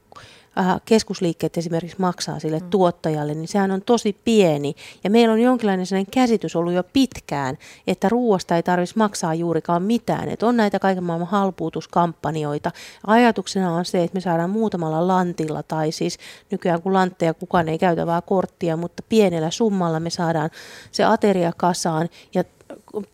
keskusliikkeet 0.85 1.57
esimerkiksi 1.57 1.97
maksaa 2.01 2.39
sille 2.39 2.59
mm. 2.59 2.71
tuottajalle, 2.71 3.35
niin 3.35 3.49
sehän 3.49 3.71
on 3.71 3.83
tosi 3.83 4.17
pieni. 4.25 4.75
Ja 5.05 5.11
meillä 5.11 5.33
on 5.33 5.41
jonkinlainen 5.41 5.87
sellainen 5.87 6.11
käsitys 6.11 6.57
ollut 6.57 6.73
jo 6.73 6.85
pitkään, 6.93 7.59
että 7.87 8.09
ruoasta 8.09 8.57
ei 8.57 8.63
tarvitsisi 8.63 8.99
maksaa 8.99 9.35
juurikaan 9.35 9.83
mitään. 9.83 10.29
Että 10.29 10.47
on 10.47 10.57
näitä 10.57 10.79
kaiken 10.79 11.05
maailman 11.05 11.29
halpuutuskampanjoita. 11.29 12.71
Ajatuksena 13.07 13.75
on 13.75 13.85
se, 13.85 14.03
että 14.03 14.15
me 14.15 14.21
saadaan 14.21 14.51
muutamalla 14.51 15.09
lantilla, 15.09 15.63
tai 15.63 15.93
siis 15.93 16.19
nykyään 16.51 16.83
kun 16.83 16.93
lantteja 16.93 17.35
kukaan 17.35 17.69
ei 17.69 17.79
käytä 17.79 18.07
vaan 18.07 18.23
korttia, 18.27 18.77
mutta 18.77 19.03
pienellä 19.09 19.51
summalla 19.51 20.01
me 20.01 20.11
saadaan 20.11 20.51
se 20.93 21.05
ateria 21.05 21.53
kasaan 21.57 22.09
ja 22.35 22.45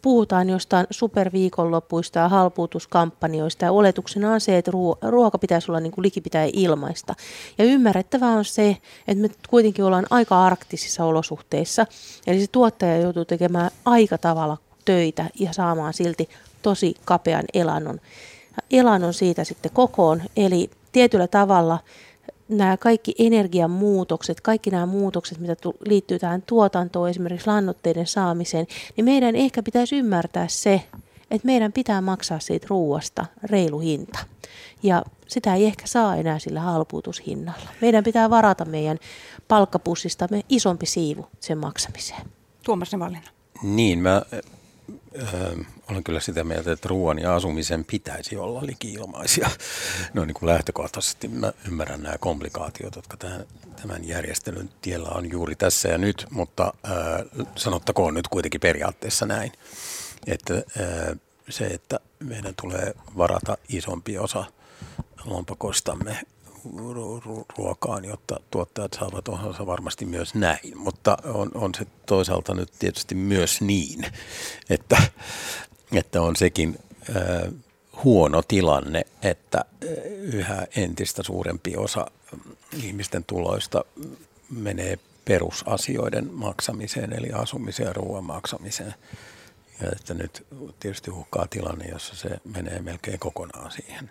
puhutaan 0.02 0.50
jostain 0.50 0.86
superviikonlopuista 0.90 2.18
ja 2.18 2.28
halpuutuskampanjoista 2.28 3.64
ja 3.64 3.72
oletuksena 3.72 4.32
on 4.32 4.40
se, 4.40 4.58
että 4.58 4.70
ruoka 5.02 5.38
pitäisi 5.38 5.70
olla 5.70 5.80
niin 5.80 5.92
kuin 5.92 6.02
likipitää 6.02 6.48
ilmaista. 6.52 7.14
Ja 7.58 7.64
ymmärrettävää 7.64 8.30
on 8.30 8.44
se, 8.44 8.76
että 9.08 9.22
me 9.22 9.28
kuitenkin 9.48 9.84
ollaan 9.84 10.06
aika 10.10 10.44
arktisissa 10.44 11.04
olosuhteissa, 11.04 11.86
eli 12.26 12.40
se 12.40 12.46
tuottaja 12.52 12.96
joutuu 12.96 13.24
tekemään 13.24 13.70
aika 13.84 14.18
tavalla 14.18 14.56
töitä 14.84 15.30
ja 15.40 15.52
saamaan 15.52 15.94
silti 15.94 16.28
tosi 16.62 16.94
kapean 17.04 17.44
elannon, 17.54 18.00
elannon 18.70 19.14
siitä 19.14 19.44
sitten 19.44 19.70
kokoon. 19.74 20.22
Eli 20.36 20.70
tietyllä 20.92 21.26
tavalla 21.28 21.78
nämä 22.50 22.76
kaikki 22.76 23.14
energian 23.18 23.70
muutokset, 23.70 24.40
kaikki 24.40 24.70
nämä 24.70 24.86
muutokset, 24.86 25.38
mitä 25.38 25.56
liittyy 25.86 26.18
tähän 26.18 26.42
tuotantoon, 26.42 27.10
esimerkiksi 27.10 27.46
lannoitteiden 27.46 28.06
saamiseen, 28.06 28.66
niin 28.96 29.04
meidän 29.04 29.36
ehkä 29.36 29.62
pitäisi 29.62 29.96
ymmärtää 29.96 30.48
se, 30.48 30.82
että 31.30 31.46
meidän 31.46 31.72
pitää 31.72 32.00
maksaa 32.00 32.38
siitä 32.38 32.66
ruuasta 32.70 33.26
reilu 33.42 33.78
hinta. 33.78 34.18
Ja 34.82 35.04
sitä 35.28 35.54
ei 35.54 35.66
ehkä 35.66 35.86
saa 35.86 36.16
enää 36.16 36.38
sillä 36.38 36.60
halpuutushinnalla. 36.60 37.68
Meidän 37.80 38.04
pitää 38.04 38.30
varata 38.30 38.64
meidän 38.64 38.98
palkkapussistamme 39.48 40.42
isompi 40.48 40.86
siivu 40.86 41.26
sen 41.40 41.58
maksamiseen. 41.58 42.20
Tuomas 42.64 42.92
Nevallina. 42.92 43.28
Niin, 43.62 43.98
mä 43.98 44.22
Öö, 45.16 45.56
olen 45.90 46.04
kyllä 46.04 46.20
sitä 46.20 46.44
mieltä, 46.44 46.72
että 46.72 46.88
ruoan 46.88 47.18
ja 47.18 47.34
asumisen 47.34 47.84
pitäisi 47.84 48.36
olla 48.36 48.66
liki-ilmaisia. 48.66 49.50
No 50.14 50.24
niin 50.24 50.34
kuin 50.34 50.48
lähtökohtaisesti 50.48 51.28
mä 51.28 51.52
ymmärrän 51.66 52.02
nämä 52.02 52.18
komplikaatiot, 52.18 52.96
jotka 52.96 53.16
tämän, 53.16 53.46
tämän 53.82 54.08
järjestelyn 54.08 54.70
tiellä 54.80 55.08
on 55.08 55.30
juuri 55.30 55.56
tässä 55.56 55.88
ja 55.88 55.98
nyt, 55.98 56.26
mutta 56.30 56.72
öö, 56.90 57.44
sanottakoon 57.56 58.14
nyt 58.14 58.28
kuitenkin 58.28 58.60
periaatteessa 58.60 59.26
näin, 59.26 59.52
että 60.26 60.54
öö, 60.54 61.14
se, 61.48 61.66
että 61.66 62.00
meidän 62.20 62.54
tulee 62.60 62.94
varata 63.16 63.58
isompi 63.68 64.18
osa 64.18 64.44
lompakostamme 65.24 66.20
ruokaan, 67.58 68.04
jotta 68.04 68.40
tuottajat 68.50 68.92
saavat 68.92 69.28
osansa 69.28 69.66
varmasti 69.66 70.04
myös 70.04 70.34
näin. 70.34 70.78
Mutta 70.78 71.16
on, 71.24 71.50
on 71.54 71.74
se 71.74 71.86
toisaalta 72.06 72.54
nyt 72.54 72.72
tietysti 72.78 73.14
myös 73.14 73.60
niin, 73.60 74.06
että, 74.70 75.02
että 75.92 76.22
on 76.22 76.36
sekin 76.36 76.78
äh, 77.16 77.52
huono 78.04 78.42
tilanne, 78.42 79.02
että 79.22 79.64
yhä 80.20 80.66
entistä 80.76 81.22
suurempi 81.22 81.76
osa 81.76 82.06
ihmisten 82.82 83.24
tuloista 83.24 83.84
menee 84.50 84.98
perusasioiden 85.24 86.30
maksamiseen, 86.32 87.12
eli 87.12 87.32
asumiseen 87.32 87.86
ja 87.86 87.92
ruoan 87.92 88.24
maksamiseen. 88.24 88.94
Ja 89.82 89.88
että 89.92 90.14
nyt 90.14 90.46
tietysti 90.80 91.10
uhkaa 91.10 91.46
tilanne, 91.50 91.88
jossa 91.88 92.16
se 92.16 92.28
menee 92.44 92.82
melkein 92.82 93.18
kokonaan 93.18 93.70
siihen 93.70 94.10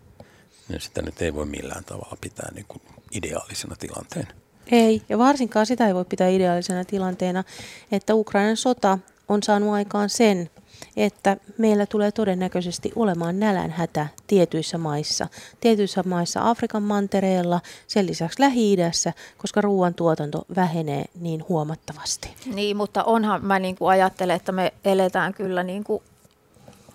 niin 0.69 0.81
sitä 0.81 1.01
nyt 1.01 1.21
ei 1.21 1.35
voi 1.35 1.45
millään 1.45 1.83
tavalla 1.83 2.17
pitää 2.21 2.51
niin 2.53 2.65
kuin 2.67 2.81
ideaalisena 3.11 3.75
tilanteena. 3.79 4.29
Ei, 4.71 5.01
ja 5.09 5.17
varsinkaan 5.17 5.65
sitä 5.65 5.87
ei 5.87 5.95
voi 5.95 6.05
pitää 6.05 6.27
ideaalisena 6.27 6.85
tilanteena, 6.85 7.43
että 7.91 8.15
Ukrainan 8.15 8.57
sota 8.57 8.99
on 9.29 9.43
saanut 9.43 9.73
aikaan 9.73 10.09
sen, 10.09 10.49
että 10.97 11.37
meillä 11.57 11.85
tulee 11.85 12.11
todennäköisesti 12.11 12.91
olemaan 12.95 13.39
nälänhätä 13.39 14.07
tietyissä 14.27 14.77
maissa. 14.77 15.27
Tietyissä 15.61 16.03
maissa 16.05 16.49
Afrikan 16.49 16.83
mantereella, 16.83 17.61
sen 17.87 18.07
lisäksi 18.07 18.41
Lähi-idässä, 18.41 19.13
koska 19.37 19.61
ruoantuotanto 19.61 20.45
vähenee 20.55 21.05
niin 21.19 21.45
huomattavasti. 21.49 22.29
Niin, 22.53 22.77
mutta 22.77 23.03
onhan 23.03 23.45
mä 23.45 23.59
niin 23.59 23.75
kuin 23.75 23.89
ajattelen, 23.89 24.35
että 24.35 24.51
me 24.51 24.73
eletään 24.85 25.33
kyllä 25.33 25.63
niin 25.63 25.83
kuin 25.83 26.03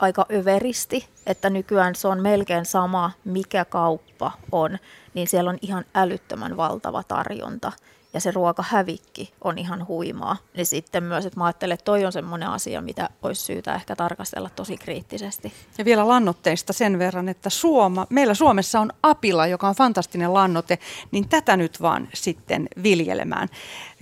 aika 0.05 0.27
överisti, 0.33 1.09
että 1.27 1.51
nykyään 1.51 1.95
se 1.95 2.09
on 2.09 2.23
melkein 2.23 2.65
sama, 2.65 3.11
mikä 3.25 3.65
kauppa 3.65 4.33
on, 4.53 4.79
niin 5.15 5.29
siellä 5.29 5.51
on 5.51 5.59
ihan 5.63 5.85
älyttömän 5.95 6.57
valtava 6.57 7.03
tarjonta 7.03 7.73
ja 8.15 8.21
se 8.21 8.31
ruokahävikki 8.31 9.33
on 9.45 9.59
ihan 9.59 9.89
huimaa. 9.89 10.37
Niin 10.57 10.67
sitten 10.67 11.03
myös, 11.03 11.27
että 11.27 11.41
mä 11.41 11.45
ajattelen, 11.45 11.75
että 11.75 11.85
toi 11.85 12.05
on 12.05 12.13
semmoinen 12.13 12.49
asia, 12.49 12.81
mitä 12.81 13.09
olisi 13.23 13.43
syytä 13.43 13.75
ehkä 13.75 13.97
tarkastella 13.97 14.51
tosi 14.57 14.77
kriittisesti. 14.77 15.53
Ja 15.79 15.85
vielä 15.85 16.09
lannoitteista 16.09 16.73
sen 16.73 16.99
verran, 16.99 17.29
että 17.29 17.51
Suoma, 17.51 18.07
meillä 18.11 18.35
Suomessa 18.35 18.81
on 18.81 18.93
apila, 19.03 19.47
joka 19.47 19.69
on 19.69 19.75
fantastinen 19.75 20.35
lannoite, 20.35 20.79
niin 21.11 21.29
tätä 21.29 21.57
nyt 21.57 21.83
vaan 21.83 22.09
sitten 22.15 22.69
viljelemään. 22.83 23.49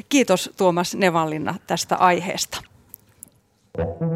Kiitos 0.08 0.50
Tuomas 0.56 0.94
Nevallinna 0.94 1.54
tästä 1.66 1.96
aiheesta. 1.96 2.62
Annu 3.78 4.11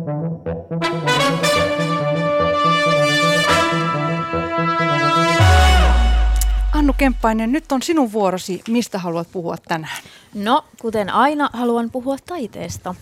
Kemppainen, 6.98 7.52
nyt 7.52 7.72
on 7.72 7.82
sinun 7.82 8.12
vuorosi. 8.12 8.62
Mistä 8.68 8.98
haluat 8.98 9.28
puhua 9.32 9.56
tänään? 9.68 10.02
No, 10.34 10.64
kuten 10.80 11.10
aina, 11.10 11.50
haluan 11.52 11.90
puhua 11.90 12.16
taiteesta. 12.26 12.94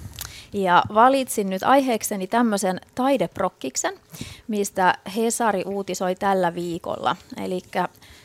Ja 0.52 0.82
valitsin 0.94 1.50
nyt 1.50 1.62
aiheekseni 1.62 2.26
tämmöisen 2.26 2.80
taideprokkiksen, 2.94 3.94
mistä 4.48 4.94
Hesari 5.16 5.62
uutisoi 5.66 6.14
tällä 6.14 6.54
viikolla. 6.54 7.16
Eli 7.44 7.60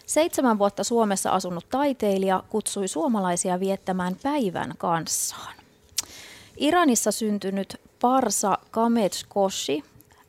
seitsemän 0.05 0.59
vuotta 0.59 0.83
Suomessa 0.83 1.31
asunut 1.31 1.69
taiteilija 1.69 2.43
kutsui 2.49 2.87
suomalaisia 2.87 3.59
viettämään 3.59 4.15
päivän 4.23 4.73
kanssaan. 4.77 5.53
Iranissa 6.57 7.11
syntynyt 7.11 7.81
Parsa 8.01 8.57
Koshi 9.27 9.83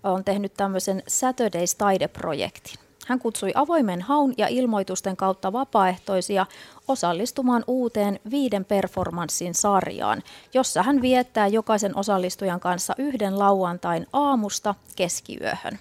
on 0.05 0.25
tehnyt 0.25 0.55
tämmöisen 0.55 1.03
Saturdays 1.09 1.75
taideprojektin. 1.75 2.90
Hän 3.11 3.19
kutsui 3.19 3.53
avoimen 3.55 4.03
haun 4.03 4.35
ja 4.39 4.49
ilmoitusten 4.49 5.17
kautta 5.17 5.53
vapaaehtoisia 5.53 6.47
osallistumaan 6.89 7.65
uuteen 7.67 8.21
viiden 8.31 8.65
performanssin 8.65 9.55
sarjaan, 9.55 10.23
jossa 10.55 10.83
hän 10.83 11.03
viettää 11.03 11.47
jokaisen 11.47 11.97
osallistujan 11.97 12.61
kanssa 12.61 12.95
yhden 12.99 13.39
lauantain 13.39 14.07
aamusta 14.13 14.75
keskiyöhön. 14.97 15.79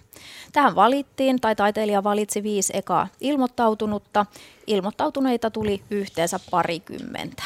Tähän 0.52 0.76
valittiin, 0.76 1.42
tai 1.42 1.56
taiteilija 1.56 2.04
valitsi 2.04 2.44
viisi 2.44 2.74
ekaa 2.78 3.08
ilmoittautunutta. 3.22 4.26
Ilmoittautuneita 4.68 5.50
tuli 5.50 5.82
yhteensä 5.90 6.40
parikymmentä. 6.52 7.44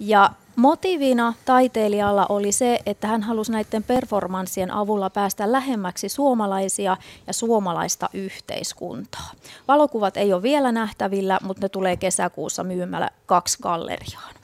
Ja 0.00 0.30
motiivina 0.58 1.34
taiteilijalla 1.44 2.26
oli 2.28 2.52
se, 2.52 2.78
että 2.86 3.06
hän 3.06 3.22
halusi 3.22 3.52
näiden 3.52 3.82
performanssien 3.82 4.70
avulla 4.70 5.10
päästä 5.10 5.52
lähemmäksi 5.52 6.08
suomalaisia 6.08 6.96
ja 7.26 7.32
suomalaista 7.32 8.10
yhteiskuntaa. 8.14 9.30
Valokuvat 9.68 10.16
ei 10.16 10.32
ole 10.32 10.42
vielä 10.42 10.72
nähtävillä, 10.72 11.38
mutta 11.42 11.64
ne 11.64 11.68
tulee 11.68 11.96
kesäkuussa 11.96 12.64
myymällä 12.64 13.10
kaksi 13.26 13.58
galleriaan. 13.62 14.34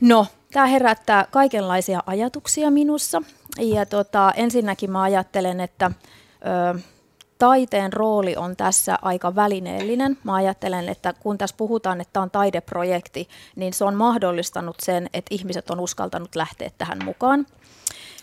No, 0.00 0.26
tämä 0.52 0.66
herättää 0.66 1.26
kaikenlaisia 1.30 2.02
ajatuksia 2.06 2.70
minussa. 2.70 3.22
Ja 3.58 3.86
tota, 3.86 4.32
ensinnäkin 4.36 4.90
mä 4.90 5.02
ajattelen, 5.02 5.60
että 5.60 5.90
ö, 6.76 6.78
taiteen 7.42 7.92
rooli 7.92 8.36
on 8.36 8.56
tässä 8.56 8.98
aika 9.02 9.34
välineellinen. 9.34 10.18
Mä 10.24 10.34
ajattelen, 10.34 10.88
että 10.88 11.12
kun 11.12 11.38
tässä 11.38 11.56
puhutaan, 11.56 12.00
että 12.00 12.12
tämä 12.12 12.22
on 12.22 12.30
taideprojekti, 12.30 13.28
niin 13.56 13.72
se 13.72 13.84
on 13.84 13.94
mahdollistanut 13.94 14.76
sen, 14.82 15.10
että 15.14 15.34
ihmiset 15.34 15.70
on 15.70 15.80
uskaltanut 15.80 16.34
lähteä 16.34 16.70
tähän 16.78 16.98
mukaan. 17.04 17.46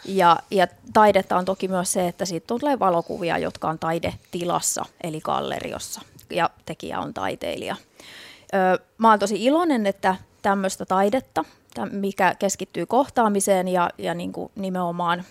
Ja, 0.05 0.37
ja 0.51 0.67
taidetta 0.93 1.37
on 1.37 1.45
toki 1.45 1.67
myös 1.67 1.93
se, 1.93 2.07
että 2.07 2.25
siitä 2.25 2.47
tulee 2.47 2.79
valokuvia, 2.79 3.37
jotka 3.37 3.69
on 3.69 3.79
taidetilassa, 3.79 4.85
eli 5.03 5.21
galleriossa, 5.21 6.01
ja 6.29 6.49
tekijä 6.65 6.99
on 6.99 7.13
taiteilija. 7.13 7.75
Öö, 8.53 8.85
mä 8.97 9.09
oon 9.09 9.19
tosi 9.19 9.45
iloinen, 9.45 9.85
että 9.85 10.15
tämmöistä 10.41 10.85
taidetta, 10.85 11.45
mikä 11.91 12.35
keskittyy 12.35 12.85
kohtaamiseen 12.85 13.67
ja, 13.67 13.89
ja 13.97 14.13
niin 14.13 14.31
kuin 14.31 14.51
nimenomaan 14.55 15.23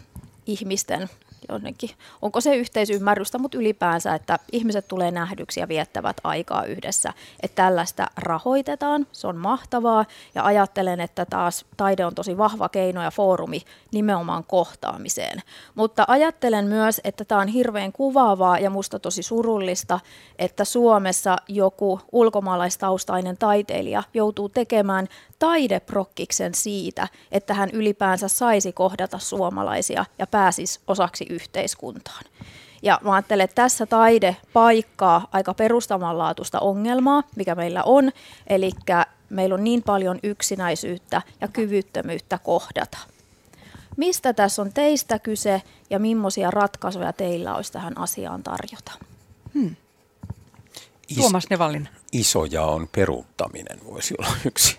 ihmisten 0.47 1.09
jonnekin, 1.49 1.91
onko 2.23 2.41
se 2.41 2.57
yhteisymmärrystä, 2.57 3.39
mutta 3.39 3.59
ylipäänsä, 3.59 4.15
että 4.15 4.39
ihmiset 4.53 4.89
tulee 4.89 5.11
nähdyksi 5.11 5.61
ja 5.61 5.69
viettävät 5.69 6.17
aikaa 6.25 6.65
yhdessä. 6.65 7.13
Että 7.43 7.63
tällaista 7.63 8.07
rahoitetaan, 8.17 9.07
se 9.13 9.27
on 9.27 9.37
mahtavaa 9.37 10.05
ja 10.35 10.45
ajattelen, 10.45 11.01
että 11.01 11.27
taas 11.27 11.65
taide 11.77 12.05
on 12.07 12.15
tosi 12.15 12.39
vahva 12.39 12.69
keino 12.69 13.03
ja 13.03 13.11
foorumi 13.11 13.63
nimenomaan 13.93 14.45
kohtaamiseen. 14.45 15.43
Mutta 15.75 16.05
ajattelen 16.09 16.67
myös, 16.67 17.01
että 17.05 17.25
tämä 17.25 17.41
on 17.41 17.49
hirveän 17.49 17.93
kuvaavaa 17.93 18.59
ja 18.59 18.71
musta 18.71 18.99
tosi 18.99 19.23
surullista, 19.23 20.01
että 20.39 20.65
Suomessa 20.65 21.37
joku 21.49 22.01
ulkomaalaistaustainen 22.13 23.39
taiteilija 23.39 24.03
joutuu 24.15 24.49
tekemään 24.49 25.09
taideprokkiksen 25.39 26.55
siitä, 26.55 27.09
että 27.33 27.55
hän 27.55 27.71
ylipäänsä 27.71 28.29
saisi 28.29 28.73
kohdata 28.73 29.19
suomalaisia 29.19 30.05
ja 30.19 30.27
pääsisi 30.27 30.81
osaksi 30.87 31.27
yhteiskuntaan. 31.41 32.25
Ja 32.83 33.01
mä 33.05 33.13
ajattelen, 33.13 33.45
että 33.45 33.63
tässä 33.63 33.87
taide 33.87 34.37
paikkaa 34.53 35.29
aika 35.33 35.55
perustavanlaatuista 35.55 36.61
ongelmaa, 36.61 37.23
mikä 37.37 37.55
meillä 37.55 37.83
on, 37.83 38.11
eli 38.47 38.71
meillä 39.31 39.55
on 39.55 39.65
niin 39.65 39.83
paljon 39.83 40.19
yksinäisyyttä 40.23 41.23
ja 41.41 41.49
kyvyttömyyttä 41.49 42.39
kohdata. 42.39 42.99
Mistä 43.97 44.33
tässä 44.33 44.63
on 44.63 44.73
teistä 44.73 45.19
kyse 45.19 45.63
ja 45.91 45.99
millaisia 45.99 46.51
ratkaisuja 46.51 47.13
teillä 47.13 47.55
olisi 47.55 47.73
tähän 47.73 47.99
asiaan 47.99 48.43
tarjota? 48.43 48.93
Hmm. 49.55 49.77
Tuomas 51.15 51.51
Nevallin. 51.51 51.89
Isoja 52.13 52.65
on 52.65 52.89
peruuttaminen 52.97 53.81
voisi 53.85 54.15
olla 54.19 54.37
yksi 54.45 54.79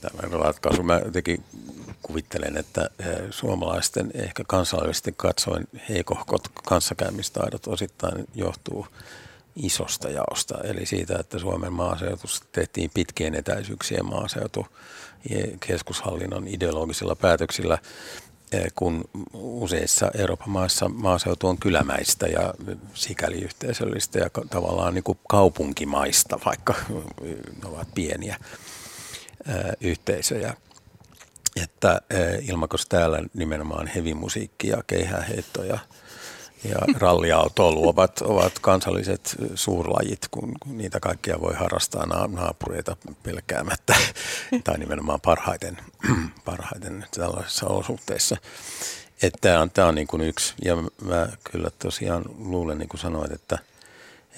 tällainen 0.00 0.40
ratkaisu. 0.40 0.82
Mä 0.82 1.00
jotenkin 1.04 1.44
kuvittelen, 2.02 2.56
että 2.56 2.90
eh, 2.98 3.06
suomalaisten 3.30 4.10
ehkä 4.14 4.44
kansainvälisesti 4.46 5.14
katsoen 5.16 5.64
heikohkot 5.88 6.48
kanssakäymistaidot 6.68 7.66
osittain 7.66 8.26
johtuu 8.34 8.86
isosta 9.56 10.08
jaosta, 10.10 10.58
eli 10.64 10.86
siitä, 10.86 11.18
että 11.18 11.38
Suomen 11.38 11.72
maaseutussa 11.72 12.44
tehtiin 12.52 12.90
pitkien 12.94 13.34
etäisyyksien 13.34 14.06
maaseutu 14.06 14.66
keskushallinnon 15.60 16.48
ideologisilla 16.48 17.16
päätöksillä 17.16 17.78
kun 18.74 19.04
useissa 19.34 20.10
Euroopan 20.14 20.50
maissa 20.50 20.88
maaseutu 20.88 21.48
on 21.48 21.58
kylämäistä 21.58 22.26
ja 22.26 22.54
sikäli 22.94 23.40
yhteisöllistä 23.40 24.18
ja 24.18 24.30
tavallaan 24.50 24.94
niin 24.94 25.04
kuin 25.04 25.18
kaupunkimaista, 25.28 26.40
vaikka 26.44 26.74
ne 27.62 27.68
ovat 27.68 27.88
pieniä 27.94 28.36
yhteisöjä. 29.80 30.54
Että 31.62 32.00
ilmakos 32.42 32.86
täällä 32.86 33.22
nimenomaan 33.34 33.86
hevimusiikki 33.86 34.68
ja 34.68 34.82
keihäänheitto 34.86 35.64
ja, 35.64 35.78
ja 36.64 36.76
ralliautoilu 37.00 37.88
ovat, 37.88 38.20
ovat 38.20 38.58
kansalliset 38.58 39.36
suurlajit, 39.54 40.28
kun, 40.30 40.52
kun 40.60 40.78
niitä 40.78 41.00
kaikkia 41.00 41.40
voi 41.40 41.54
harrastaa 41.54 42.06
naapureita 42.28 42.96
pelkäämättä, 43.22 43.94
tai 44.64 44.78
nimenomaan 44.78 45.20
parhaiten, 45.20 45.78
parhaiten 46.44 47.06
tällaisissa 47.14 47.66
olosuhteissa. 47.66 48.36
Että 49.22 49.38
tämä 49.40 49.60
on, 49.60 49.70
tämä 49.70 49.88
on 49.88 49.94
niin 49.94 50.06
kuin 50.06 50.22
yksi, 50.22 50.54
ja 50.64 50.76
mä 51.02 51.28
kyllä 51.50 51.70
tosiaan 51.78 52.24
luulen, 52.38 52.78
niin 52.78 52.88
kuin 52.88 53.00
sanoit, 53.00 53.32
että– 53.32 53.58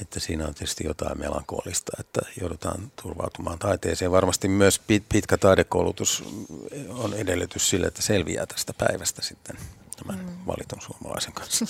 että 0.01 0.21
siinä 0.21 0.47
on 0.47 0.55
tietysti 0.55 0.85
jotain 0.85 1.19
melankolista, 1.19 1.93
että 2.01 2.21
joudutaan 2.41 2.93
turvautumaan 3.03 3.59
taiteeseen. 3.59 4.11
Varmasti 4.11 4.49
myös 4.49 4.79
pit, 4.79 5.05
pitkä 5.09 5.37
taidekoulutus 5.37 6.25
on 6.89 7.15
edellytys 7.15 7.71
sille, 7.71 7.87
että 7.87 8.03
selviää 8.03 8.47
tästä 8.47 8.73
päivästä 8.79 9.23
sitten 9.23 9.57
tämän 10.07 10.25
mm. 10.25 10.33
valitun 10.47 10.81
suomalaisen 10.81 11.33
kanssa. 11.33 11.67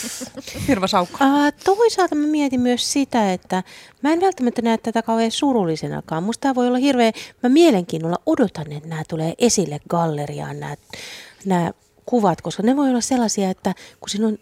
Hirva 0.68 0.86
Saukko. 0.86 1.18
Uh, 1.24 1.52
toisaalta 1.64 2.14
mä 2.14 2.26
mietin 2.26 2.60
myös 2.60 2.92
sitä, 2.92 3.32
että 3.32 3.62
mä 4.02 4.12
en 4.12 4.20
välttämättä 4.20 4.62
näe 4.62 4.78
tätä 4.78 5.02
kauhean 5.02 5.30
surullisenakaan. 5.30 6.22
Musta 6.22 6.40
tämä 6.40 6.54
voi 6.54 6.66
olla 6.66 6.78
hirveän, 6.78 7.12
mä 7.42 7.48
mielenkiinnolla 7.48 8.18
odotan, 8.26 8.72
että 8.72 8.88
nämä 8.88 9.02
tulee 9.08 9.34
esille 9.38 9.80
galleriaan, 9.88 10.60
nämä, 10.60 10.76
nämä 11.44 11.72
kuvat, 12.06 12.40
koska 12.40 12.62
ne 12.62 12.76
voi 12.76 12.88
olla 12.88 13.00
sellaisia, 13.00 13.50
että 13.50 13.74
kun 14.00 14.08
siinä 14.08 14.26
on 14.26 14.38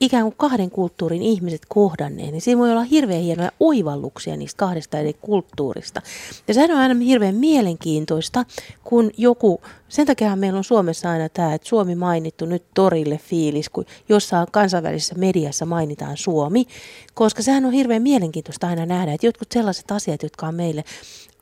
ikään 0.00 0.22
kuin 0.22 0.34
kahden 0.36 0.70
kulttuurin 0.70 1.22
ihmiset 1.22 1.62
kohdanneen, 1.68 2.32
niin 2.32 2.40
siinä 2.40 2.58
voi 2.58 2.70
olla 2.70 2.82
hirveän 2.82 3.22
hienoja 3.22 3.52
oivalluksia 3.60 4.36
niistä 4.36 4.58
kahdesta 4.58 4.98
eri 4.98 5.12
kulttuurista. 5.12 6.02
Ja 6.48 6.54
sehän 6.54 6.70
on 6.70 6.78
aina 6.78 6.94
hirveän 7.00 7.34
mielenkiintoista, 7.34 8.44
kun 8.84 9.10
joku, 9.16 9.60
sen 9.88 10.06
takia 10.06 10.36
meillä 10.36 10.56
on 10.56 10.64
Suomessa 10.64 11.10
aina 11.10 11.28
tämä, 11.28 11.54
että 11.54 11.68
Suomi 11.68 11.94
mainittu 11.94 12.46
nyt 12.46 12.64
torille 12.74 13.18
fiilis, 13.18 13.68
kun 13.68 13.84
jossain 14.08 14.46
kansainvälisessä 14.52 15.14
mediassa 15.14 15.66
mainitaan 15.66 16.16
Suomi, 16.16 16.66
koska 17.14 17.42
sehän 17.42 17.64
on 17.64 17.72
hirveän 17.72 18.02
mielenkiintoista 18.02 18.66
aina 18.66 18.86
nähdä, 18.86 19.12
että 19.12 19.26
jotkut 19.26 19.52
sellaiset 19.52 19.90
asiat, 19.90 20.22
jotka 20.22 20.46
on 20.46 20.54
meille 20.54 20.84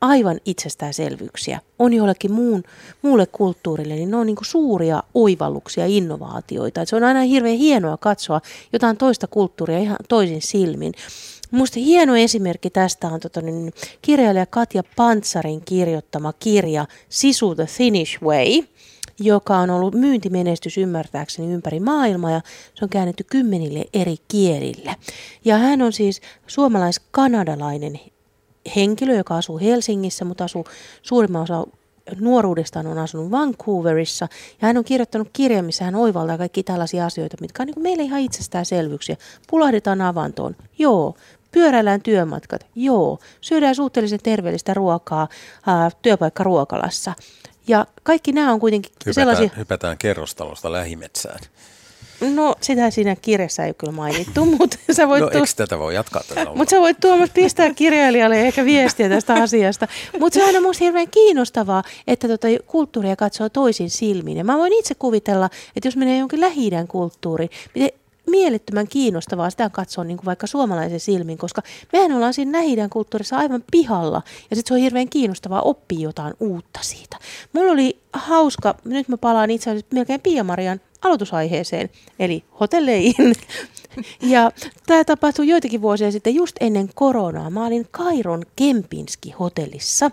aivan 0.01 0.39
itsestäänselvyyksiä, 0.45 1.59
on 1.79 1.93
jollekin 1.93 2.31
muun, 2.31 2.63
muulle 3.01 3.25
kulttuurille, 3.25 3.95
niin 3.95 4.11
ne 4.11 4.17
on 4.17 4.25
niin 4.25 4.37
suuria 4.41 5.03
oivalluksia, 5.13 5.85
innovaatioita. 5.85 6.81
Et 6.81 6.89
se 6.89 6.95
on 6.95 7.03
aina 7.03 7.21
hirveän 7.21 7.57
hienoa 7.57 7.97
katsoa 7.97 8.41
jotain 8.73 8.97
toista 8.97 9.27
kulttuuria 9.27 9.79
ihan 9.79 9.97
toisin 10.09 10.41
silmin. 10.41 10.93
Minusta 11.51 11.79
hieno 11.79 12.15
esimerkki 12.15 12.69
tästä 12.69 13.07
on 13.07 13.19
tota, 13.19 13.41
niin, 13.41 13.73
kirjailija 14.01 14.45
Katja 14.45 14.83
Pantsarin 14.95 15.61
kirjoittama 15.65 16.33
kirja 16.33 16.85
Sisu 17.09 17.55
the 17.55 17.65
Finnish 17.65 18.21
Way, 18.23 18.63
joka 19.19 19.57
on 19.57 19.69
ollut 19.69 19.95
myyntimenestys 19.95 20.77
ymmärtääkseni 20.77 21.53
ympäri 21.53 21.79
maailmaa 21.79 22.31
ja 22.31 22.41
se 22.75 22.85
on 22.85 22.89
käännetty 22.89 23.23
kymmenille 23.23 23.85
eri 23.93 24.15
kielille. 24.27 24.95
Ja 25.45 25.57
hän 25.57 25.81
on 25.81 25.93
siis 25.93 26.21
suomalais-kanadalainen 26.47 27.99
henkilö, 28.75 29.15
joka 29.15 29.37
asuu 29.37 29.59
Helsingissä, 29.59 30.25
mutta 30.25 30.43
asuu 30.43 30.65
suurimman 31.01 31.41
osa 31.41 31.63
nuoruudestaan 32.19 32.87
on 32.87 32.97
asunut 32.97 33.31
Vancouverissa 33.31 34.27
ja 34.61 34.67
hän 34.67 34.77
on 34.77 34.83
kirjoittanut 34.83 35.29
kirjan, 35.33 35.65
missä 35.65 35.85
hän 35.85 35.95
oivaltaa 35.95 36.37
kaikki 36.37 36.63
tällaisia 36.63 37.05
asioita, 37.05 37.37
mitkä 37.41 37.63
on 37.63 37.67
niin 37.67 37.81
meille 37.81 38.03
ihan 38.03 38.19
itsestäänselvyyksiä. 38.19 39.15
Pulahdetaan 39.49 40.01
avantoon, 40.01 40.55
joo. 40.77 41.15
Pyöräillään 41.51 42.01
työmatkat, 42.01 42.65
joo. 42.75 43.19
Syödään 43.41 43.75
suhteellisen 43.75 44.19
terveellistä 44.23 44.73
ruokaa 44.73 45.27
ää, 45.67 45.91
työpaikkaruokalassa. 46.01 47.13
Ja 47.67 47.85
kaikki 48.03 48.31
nämä 48.31 48.53
on 48.53 48.59
kuitenkin 48.59 48.91
hypätään, 48.91 49.13
sellaisia... 49.13 49.49
Hypätään 49.57 49.97
kerrostalosta 49.97 50.71
lähimetsään. 50.71 51.39
No, 52.21 52.55
sitä 52.61 52.89
siinä 52.89 53.15
kirjassa 53.15 53.63
ei 53.63 53.73
kyllä 53.73 53.93
mainittu, 53.93 54.45
mutta 54.59 54.77
sä 54.91 55.07
voit... 55.07 55.21
No, 55.21 55.29
eikö 55.29 55.47
tätä 55.55 55.79
voi 55.79 55.95
jatkaa 55.95 56.21
tätä 56.27 56.51
Mutta 56.55 56.71
sä 56.71 56.79
voit 56.79 56.99
Tuomas 56.99 57.29
pistää 57.29 57.73
kirjailijalle 57.73 58.41
ehkä 58.41 58.65
viestiä 58.65 59.09
tästä 59.09 59.33
asiasta. 59.43 59.87
Mutta 60.19 60.33
se 60.33 60.41
on 60.41 60.47
aina 60.47 60.61
musta 60.61 60.83
hirveän 60.83 61.11
kiinnostavaa, 61.11 61.83
että 62.07 62.27
tota 62.27 62.47
kulttuuria 62.65 63.15
katsoo 63.15 63.49
toisin 63.49 63.89
silmiin. 63.89 64.37
Ja 64.37 64.43
mä 64.43 64.57
voin 64.57 64.73
itse 64.73 64.95
kuvitella, 64.95 65.49
että 65.75 65.87
jos 65.87 65.97
menee 65.97 66.17
jonkin 66.17 66.41
lähi 66.41 66.71
kulttuuriin, 66.87 67.49
miten 67.75 67.89
mielettömän 68.27 68.87
kiinnostavaa 68.87 69.49
sitä 69.49 69.69
katsoa 69.69 70.03
niin 70.03 70.17
kuin 70.17 70.25
vaikka 70.25 70.47
suomalaisen 70.47 70.99
silmin, 70.99 71.37
koska 71.37 71.61
mehän 71.93 72.11
ollaan 72.11 72.33
siinä 72.33 72.57
lähi 72.57 72.75
kulttuurissa 72.89 73.37
aivan 73.37 73.63
pihalla 73.71 74.21
ja 74.49 74.55
sitten 74.55 74.69
se 74.69 74.73
on 74.73 74.79
hirveän 74.79 75.09
kiinnostavaa 75.09 75.61
oppia 75.61 75.99
jotain 75.99 76.33
uutta 76.39 76.79
siitä. 76.81 77.17
Mulla 77.53 77.71
oli 77.71 77.99
hauska, 78.13 78.75
nyt 78.83 79.07
mä 79.07 79.17
palaan 79.17 79.51
itse 79.51 79.69
asiassa 79.69 79.87
melkein 79.93 80.21
Pia-Marian 80.21 80.79
aloitusaiheeseen, 81.01 81.89
eli 82.19 82.43
hotelleihin. 82.59 83.33
Ja 84.21 84.51
tämä 84.85 85.03
tapahtui 85.03 85.47
joitakin 85.47 85.81
vuosia 85.81 86.11
sitten 86.11 86.35
just 86.35 86.55
ennen 86.59 86.89
koronaa. 86.95 87.49
Mä 87.49 87.65
olin 87.65 87.87
Kairon 87.91 88.43
Kempinski-hotellissa 88.55 90.11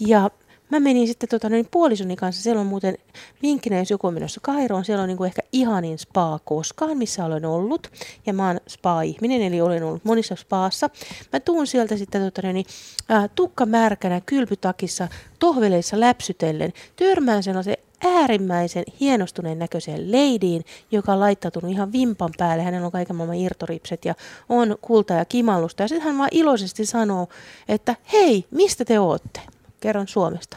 ja 0.00 0.30
mä 0.70 0.80
menin 0.80 1.06
sitten 1.06 1.28
tota, 1.28 1.48
niin 1.48 1.68
puolisoni 1.70 2.16
kanssa, 2.16 2.42
siellä 2.42 2.60
on 2.60 2.66
muuten 2.66 2.98
vinkkinä, 3.42 3.78
jos 3.78 3.90
joku 3.90 4.06
on 4.06 4.14
menossa 4.14 4.40
Kairoon, 4.42 4.84
siellä 4.84 5.02
on 5.02 5.08
niin 5.08 5.16
kuin 5.16 5.26
ehkä 5.26 5.42
ihanin 5.52 5.98
spa 5.98 6.40
koskaan, 6.44 6.98
missä 6.98 7.24
olen 7.24 7.44
ollut. 7.44 7.90
Ja 8.26 8.32
mä 8.32 8.46
oon 8.46 8.60
spa-ihminen, 8.68 9.42
eli 9.42 9.60
olen 9.60 9.82
ollut 9.82 10.04
monissa 10.04 10.36
spaassa. 10.36 10.90
Mä 11.32 11.40
tuun 11.40 11.66
sieltä 11.66 11.96
sitten 11.96 12.22
tota, 12.22 12.52
niin, 12.52 12.66
äh, 13.10 13.30
tukka 13.34 13.66
märkänä, 13.66 14.20
kylpytakissa, 14.26 15.08
tohveleissa 15.38 16.00
läpsytellen, 16.00 16.72
törmään 16.96 17.42
sellaisen 17.42 17.76
äärimmäisen 18.04 18.84
hienostuneen 19.00 19.58
näköiseen 19.58 20.12
leidiin, 20.12 20.64
joka 20.90 21.12
on 21.12 21.20
laittautunut 21.20 21.70
ihan 21.70 21.92
vimpan 21.92 22.30
päälle. 22.38 22.62
Hänellä 22.62 22.86
on 22.86 22.92
kaiken 22.92 23.16
maailman 23.16 23.36
irtoripset 23.36 24.04
ja 24.04 24.14
on 24.48 24.76
kulta 24.80 25.14
ja 25.14 25.24
kimallusta. 25.24 25.82
Ja 25.82 25.88
sitten 25.88 26.06
hän 26.06 26.18
vaan 26.18 26.28
iloisesti 26.32 26.86
sanoo, 26.86 27.28
että 27.68 27.96
hei, 28.12 28.44
mistä 28.50 28.84
te 28.84 29.00
ootte? 29.00 29.40
Kerron 29.80 30.08
Suomesta. 30.08 30.56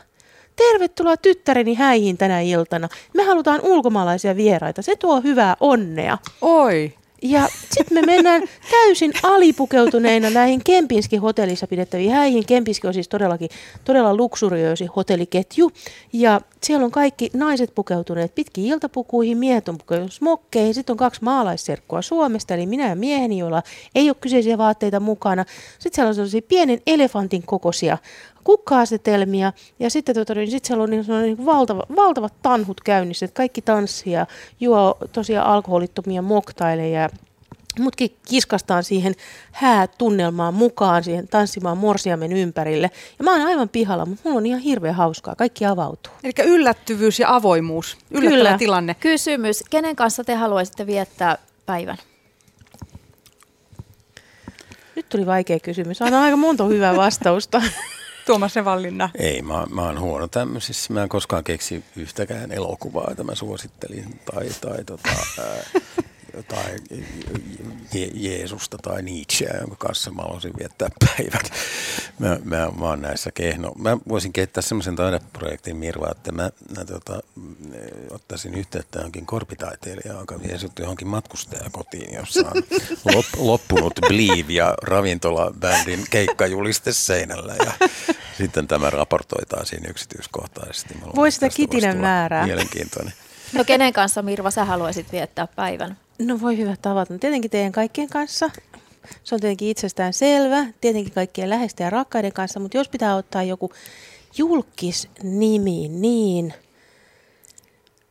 Tervetuloa 0.56 1.18
tyttäreni 1.18 1.74
häihin 1.74 2.18
tänä 2.18 2.42
iltana. 2.42 2.90
Me 3.14 3.24
halutaan 3.24 3.62
ulkomaalaisia 3.64 4.36
vieraita. 4.36 4.82
Se 4.82 4.96
tuo 4.96 5.22
hyvää 5.22 5.58
onnea. 5.60 6.18
Oi. 6.42 6.94
Ja 7.22 7.48
sitten 7.72 7.98
me 7.98 8.02
mennään 8.02 8.44
täysin 8.72 9.12
alipukeutuneina 9.24 10.30
näihin 10.30 10.62
Kempinski 10.64 11.18
hotellissa 11.18 11.68
pidettäviin 11.68 12.12
häihin. 12.12 12.46
Kempinski 12.46 12.88
on 12.88 12.94
siis 12.94 13.08
todellakin 13.08 13.50
todella 13.86 14.16
luksuriöisi 14.16 14.86
hotelliketju. 14.86 15.72
Ja 16.14 16.42
siellä 16.64 16.86
on 16.86 16.91
kaikki 16.91 17.30
naiset 17.34 17.76
pukeutuneet 17.76 18.36
pitkiin 18.36 18.68
iltapukuihin, 18.68 19.38
miehet 19.38 19.70
on 19.70 19.78
pukeutuneet 19.78 20.14
smokkeihin. 20.14 20.74
Sitten 20.74 20.93
on 20.93 20.97
kaksi 20.97 21.24
maalaisserkkua 21.24 22.01
Suomesta, 22.01 22.53
eli 22.53 22.66
minä 22.66 22.89
ja 22.89 22.95
mieheni, 22.95 23.38
joilla 23.38 23.64
ei 23.95 24.10
ole 24.10 24.18
kyseisiä 24.22 24.57
vaatteita 24.57 24.99
mukana. 24.99 25.45
Sitten 25.80 25.95
siellä 25.95 26.10
on 26.10 26.16
sellaisia 26.16 26.41
pienen 26.41 26.82
elefantin 26.88 27.43
kokoisia 27.43 27.97
kukka-asetelmia 28.43 29.53
ja 29.80 29.89
sitten 29.89 30.16
tota, 30.16 30.36
niin 30.36 30.51
sit 30.51 30.66
siellä 30.66 30.84
on 30.84 30.89
niin, 30.89 31.05
niin 31.22 31.45
valtava, 31.45 31.84
valtavat 31.95 32.34
tanhut 32.41 32.82
käynnissä, 32.82 33.26
että 33.26 33.38
kaikki 33.38 33.62
tanssia, 33.62 34.26
juo 34.60 34.97
tosiaan 35.12 35.47
alkoholittomia 35.47 36.22
moktaileja 36.22 37.10
Mutkin 37.80 38.17
kiskastaan 38.30 38.84
siihen 38.84 39.15
häätunnelmaan 39.51 40.53
mukaan, 40.53 41.03
siihen 41.03 41.28
tanssimaan 41.28 41.78
morsiamen 41.78 42.32
ympärille. 42.32 42.91
Ja 43.20 43.24
mä 43.24 43.32
oon 43.32 43.47
aivan 43.47 43.70
pihalla, 43.70 44.05
mutta 44.05 44.22
mulla 44.24 44.38
on 44.38 44.45
ihan 44.45 44.59
hirveän 44.59 44.95
hauskaa. 44.95 45.36
Kaikki 45.36 45.65
avautuu. 45.65 46.13
Eli 46.24 46.34
yllättyvyys 46.45 47.20
ja 47.20 47.36
avoimuus. 47.36 47.97
Yllättävä 48.11 48.36
Kyllä. 48.36 48.57
tilanne. 48.57 48.93
Kysymys. 48.93 49.63
Kenen 49.70 49.95
kanssa 49.95 50.24
te 50.24 50.36
haluaisitte 50.36 50.88
viettää 50.88 51.38
päivän? 51.65 51.97
Nyt 54.95 55.09
tuli 55.09 55.26
vaikea 55.26 55.59
kysymys. 55.59 56.01
Aina 56.01 56.22
aika 56.22 56.38
monta 56.38 56.65
hyvää 56.65 56.95
vastausta. 56.95 57.61
Tuomas 58.26 58.55
Vallinna? 58.65 59.09
Ei, 59.20 59.41
mä, 59.41 59.67
mä 59.70 59.82
oon 59.82 59.99
huono 59.99 60.28
tämmöisissä. 60.28 60.93
Mä 60.93 61.03
en 61.03 61.09
koskaan 61.09 61.43
keksi 61.43 61.84
yhtäkään 61.95 62.51
elokuvaa, 62.51 63.07
jota 63.09 63.24
mä 63.24 63.36
suosittelin. 63.36 64.20
Tai, 64.34 64.49
tai 64.61 64.84
tota, 64.84 65.09
ää, 65.39 65.63
jotain 66.40 66.80
Je- 67.94 68.12
Jeesusta 68.14 68.78
tai 68.78 69.02
Nietzscheä, 69.02 69.58
jonka 69.60 69.76
kanssa 69.76 70.12
mä 70.12 70.22
haluaisin 70.22 70.54
viettää 70.60 70.90
päivän. 71.06 71.46
Mä, 72.20 72.38
mä, 72.44 72.72
mä 72.80 72.86
oon 72.86 73.02
näissä 73.02 73.32
kehno. 73.32 73.72
Mä 73.78 73.98
voisin 74.08 74.34
kehittää 74.34 74.62
semmoisen 74.62 74.96
taideprojektin 74.96 75.78
Mirva, 75.78 76.12
että 76.12 76.32
mä, 76.32 76.50
mä 76.78 76.86
tota, 76.86 77.20
ottaisin 78.12 78.56
yhteyttä 78.56 79.00
johonkin 79.00 79.26
korpitaiteilijaan, 79.26 80.20
joka 80.20 80.42
vie 80.42 80.58
sut 80.58 80.80
johonkin 80.80 81.08
matkustajakotiin, 81.08 82.14
jossa 82.14 82.40
on 82.40 82.64
lop, 83.16 83.26
loppunut 83.38 83.94
Believe 84.02 84.54
ja 84.54 84.74
ravintola-bändin 84.84 86.06
keikkajuliste 86.10 86.94
seinällä. 86.94 87.56
Ja 87.66 87.90
sitten 88.38 88.68
tämä 88.68 88.90
raportoitaisiin 88.90 89.90
yksityiskohtaisesti. 89.90 90.98
Voisi 91.16 91.36
sitä 91.36 91.50
kitinen 91.50 91.98
määrää. 91.98 92.46
Mielenkiintoinen. 92.46 93.14
No 93.54 93.64
kenen 93.64 93.94
kanssa 93.94 94.22
Mirva 94.22 94.52
sä 94.52 94.66
haluaisit 94.66 95.12
viettää 95.12 95.48
päivän? 95.48 95.98
No 96.20 96.41
voi 96.41 96.57
hyvä 96.57 96.76
tavata. 96.82 97.13
No, 97.13 97.20
tietenkin 97.20 97.51
teidän 97.51 97.72
kaikkien 97.72 98.09
kanssa. 98.09 98.49
Se 99.24 99.36
on 99.36 99.41
tietenkin 99.41 99.67
itsestään 99.67 100.13
selvä. 100.13 100.65
Tietenkin 100.82 101.13
kaikkien 101.13 101.49
läheisten 101.49 101.84
ja 101.84 101.89
rakkaiden 101.89 102.34
kanssa. 102.34 102.59
Mutta 102.59 102.78
jos 102.78 102.89
pitää 102.89 103.15
ottaa 103.15 103.43
joku 103.43 103.72
julkisnimi, 104.38 105.88
niin 105.88 106.53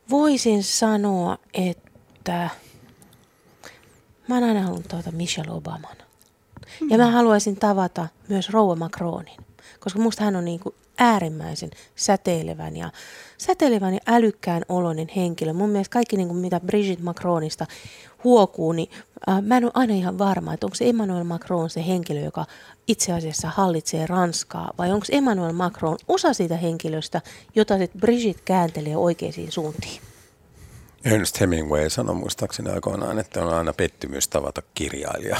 voisin 0.09 0.63
sanoa, 0.63 1.37
että 1.53 2.49
mä 4.27 4.35
oon 4.35 4.43
aina 4.43 4.61
halunnut 4.61 4.87
tavata 4.87 5.11
Michelle 5.11 5.51
Obaman. 5.51 5.95
Ja 6.89 6.97
mä 6.97 7.11
haluaisin 7.11 7.55
tavata 7.55 8.07
myös 8.27 8.49
Rouva 8.49 8.75
Macronin, 8.75 9.37
koska 9.79 9.99
musta 9.99 10.23
hän 10.23 10.35
on 10.35 10.45
niin 10.45 10.59
kuin 10.59 10.75
äärimmäisen 10.99 11.69
säteilevän 11.95 12.77
ja, 12.77 12.91
säteilevän 13.37 13.93
ja 13.93 13.99
älykkään 14.07 14.63
oloinen 14.69 15.07
henkilö. 15.15 15.53
Mun 15.53 15.69
mielestä 15.69 15.93
kaikki, 15.93 16.17
niin 16.17 16.27
kuin 16.27 16.39
mitä 16.39 16.59
Brigitte 16.59 17.03
Macronista 17.03 17.65
huokuu, 18.23 18.71
niin 18.71 18.89
äh, 19.29 19.41
mä 19.41 19.57
en 19.57 19.63
ole 19.63 19.71
aina 19.75 19.93
ihan 19.93 20.17
varma, 20.17 20.53
että 20.53 20.65
onko 20.65 20.75
se 20.75 20.89
Emmanuel 20.89 21.23
Macron 21.23 21.69
se 21.69 21.87
henkilö, 21.87 22.19
joka 22.19 22.45
itse 22.87 23.13
asiassa 23.13 23.49
hallitsee 23.49 24.07
Ranskaa, 24.07 24.73
vai 24.77 24.91
onko 24.91 25.05
Emmanuel 25.11 25.53
Macron 25.53 25.97
osa 26.07 26.33
siitä 26.33 26.57
henkilöstä, 26.57 27.21
jota 27.55 27.77
sitten 27.77 28.01
Brigitte 28.01 28.41
kääntelee 28.45 28.97
oikeisiin 28.97 29.51
suuntiin. 29.51 30.01
Ernst 31.05 31.39
Hemingway 31.39 31.89
sanoi 31.89 32.15
muistaakseni 32.15 32.71
aikoinaan, 32.71 33.19
että 33.19 33.45
on 33.45 33.53
aina 33.53 33.73
pettymys 33.73 34.27
tavata 34.27 34.61
kirjailija. 34.73 35.37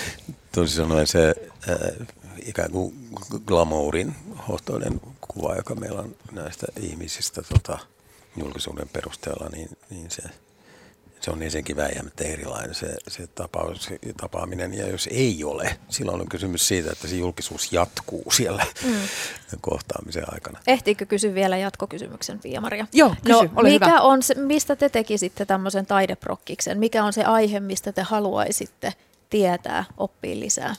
Toisin 0.54 0.76
sanoen 0.76 1.06
se 1.06 1.34
äh, 1.68 2.06
ikään 2.46 2.70
kuin 2.70 2.94
glamourin 3.46 4.14
hohtoinen 4.48 5.00
kuva, 5.20 5.54
joka 5.56 5.74
meillä 5.74 6.00
on 6.00 6.16
näistä 6.32 6.66
ihmisistä 6.80 7.42
tota, 7.42 7.78
julkisuuden 8.36 8.88
perusteella, 8.88 9.48
niin, 9.48 9.68
niin 9.90 10.10
se, 10.10 10.22
se 11.20 11.30
on 11.30 11.42
ensinnäkin 11.42 11.76
väijämättä 11.76 12.24
erilainen 12.24 12.74
se, 12.74 12.94
se, 13.08 13.26
tapaus, 13.26 13.90
tapaaminen. 14.16 14.74
Ja 14.74 14.88
jos 14.88 15.08
ei 15.12 15.44
ole, 15.44 15.78
silloin 15.88 16.20
on 16.20 16.28
kysymys 16.28 16.68
siitä, 16.68 16.92
että 16.92 17.08
se 17.08 17.16
julkisuus 17.16 17.72
jatkuu 17.72 18.30
siellä 18.30 18.66
mm. 18.84 18.94
kohtaamisen 19.60 20.34
aikana. 20.34 20.60
Ehtiikö 20.66 21.06
kysyä 21.06 21.34
vielä 21.34 21.56
jatkokysymyksen, 21.56 22.38
Pia-Maria? 22.38 22.86
Joo, 22.92 23.14
kysy, 23.24 23.32
no, 23.32 23.50
ole 23.56 23.68
mikä 23.68 23.86
hyvä. 23.86 24.00
On 24.00 24.22
se, 24.22 24.34
mistä 24.34 24.76
te 24.76 24.88
tekisitte 24.88 25.44
tämmöisen 25.44 25.86
taideprokkiksen? 25.86 26.78
Mikä 26.78 27.04
on 27.04 27.12
se 27.12 27.24
aihe, 27.24 27.60
mistä 27.60 27.92
te 27.92 28.02
haluaisitte 28.02 28.92
tietää, 29.30 29.84
oppia 29.96 30.40
lisää? 30.40 30.74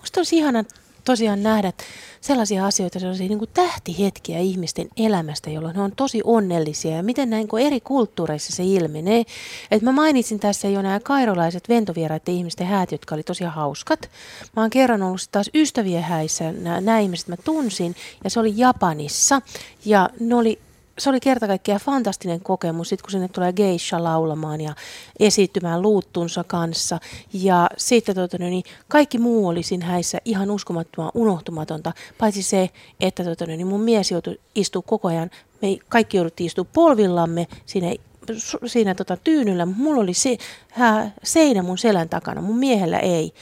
Musta 0.00 0.20
olisi 0.20 0.36
ihana 0.36 0.64
tosiaan 1.04 1.42
nähdä 1.42 1.72
sellaisia 2.20 2.66
asioita, 2.66 2.98
sellaisia 2.98 3.28
niin 3.28 3.38
kuin 3.38 3.50
tähtihetkiä 3.54 4.38
ihmisten 4.38 4.88
elämästä, 4.96 5.50
jolloin 5.50 5.76
he 5.76 5.82
on 5.82 5.92
tosi 5.96 6.20
onnellisia 6.24 6.96
ja 6.96 7.02
miten 7.02 7.30
näin 7.30 7.48
eri 7.66 7.80
kulttuureissa 7.80 8.52
se 8.52 8.64
ilmenee. 8.64 9.22
Et 9.70 9.82
mä 9.82 9.92
mainitsin 9.92 10.40
tässä 10.40 10.68
jo 10.68 10.82
nämä 10.82 11.00
kairolaiset 11.00 11.68
ventovieraiden 11.68 12.34
ihmisten 12.34 12.66
häät, 12.66 12.92
jotka 12.92 13.14
oli 13.14 13.22
tosi 13.22 13.44
hauskat. 13.44 14.10
Mä 14.56 14.62
oon 14.62 14.70
kerran 14.70 15.02
ollut 15.02 15.28
taas 15.32 15.50
ystävien 15.54 16.02
häissä, 16.02 16.52
nämä, 16.52 16.80
nämä 16.80 16.98
ihmiset 16.98 17.28
mä 17.28 17.36
tunsin 17.36 17.96
ja 18.24 18.30
se 18.30 18.40
oli 18.40 18.52
Japanissa 18.56 19.42
ja 19.84 20.10
ne 20.20 20.34
oli 20.34 20.58
se 20.98 21.10
oli 21.10 21.20
kerta 21.20 21.46
kaikkiaan 21.46 21.80
fantastinen 21.80 22.40
kokemus, 22.40 22.88
sit 22.88 23.02
kun 23.02 23.10
sinne 23.10 23.28
tulee 23.28 23.52
geisha 23.52 24.04
laulamaan 24.04 24.60
ja 24.60 24.74
esiintymään 25.20 25.82
luuttunsa 25.82 26.44
kanssa. 26.44 26.98
Ja 27.32 27.70
sitten 27.76 28.14
tota, 28.14 28.38
niin 28.38 28.64
kaikki 28.88 29.18
muu 29.18 29.48
oli 29.48 29.62
siinä 29.62 29.86
häissä 29.86 30.18
ihan 30.24 30.50
uskomattoman 30.50 31.10
unohtumatonta, 31.14 31.92
paitsi 32.18 32.42
se, 32.42 32.70
että 33.00 33.24
tota, 33.24 33.46
niin 33.46 33.66
mun 33.66 33.80
mies 33.80 34.10
joutui 34.10 34.40
istua 34.54 34.82
koko 34.82 35.08
ajan, 35.08 35.30
me 35.62 35.76
kaikki 35.88 36.16
jouduttiin 36.16 36.46
istua 36.46 36.64
polvillamme 36.72 37.46
siinä 37.66 37.94
siinä 38.66 38.94
tota, 38.94 39.16
tyynyllä, 39.16 39.66
mutta 39.66 39.82
mulla 39.82 40.00
oli 40.00 40.14
se, 40.14 40.36
hä, 40.70 41.10
seinä 41.22 41.62
mun 41.62 41.78
selän 41.78 42.08
takana, 42.08 42.40
mun 42.40 42.58
miehellä 42.58 42.98
ei. 42.98 43.34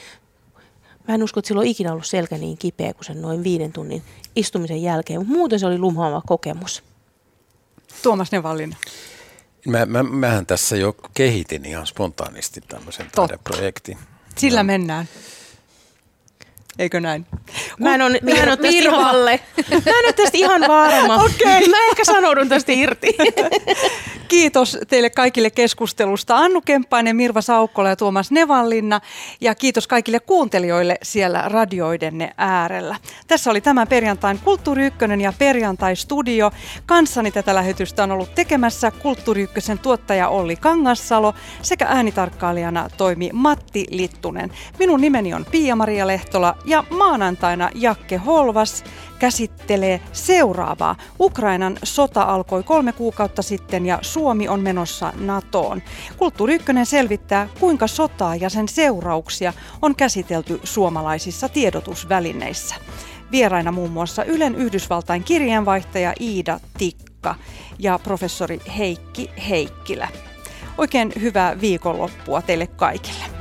Mä 1.07 1.15
en 1.15 1.23
usko, 1.23 1.39
että 1.39 1.47
sillä 1.47 1.59
on 1.59 1.67
ikinä 1.67 1.91
ollut 1.91 2.05
selkä 2.05 2.37
niin 2.37 2.57
kipeä 2.57 2.93
kuin 2.93 3.05
sen 3.05 3.21
noin 3.21 3.43
viiden 3.43 3.71
tunnin 3.73 4.03
istumisen 4.35 4.81
jälkeen, 4.81 5.19
mutta 5.19 5.33
muuten 5.33 5.59
se 5.59 5.65
oli 5.65 5.77
lumhaava 5.77 6.21
kokemus. 6.27 6.83
Tuomas 8.03 8.31
Nevallinen. 8.31 8.77
Mä, 9.67 9.85
mä, 9.85 10.03
mähän 10.03 10.45
tässä 10.45 10.75
jo 10.75 10.95
kehitin 11.13 11.65
ihan 11.65 11.87
spontaanisti 11.87 12.61
tämmöisen 12.61 13.05
taideprojektin. 13.15 13.97
Sillä 14.37 14.59
ja. 14.59 14.63
mennään. 14.63 15.09
Eikö 16.79 16.99
näin? 16.99 17.25
Mä 17.79 17.95
en 17.95 18.01
ole, 18.01 18.19
mä 18.21 18.31
en 18.31 18.49
ole 18.49 18.57
tästä 18.57 18.77
ihan, 18.77 19.15
mä 19.85 19.91
en 19.91 20.05
ole 20.05 20.13
tästä 20.13 20.37
ihan 20.37 20.61
varma. 20.61 21.15
Okay. 21.25 21.67
Mä 21.67 21.77
ehkä 21.89 22.05
sanoudun 22.05 22.49
tästä 22.49 22.71
irti. 22.71 23.07
Kiitos 24.31 24.77
teille 24.87 25.09
kaikille 25.09 25.49
keskustelusta. 25.49 26.37
Annu 26.37 26.61
Kemppainen, 26.61 27.15
Mirva 27.15 27.41
Saukkola 27.41 27.89
ja 27.89 27.95
Tuomas 27.95 28.31
Nevallinna. 28.31 29.01
Ja 29.41 29.55
kiitos 29.55 29.87
kaikille 29.87 30.19
kuuntelijoille 30.19 30.97
siellä 31.03 31.43
radioidenne 31.45 32.33
äärellä. 32.37 32.95
Tässä 33.27 33.51
oli 33.51 33.61
tämän 33.61 33.87
perjantain 33.87 34.39
Kulttuuri 34.39 34.85
Ykkönen 34.85 35.21
ja 35.21 35.33
Perjantai-studio. 35.37 36.51
Kanssani 36.85 37.31
tätä 37.31 37.55
lähetystä 37.55 38.03
on 38.03 38.11
ollut 38.11 38.35
tekemässä 38.35 38.91
Kulttuuri 38.91 39.41
Ykkösen 39.41 39.79
tuottaja 39.79 40.27
Olli 40.27 40.55
Kangassalo 40.55 41.33
sekä 41.61 41.85
äänitarkkailijana 41.89 42.89
toimi 42.97 43.29
Matti 43.33 43.85
Littunen. 43.89 44.51
Minun 44.79 45.01
nimeni 45.01 45.33
on 45.33 45.45
Pia-Maria 45.51 46.07
Lehtola 46.07 46.55
ja 46.65 46.83
maanantaina 46.89 47.69
Jakke 47.75 48.17
Holvas 48.17 48.83
käsittelee 49.21 50.01
seuraavaa. 50.11 50.95
Ukrainan 51.19 51.77
sota 51.83 52.21
alkoi 52.23 52.63
kolme 52.63 52.93
kuukautta 52.93 53.41
sitten 53.41 53.85
ja 53.85 53.99
Suomi 54.01 54.47
on 54.47 54.59
menossa 54.59 55.13
NATOon. 55.19 55.81
Kulttuuri 56.17 56.55
Ykkönen 56.55 56.85
selvittää, 56.85 57.47
kuinka 57.59 57.87
sotaa 57.87 58.35
ja 58.35 58.49
sen 58.49 58.67
seurauksia 58.67 59.53
on 59.81 59.95
käsitelty 59.95 60.59
suomalaisissa 60.63 61.49
tiedotusvälineissä. 61.49 62.75
Vieraina 63.31 63.71
muun 63.71 63.91
muassa 63.91 64.23
Ylen 64.23 64.55
Yhdysvaltain 64.55 65.23
kirjeenvaihtaja 65.23 66.13
Iida 66.19 66.59
Tikka 66.77 67.35
ja 67.79 67.99
professori 68.03 68.61
Heikki 68.77 69.29
Heikkilä. 69.49 70.07
Oikein 70.77 71.13
hyvää 71.21 71.61
viikonloppua 71.61 72.41
teille 72.41 72.67
kaikille. 72.67 73.40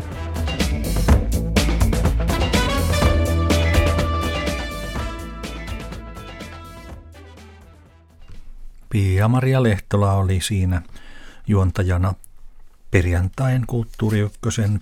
Pia-Maria 8.90 9.62
Lehtola 9.62 10.12
oli 10.12 10.40
siinä 10.40 10.82
juontajana 11.46 12.14
perjantain 12.90 13.66
Kulttuuri 13.66 14.18
Ykkösen 14.18 14.78